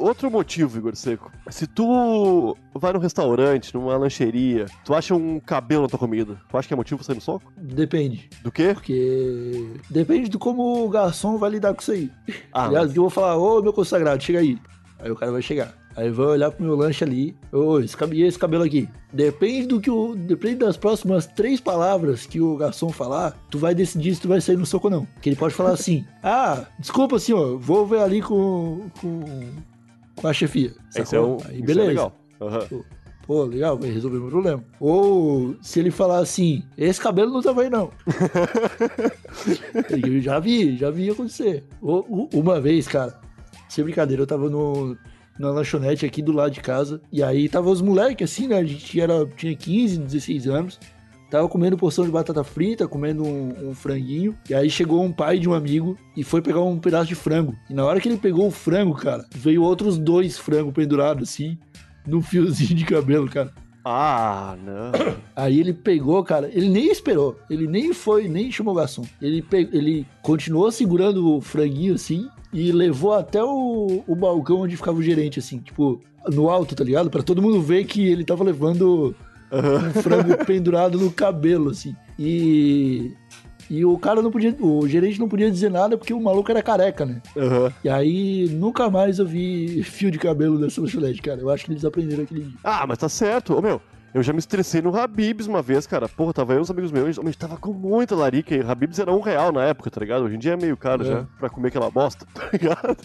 outro 0.00 0.30
motivo, 0.30 0.78
Igor 0.78 0.96
Seco. 0.96 1.30
Se 1.50 1.66
tu 1.66 2.56
vai 2.74 2.92
num 2.92 2.98
restaurante, 2.98 3.74
numa 3.74 3.96
lancheria, 3.96 4.66
tu 4.84 4.94
acha 4.94 5.14
um 5.14 5.38
cabelo 5.40 5.82
na 5.82 5.88
tua 5.88 5.98
comida, 5.98 6.36
tu 6.48 6.56
acha 6.56 6.66
que 6.68 6.74
é 6.74 6.76
motivo 6.76 6.98
pra 6.98 7.06
sair 7.06 7.16
no 7.16 7.20
soco? 7.20 7.52
Depende. 7.56 8.28
Do 8.42 8.50
quê? 8.52 8.70
Porque 8.74 9.70
depende 9.90 10.28
de 10.28 10.38
como 10.38 10.84
o 10.84 10.88
garçom 10.88 11.36
vai 11.38 11.50
lidar 11.50 11.74
com 11.74 11.80
isso 11.80 11.92
aí. 11.92 12.10
Ah, 12.52 12.66
Aliás, 12.66 12.94
eu 12.94 13.02
vou 13.02 13.10
falar, 13.10 13.36
ô 13.36 13.62
meu 13.62 13.72
consagrado, 13.72 14.22
chega 14.22 14.38
aí. 14.40 14.58
Aí 14.98 15.10
o 15.10 15.16
cara 15.16 15.32
vai 15.32 15.42
chegar. 15.42 15.74
Aí 15.96 16.10
vai 16.10 16.26
olhar 16.26 16.50
pro 16.50 16.62
meu 16.64 16.76
lanche 16.76 17.02
ali. 17.02 17.34
Ô, 17.50 17.80
esse, 17.80 17.96
e 18.12 18.22
esse 18.22 18.38
cabelo 18.38 18.64
aqui. 18.64 18.86
Depende 19.12 19.66
do 19.66 19.80
que 19.80 19.90
o. 19.90 20.14
Depende 20.14 20.56
das 20.56 20.76
próximas 20.76 21.26
três 21.26 21.58
palavras 21.58 22.26
que 22.26 22.38
o 22.40 22.54
garçom 22.56 22.90
falar, 22.90 23.34
tu 23.50 23.58
vai 23.58 23.74
decidir 23.74 24.14
se 24.14 24.20
tu 24.20 24.28
vai 24.28 24.40
sair 24.40 24.56
no 24.58 24.66
soco 24.66 24.88
ou 24.88 24.90
não. 24.90 25.04
Porque 25.06 25.30
ele 25.30 25.36
pode 25.36 25.54
falar 25.54 25.70
assim: 25.74 26.04
Ah, 26.22 26.66
desculpa, 26.78 27.18
senhor, 27.18 27.58
vou 27.58 27.86
ver 27.86 28.00
ali 28.00 28.20
com. 28.20 28.90
com, 29.00 29.24
com 30.16 30.28
a 30.28 30.32
chefia. 30.34 30.72
esse 30.94 31.16
é 31.16 31.20
um, 31.20 31.38
Aí 31.46 31.54
isso 31.54 31.62
é 31.62 31.66
beleza. 31.66 31.88
legal. 31.88 32.12
Aham. 32.42 32.60
Pô, 33.26 33.42
legal, 33.44 33.76
vai 33.76 33.90
resolver 33.90 34.18
meu 34.18 34.28
problema. 34.28 34.62
Ou 34.78 35.56
se 35.60 35.80
ele 35.80 35.90
falar 35.90 36.18
assim, 36.18 36.62
esse 36.78 37.00
cabelo 37.00 37.32
não 37.32 37.42
tava 37.42 37.62
aí 37.62 37.70
não. 37.70 37.90
eu 39.90 40.20
já 40.20 40.38
vi, 40.38 40.76
já 40.76 40.90
vi 40.90 41.10
acontecer. 41.10 41.64
Ou- 41.82 42.28
uma 42.32 42.60
vez, 42.60 42.86
cara, 42.86 43.18
sem 43.68 43.82
brincadeira, 43.82 44.22
eu 44.22 44.26
tava 44.28 44.48
no, 44.48 44.96
na 45.38 45.50
lanchonete 45.50 46.04
aqui 46.06 46.22
do 46.22 46.32
lado 46.32 46.52
de 46.52 46.60
casa, 46.60 47.00
e 47.12 47.22
aí 47.22 47.48
tava 47.48 47.70
os 47.70 47.80
moleques 47.82 48.30
assim, 48.30 48.48
né, 48.48 48.56
a 48.58 48.64
gente 48.64 49.00
era, 49.00 49.26
tinha 49.36 49.54
15, 49.54 49.98
16 49.98 50.46
anos, 50.48 50.80
tava 51.30 51.48
comendo 51.48 51.76
porção 51.76 52.04
de 52.04 52.10
batata 52.10 52.42
frita, 52.44 52.86
comendo 52.88 53.24
um, 53.24 53.70
um 53.70 53.74
franguinho, 53.74 54.36
e 54.48 54.54
aí 54.54 54.70
chegou 54.70 55.02
um 55.02 55.12
pai 55.12 55.38
de 55.38 55.48
um 55.48 55.54
amigo 55.54 55.96
e 56.16 56.22
foi 56.22 56.40
pegar 56.40 56.60
um 56.62 56.78
pedaço 56.78 57.08
de 57.08 57.14
frango. 57.14 57.54
E 57.68 57.74
na 57.74 57.84
hora 57.84 58.00
que 58.00 58.08
ele 58.08 58.16
pegou 58.16 58.46
o 58.46 58.50
frango, 58.50 58.94
cara, 58.94 59.24
veio 59.34 59.62
outros 59.62 59.98
dois 59.98 60.38
frangos 60.38 60.72
pendurados 60.72 61.28
assim, 61.28 61.58
no 62.06 62.22
fiozinho 62.22 62.74
de 62.74 62.84
cabelo, 62.84 63.28
cara. 63.28 63.52
Ah, 63.88 64.56
não. 64.64 64.90
Aí 65.36 65.60
ele 65.60 65.72
pegou, 65.72 66.22
cara, 66.24 66.50
ele 66.52 66.68
nem 66.68 66.90
esperou, 66.90 67.38
ele 67.48 67.68
nem 67.68 67.92
foi, 67.92 68.26
nem 68.28 68.50
chamou 68.50 68.74
o 68.74 68.76
garçom. 68.76 69.04
Ele, 69.22 69.40
pe- 69.42 69.68
ele 69.72 70.04
continuou 70.22 70.72
segurando 70.72 71.36
o 71.36 71.40
franguinho 71.40 71.94
assim 71.94 72.28
e 72.52 72.72
levou 72.72 73.12
até 73.12 73.42
o, 73.42 74.02
o 74.06 74.14
balcão 74.14 74.60
onde 74.60 74.76
ficava 74.76 74.98
o 74.98 75.02
gerente, 75.02 75.38
assim, 75.38 75.58
tipo, 75.58 76.00
no 76.28 76.48
alto, 76.48 76.74
tá 76.74 76.84
ligado? 76.84 77.10
Pra 77.10 77.22
todo 77.22 77.42
mundo 77.42 77.60
ver 77.60 77.84
que 77.84 78.06
ele 78.06 78.24
tava 78.24 78.44
levando 78.44 79.14
um 79.52 80.02
frango 80.02 80.36
pendurado 80.44 80.98
no 80.98 81.10
cabelo, 81.10 81.70
assim. 81.70 81.94
E. 82.18 83.12
E 83.68 83.84
o 83.84 83.98
cara 83.98 84.22
não 84.22 84.30
podia. 84.30 84.54
O 84.60 84.86
gerente 84.86 85.18
não 85.18 85.28
podia 85.28 85.50
dizer 85.50 85.70
nada 85.70 85.98
porque 85.98 86.14
o 86.14 86.20
maluco 86.20 86.48
era 86.50 86.62
careca, 86.62 87.04
né? 87.04 87.20
Aham. 87.36 87.72
E 87.82 87.88
aí 87.88 88.48
nunca 88.52 88.88
mais 88.88 89.18
eu 89.18 89.26
vi 89.26 89.82
fio 89.82 90.08
de 90.08 90.18
cabelo 90.18 90.56
nessa 90.56 90.80
lanchonete, 90.80 91.20
cara. 91.20 91.40
Eu 91.40 91.50
acho 91.50 91.64
que 91.64 91.72
eles 91.72 91.84
aprenderam 91.84 92.22
aquele 92.22 92.42
dia. 92.42 92.58
Ah, 92.62 92.86
mas 92.86 92.98
tá 92.98 93.08
certo. 93.08 93.54
Ô, 93.54 93.60
meu, 93.60 93.80
eu 94.16 94.22
já 94.22 94.32
me 94.32 94.38
estressei 94.38 94.80
no 94.80 94.96
Habibs 94.98 95.46
uma 95.46 95.60
vez, 95.60 95.86
cara. 95.86 96.08
Porra, 96.08 96.32
tava 96.32 96.54
eu 96.54 96.58
e 96.58 96.62
uns 96.62 96.70
amigos 96.70 96.90
meus, 96.90 97.18
a 97.18 97.22
gente 97.22 97.36
tava 97.36 97.56
com 97.58 97.72
muita 97.72 98.14
larica 98.16 98.54
e 98.54 98.60
Habibs 98.62 98.98
era 98.98 99.12
um 99.12 99.20
real 99.20 99.52
na 99.52 99.62
época, 99.64 99.90
tá 99.90 100.00
ligado? 100.00 100.24
Hoje 100.24 100.36
em 100.36 100.38
dia 100.38 100.54
é 100.54 100.56
meio 100.56 100.76
caro 100.76 101.02
É. 101.02 101.06
já 101.06 101.26
pra 101.38 101.50
comer 101.50 101.68
aquela 101.68 101.90
bosta, 101.90 102.26
tá 102.32 102.48
ligado? 102.52 102.96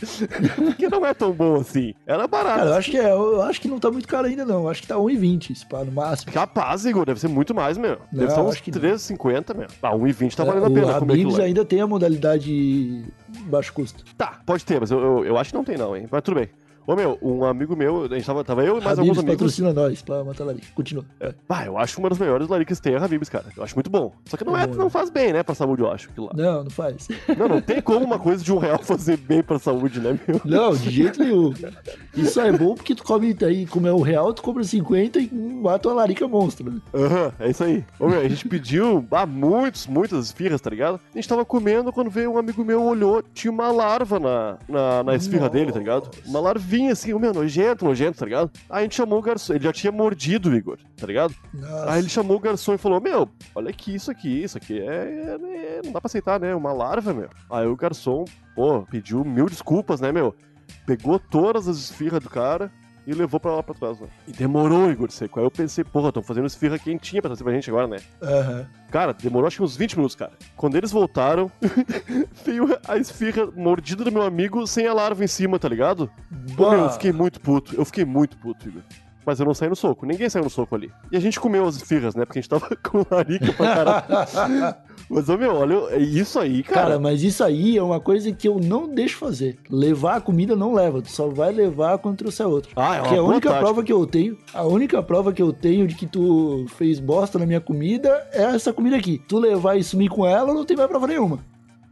Porque 0.55 0.87
não 0.87 1.05
é 1.05 1.13
tão 1.13 1.31
bom 1.33 1.55
assim. 1.59 1.93
Era 2.07 2.27
barato. 2.27 2.59
Cara, 2.59 2.69
eu 2.69 2.75
acho 2.75 2.91
que 2.91 2.97
é, 2.97 3.11
eu 3.11 3.41
acho 3.41 3.59
que 3.59 3.67
não 3.67 3.79
tá 3.79 3.91
muito 3.91 4.07
caro 4.07 4.27
ainda, 4.27 4.45
não. 4.45 4.61
Eu 4.63 4.69
acho 4.69 4.81
que 4.81 4.87
tá 4.87 4.95
1,20 4.95 5.51
esse 5.51 5.65
pá, 5.65 5.83
no 5.83 5.91
máximo. 5.91 6.31
Capaz, 6.31 6.85
Igor, 6.85 7.05
deve 7.05 7.19
ser 7.19 7.27
muito 7.27 7.53
mais, 7.53 7.77
meu. 7.77 7.97
Deve 8.11 8.27
Não, 8.27 8.35
ser 8.35 8.41
uns 8.41 8.53
acho 8.53 8.63
que 8.63 8.71
não. 8.71 8.79
3,50, 8.81 9.53
meu. 9.57 9.67
Ah, 9.83 9.91
1,20 9.95 10.35
tá 10.35 10.43
É, 10.43 10.45
valendo 10.45 10.65
a 10.65 10.69
pena 10.71 10.87
o 10.87 10.95
Habib's 10.95 11.39
ainda 11.39 11.65
tem 11.65 11.81
a 11.81 11.87
modalidade 11.87 13.03
baixo 13.45 13.73
custo. 13.73 14.03
Tá, 14.17 14.39
pode 14.45 14.63
ter, 14.65 14.79
mas 14.79 14.91
eu, 14.91 14.99
eu, 14.99 15.25
eu 15.25 15.37
acho 15.37 15.49
que 15.51 15.57
não 15.57 15.63
tem 15.63 15.77
não, 15.77 15.95
hein. 15.95 16.07
Mas 16.09 16.21
tudo 16.21 16.35
bem. 16.35 16.49
Ô, 16.85 16.95
meu, 16.95 17.17
um 17.21 17.43
amigo 17.45 17.75
meu, 17.75 18.03
a 18.05 18.07
gente 18.15 18.25
tava, 18.25 18.43
tava 18.43 18.63
eu 18.63 18.79
e 18.79 18.83
mais 18.83 18.97
alguns 18.97 19.17
amigos. 19.19 19.35
patrocina 19.35 19.71
nós 19.73 20.01
pra 20.01 20.23
matar 20.23 20.43
larica. 20.45 20.67
Continua. 20.73 21.05
É. 21.19 21.33
Ah, 21.49 21.65
eu 21.65 21.77
acho 21.77 21.99
uma 21.99 22.09
das 22.09 22.17
melhores 22.17 22.47
laricas 22.47 22.79
que 22.79 22.83
tem 22.89 22.95
a 22.95 23.03
Habibs, 23.03 23.29
cara. 23.29 23.45
Eu 23.55 23.63
acho 23.63 23.75
muito 23.75 23.89
bom. 23.89 24.11
Só 24.25 24.35
que 24.37 24.43
não, 24.43 24.57
É 24.57 24.63
é, 24.63 24.67
não 24.67 24.85
né? 24.85 24.89
faz 24.89 25.09
bem, 25.09 25.31
né, 25.33 25.43
pra 25.43 25.53
saúde, 25.55 25.81
eu 25.81 25.91
acho. 25.91 26.09
lá. 26.17 26.31
Não, 26.35 26.63
não 26.63 26.71
faz. 26.71 27.07
Não, 27.37 27.47
não 27.47 27.61
tem 27.61 27.81
como 27.81 28.05
uma 28.05 28.17
coisa 28.19 28.43
de 28.43 28.51
um 28.51 28.57
real 28.57 28.79
fazer 28.79 29.17
bem 29.17 29.41
pra 29.43 29.59
saúde, 29.59 29.99
né, 29.99 30.19
meu? 30.27 30.41
Não, 30.43 30.73
de 30.75 30.89
jeito 30.89 31.19
nenhum. 31.23 31.53
Isso 32.15 32.39
é 32.41 32.51
bom 32.51 32.75
porque 32.75 32.95
tu 32.95 33.03
come 33.03 33.35
aí, 33.45 33.65
como 33.65 33.87
é 33.87 33.91
o 33.93 34.01
real, 34.01 34.33
tu 34.33 34.41
compra 34.41 34.63
50 34.63 35.19
e 35.19 35.29
mata 35.31 35.87
uma 35.89 35.95
larica 35.95 36.27
monstro, 36.27 36.71
né? 36.71 36.79
Aham, 36.93 37.31
é 37.39 37.49
isso 37.49 37.63
aí. 37.63 37.83
Ô, 37.99 38.07
meu, 38.07 38.19
a 38.19 38.27
gente 38.27 38.47
pediu 38.47 39.05
ah, 39.11 39.25
muitos, 39.25 39.87
muitas 39.87 40.25
esfirras, 40.25 40.59
tá 40.61 40.69
ligado? 40.69 40.99
A 41.13 41.17
gente 41.17 41.27
tava 41.27 41.45
comendo 41.45 41.91
quando 41.93 42.09
veio 42.09 42.31
um 42.33 42.37
amigo 42.37 42.63
meu, 42.65 42.83
olhou, 42.83 43.23
tinha 43.33 43.51
uma 43.51 43.71
larva 43.71 44.19
na, 44.19 44.57
na, 44.67 45.03
na 45.03 45.15
esfirra 45.15 45.43
Nossa. 45.45 45.53
dele, 45.53 45.71
tá 45.71 45.79
ligado? 45.79 46.09
Uma 46.25 46.39
vinha 46.71 46.93
assim, 46.93 47.13
o 47.13 47.19
meu, 47.19 47.33
nojento, 47.33 47.83
nojento, 47.83 48.19
tá 48.19 48.25
ligado? 48.25 48.49
Aí 48.69 48.79
a 48.79 48.81
gente 48.83 48.95
chamou 48.95 49.19
o 49.19 49.21
garçom, 49.21 49.53
ele 49.53 49.63
já 49.65 49.73
tinha 49.73 49.91
mordido 49.91 50.49
o 50.49 50.55
Igor, 50.55 50.77
tá 50.95 51.05
ligado? 51.05 51.35
Nossa. 51.53 51.91
Aí 51.91 51.99
ele 51.99 52.07
chamou 52.09 52.37
o 52.37 52.39
garçom 52.39 52.73
e 52.73 52.77
falou: 52.77 53.01
Meu, 53.01 53.27
olha 53.53 53.69
aqui, 53.69 53.93
isso 53.93 54.09
aqui, 54.09 54.43
isso 54.43 54.57
aqui 54.57 54.79
é, 54.79 54.85
é- 54.85 55.77
é- 55.77 55.81
Não 55.83 55.91
dá 55.91 55.99
pra 55.99 56.07
aceitar, 56.07 56.39
né? 56.39 56.55
Uma 56.55 56.71
larva, 56.71 57.13
meu. 57.13 57.29
Aí 57.49 57.67
o 57.67 57.75
garçom, 57.75 58.23
pô, 58.55 58.83
pediu 58.83 59.25
mil 59.25 59.47
desculpas, 59.47 59.99
né, 59.99 60.11
meu? 60.11 60.33
Pegou 60.85 61.19
todas 61.19 61.67
as 61.67 61.77
esfirras 61.77 62.23
do 62.23 62.29
cara 62.29 62.71
e 63.05 63.13
levou 63.13 63.39
pra 63.39 63.55
lá 63.55 63.63
pra 63.63 63.73
trás, 63.73 63.99
né? 63.99 64.07
E 64.27 64.31
demorou, 64.31 64.91
Igor 64.91 65.11
Seco. 65.11 65.39
Aí 65.39 65.45
eu 65.45 65.51
pensei, 65.51 65.83
porra, 65.83 66.09
estão 66.09 66.21
fazendo 66.21 66.45
esfirra 66.47 66.77
quentinha 66.77 67.21
pra 67.21 67.29
trazer 67.29 67.43
pra 67.43 67.53
gente 67.53 67.69
agora, 67.69 67.87
né? 67.87 67.97
Aham. 68.21 68.67
Cara, 68.91 69.13
demorou 69.13 69.47
acho 69.47 69.57
que 69.57 69.63
uns 69.63 69.75
20 69.75 69.95
minutos, 69.95 70.15
cara. 70.15 70.33
Quando 70.55 70.75
eles 70.75 70.91
voltaram, 70.91 71.51
veio 72.45 72.77
a 72.87 72.97
esfirra 72.97 73.47
mordida 73.55 74.03
do 74.03 74.11
meu 74.11 74.21
amigo 74.21 74.65
sem 74.67 74.85
a 74.85 74.93
larva 74.93 75.23
em 75.23 75.27
cima, 75.27 75.57
tá 75.57 75.67
ligado? 75.67 76.09
Pô, 76.55 76.69
meu, 76.69 76.81
eu 76.81 76.89
fiquei 76.89 77.11
muito 77.11 77.39
puto. 77.39 77.75
Eu 77.75 77.85
fiquei 77.85 78.05
muito 78.05 78.37
puto, 78.37 78.67
Igor. 78.67 78.81
Mas 79.25 79.39
eu 79.39 79.45
não 79.45 79.53
saí 79.53 79.69
no 79.69 79.75
soco. 79.75 80.05
Ninguém 80.05 80.29
saiu 80.29 80.43
no 80.43 80.49
soco 80.49 80.75
ali. 80.75 80.91
E 81.11 81.17
a 81.17 81.19
gente 81.19 81.39
comeu 81.39 81.65
as 81.67 81.75
esfirras, 81.75 82.15
né? 82.15 82.25
Porque 82.25 82.39
a 82.39 82.41
gente 82.41 82.49
tava 82.49 82.67
com 82.83 83.05
larica 83.09 83.53
pra 83.53 83.75
caralho. 83.75 84.75
Mas, 85.09 85.29
ô, 85.29 85.37
meu, 85.37 85.55
olha, 85.55 85.75
é 85.91 85.99
isso 85.99 86.39
aí, 86.39 86.63
cara. 86.63 86.81
Cara, 86.81 86.99
mas 86.99 87.21
isso 87.21 87.43
aí 87.43 87.77
é 87.77 87.83
uma 87.83 87.99
coisa 87.99 88.31
que 88.31 88.47
eu 88.47 88.59
não 88.59 88.87
deixo 88.87 89.17
fazer. 89.17 89.57
Levar 89.69 90.15
a 90.17 90.21
comida 90.21 90.55
não 90.55 90.73
leva, 90.73 91.01
tu 91.01 91.11
só 91.11 91.27
vai 91.27 91.51
levar 91.51 91.97
quando 91.97 92.17
trouxer 92.17 92.47
outra. 92.47 92.71
Ah, 92.75 92.95
é 92.95 93.01
uma 93.01 93.09
que 93.09 93.15
é 93.15 93.17
a 93.17 93.23
única 93.23 93.49
tática. 93.49 93.65
prova 93.65 93.83
que 93.83 93.93
eu 93.93 94.05
tenho, 94.07 94.37
a 94.53 94.63
única 94.63 95.03
prova 95.03 95.33
que 95.33 95.41
eu 95.41 95.51
tenho 95.51 95.87
de 95.87 95.95
que 95.95 96.05
tu 96.05 96.65
fez 96.77 96.99
bosta 96.99 97.37
na 97.37 97.45
minha 97.45 97.61
comida 97.61 98.27
é 98.31 98.43
essa 98.43 98.71
comida 98.73 98.95
aqui. 98.95 99.21
Tu 99.27 99.37
levar 99.37 99.75
e 99.75 99.83
sumir 99.83 100.09
com 100.09 100.25
ela, 100.25 100.53
não 100.53 100.65
tem 100.65 100.77
mais 100.77 100.89
prova 100.89 101.07
nenhuma. 101.07 101.39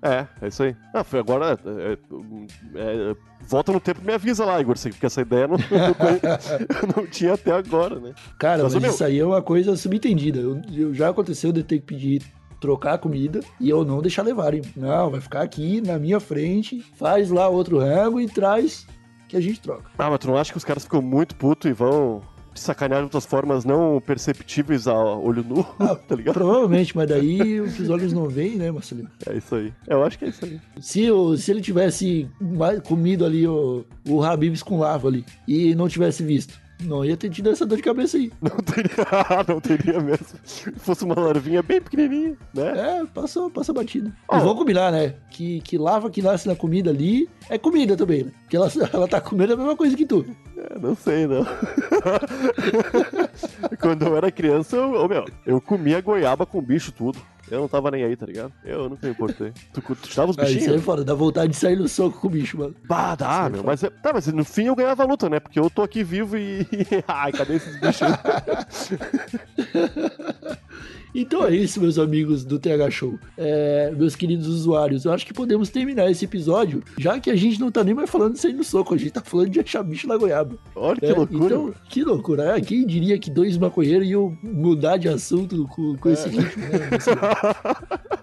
É, 0.01 0.25
é 0.41 0.47
isso 0.47 0.63
aí. 0.63 0.75
Ah, 0.93 1.03
foi 1.03 1.19
agora. 1.19 1.59
é, 1.65 1.91
é, 1.91 3.11
é, 3.11 3.15
volta 3.41 3.71
no 3.71 3.79
tempo 3.79 3.99
e 4.01 4.05
me 4.05 4.13
avisa 4.13 4.45
lá, 4.45 4.59
Igor, 4.61 4.75
porque 4.81 5.05
essa 5.05 5.21
ideia 5.21 5.47
não, 5.47 5.57
eu 6.79 6.87
não 6.95 7.05
tinha 7.07 7.33
até 7.33 7.51
agora, 7.51 7.99
né? 7.99 8.13
Cara, 8.37 8.63
Mas, 8.63 8.73
mas, 8.73 8.75
ô, 8.75 8.79
meu- 8.79 8.89
isso 8.91 9.03
aí 9.03 9.19
é 9.19 9.25
uma 9.25 9.41
coisa 9.41 9.75
subentendida. 9.75 10.39
Eu, 10.39 10.61
eu- 10.71 10.93
já 10.93 11.09
aconteceu 11.09 11.51
de 11.51 11.59
eu 11.59 11.63
ter 11.65 11.79
que 11.79 11.85
pedir 11.85 12.21
trocar 12.61 12.93
a 12.93 12.97
comida 12.97 13.39
e 13.59 13.69
eu 13.69 13.83
não 13.85 14.01
deixar 14.01 14.21
levarem. 14.23 14.61
Não, 14.75 15.09
vai 15.09 15.21
ficar 15.21 15.41
aqui 15.41 15.81
na 15.81 15.97
minha 15.99 16.19
frente, 16.19 16.79
faz 16.95 17.29
lá 17.29 17.47
outro 17.47 17.79
rango 17.79 18.19
e 18.19 18.27
traz 18.27 18.85
que 19.27 19.37
a 19.37 19.41
gente 19.41 19.59
troca. 19.61 19.89
Ah, 19.97 20.09
mas 20.09 20.19
tu 20.19 20.27
não 20.27 20.37
acha 20.37 20.51
que 20.51 20.57
os 20.57 20.65
caras 20.65 20.83
ficam 20.83 21.01
muito 21.01 21.35
putos 21.35 21.69
e 21.69 21.73
vão 21.73 22.21
sacanear 22.61 22.99
de 23.01 23.05
outras 23.05 23.25
formas 23.25 23.65
não 23.65 24.01
perceptíveis 24.05 24.87
a 24.87 24.93
olho 24.93 25.43
nu? 25.43 25.63
tá 26.07 26.15
ligado? 26.15 26.33
Provavelmente, 26.35 26.95
mas 26.95 27.07
daí 27.09 27.61
o 27.61 27.71
que 27.71 27.81
os 27.83 27.89
olhos 27.89 28.13
não 28.13 28.27
veem, 28.27 28.55
né, 28.57 28.71
Marcelino? 28.71 29.09
É 29.27 29.37
isso 29.37 29.55
aí. 29.55 29.73
Eu 29.87 30.03
acho 30.03 30.17
que 30.19 30.25
é 30.25 30.29
isso 30.29 30.45
aí. 30.45 30.59
Se, 30.79 31.09
o- 31.11 31.35
se 31.37 31.51
ele 31.51 31.61
tivesse 31.61 32.29
comido 32.85 33.25
ali 33.25 33.47
o, 33.47 33.85
o 34.07 34.23
Habibs 34.23 34.61
com 34.63 34.79
lava 34.79 35.07
ali 35.07 35.25
e 35.47 35.73
não 35.75 35.87
tivesse 35.87 36.23
visto, 36.23 36.59
não 36.81 37.03
ia 37.03 37.17
ter 37.17 37.29
tido 37.29 37.49
essa 37.49 37.65
dor 37.65 37.75
de 37.75 37.83
cabeça 37.83 38.17
aí. 38.17 38.31
Não 38.41 38.57
teria, 38.57 38.89
não 39.47 39.59
teria 39.61 39.99
mesmo. 39.99 40.25
Se 40.43 40.71
fosse 40.71 41.03
uma 41.03 41.19
larvinha 41.19 41.61
bem 41.61 41.81
pequenininha, 41.81 42.37
né? 42.53 43.01
É, 43.01 43.05
passa, 43.05 43.49
passa 43.49 43.73
batida. 43.73 44.15
Ó. 44.27 44.37
E 44.37 44.39
vamos 44.39 44.57
combinar, 44.57 44.91
né? 44.91 45.15
Que, 45.29 45.61
que 45.61 45.77
lava 45.77 46.09
que 46.09 46.21
nasce 46.21 46.47
na 46.47 46.55
comida 46.55 46.89
ali 46.89 47.29
é 47.49 47.57
comida 47.57 47.97
também, 47.97 48.23
né? 48.23 48.31
Porque 48.41 48.55
ela, 48.55 48.71
ela 48.93 49.07
tá 49.07 49.19
comendo 49.19 49.53
a 49.53 49.57
mesma 49.57 49.75
coisa 49.75 49.95
que 49.95 50.05
tu. 50.05 50.25
É, 50.57 50.79
não 50.79 50.95
sei, 50.95 51.27
não. 51.27 51.45
Quando 53.79 54.05
eu 54.05 54.17
era 54.17 54.31
criança, 54.31 54.77
eu, 54.77 55.07
meu, 55.07 55.25
eu 55.45 55.61
comia 55.61 56.01
goiaba 56.01 56.45
com 56.45 56.61
bicho 56.61 56.91
tudo. 56.91 57.19
Eu 57.51 57.61
não 57.61 57.67
tava 57.67 57.89
nem 57.91 58.03
aí, 58.03 58.15
tá 58.15 58.25
ligado? 58.25 58.53
Eu 58.63 58.89
nunca 58.89 59.05
me 59.07 59.13
importei. 59.13 59.51
Tu, 59.73 59.81
tirava 60.07 60.31
os 60.31 60.37
Aí 60.37 60.45
isso 60.45 60.53
aí 60.53 60.57
é 60.57 60.59
bichinhos? 60.67 60.83
foda, 60.83 61.03
dá 61.03 61.13
vontade 61.13 61.51
de 61.51 61.57
sair 61.57 61.75
no 61.75 61.87
soco 61.87 62.19
com 62.19 62.27
o 62.27 62.29
bicho, 62.29 62.57
mano. 62.57 62.75
Bah, 62.87 63.15
dá, 63.15 63.45
aí 63.45 63.51
meu. 63.51 63.63
Mas, 63.63 63.83
é- 63.83 63.89
tá, 63.89 64.11
mas 64.13 64.27
no 64.27 64.45
fim 64.45 64.65
eu 64.65 64.75
ganhava 64.75 65.03
a 65.03 65.05
luta, 65.05 65.29
né? 65.29 65.39
Porque 65.39 65.59
eu 65.59 65.69
tô 65.69 65.81
aqui 65.81 66.03
vivo 66.03 66.37
e. 66.37 66.65
Ai, 67.07 67.31
cadê 67.31 67.55
esses 67.55 67.75
bichos? 67.77 68.07
Então 71.13 71.45
é 71.45 71.55
isso, 71.55 71.81
meus 71.81 71.97
amigos 71.97 72.43
do 72.45 72.59
TH 72.59 72.89
Show. 72.91 73.19
É, 73.37 73.91
meus 73.95 74.15
queridos 74.15 74.47
usuários, 74.47 75.05
eu 75.05 75.11
acho 75.11 75.25
que 75.25 75.33
podemos 75.33 75.69
terminar 75.69 76.09
esse 76.09 76.25
episódio, 76.25 76.83
já 76.97 77.19
que 77.19 77.29
a 77.31 77.35
gente 77.35 77.59
não 77.59 77.71
tá 77.71 77.83
nem 77.83 77.93
mais 77.93 78.09
falando 78.09 78.33
de 78.33 78.39
sair 78.39 78.53
no 78.53 78.63
soco, 78.63 78.93
a 78.93 78.97
gente 78.97 79.11
tá 79.11 79.21
falando 79.21 79.49
de 79.49 79.59
achar 79.59 79.81
bicho 79.83 80.07
na 80.07 80.17
goiaba. 80.17 80.57
Olha 80.75 80.99
que 80.99 81.05
É, 81.05 81.13
loucura. 81.13 81.45
Então, 81.45 81.73
que 81.89 82.03
loucura. 82.03 82.53
né? 82.53 82.61
Quem 82.61 82.85
diria 82.85 83.17
que 83.17 83.31
dois 83.31 83.57
maconheiros 83.57 84.07
iam 84.07 84.37
mudar 84.43 84.97
de 84.97 85.09
assunto 85.09 85.67
com, 85.67 85.95
com 85.97 86.09
esse 86.09 86.29
ritmo, 86.29 86.63
né? 86.63 86.89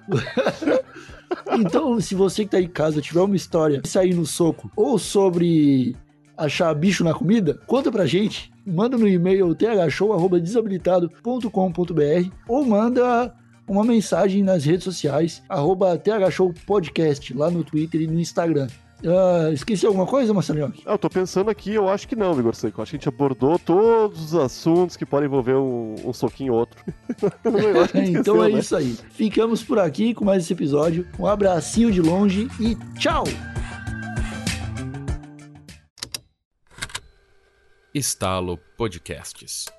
então, 1.59 2.01
se 2.01 2.15
você 2.15 2.45
que 2.45 2.51
tá 2.51 2.61
em 2.61 2.69
casa 2.69 3.01
tiver 3.01 3.21
uma 3.21 3.37
história 3.37 3.81
de 3.81 3.89
sair 3.89 4.15
no 4.15 4.25
soco 4.27 4.71
ou 4.77 4.99
sobre 4.99 5.97
achar 6.37 6.73
bicho 6.75 7.03
na 7.03 7.15
comida, 7.15 7.59
conta 7.67 7.91
pra 7.91 8.07
gente. 8.07 8.53
Manda 8.67 8.99
no 8.99 9.07
e-mail 9.07 9.55
thshow.desabilitado.com.br 9.55 12.31
ou 12.49 12.65
manda 12.65 13.33
uma 13.69 13.85
mensagem 13.85 14.43
nas 14.43 14.65
redes 14.65 14.85
sociais, 14.85 15.43
arroba 15.49 15.99
thshowpodcast, 15.99 17.35
lá 17.35 17.51
no 17.51 17.65
Twitter 17.65 18.01
e 18.01 18.07
no 18.07 18.19
Instagram. 18.19 18.69
Ah, 19.05 19.51
esqueci 19.53 19.85
alguma 19.85 20.07
coisa, 20.07 20.33
Marcelinho? 20.33 20.73
Eu 20.85 20.99
tô 20.99 21.11
pensando 21.11 21.51
aqui, 21.51 21.75
eu 21.75 21.89
acho 21.89 22.09
que 22.09 22.17
não, 22.17 22.35
Vigor 22.35 22.55
Seco. 22.55 22.81
Acho 22.81 22.91
que 22.91 22.97
a 22.97 22.99
gente 22.99 23.09
abordou 23.09 23.59
todos 23.59 24.21
os 24.21 24.35
assuntos 24.35 24.97
que 24.97 25.05
podem 25.05 25.27
envolver 25.27 25.55
um, 25.55 25.95
um 26.05 26.13
soquinho 26.13 26.55
ou 26.55 26.61
outro. 26.61 26.83
gente 27.93 28.19
então 28.19 28.37
esqueceu, 28.37 28.45
é 28.45 28.53
né? 28.53 28.59
isso 28.59 28.77
aí. 28.77 28.97
Ficamos 29.11 29.63
por 29.63 29.79
aqui 29.79 30.15
com 30.15 30.25
mais 30.25 30.45
esse 30.45 30.53
episódio. 30.53 31.07
Um 31.19 31.27
abracinho 31.27 31.93
de 31.93 32.01
longe 32.01 32.49
e 32.59 32.75
tchau! 32.99 33.25
Estalo 37.97 38.59
Podcasts. 38.77 39.73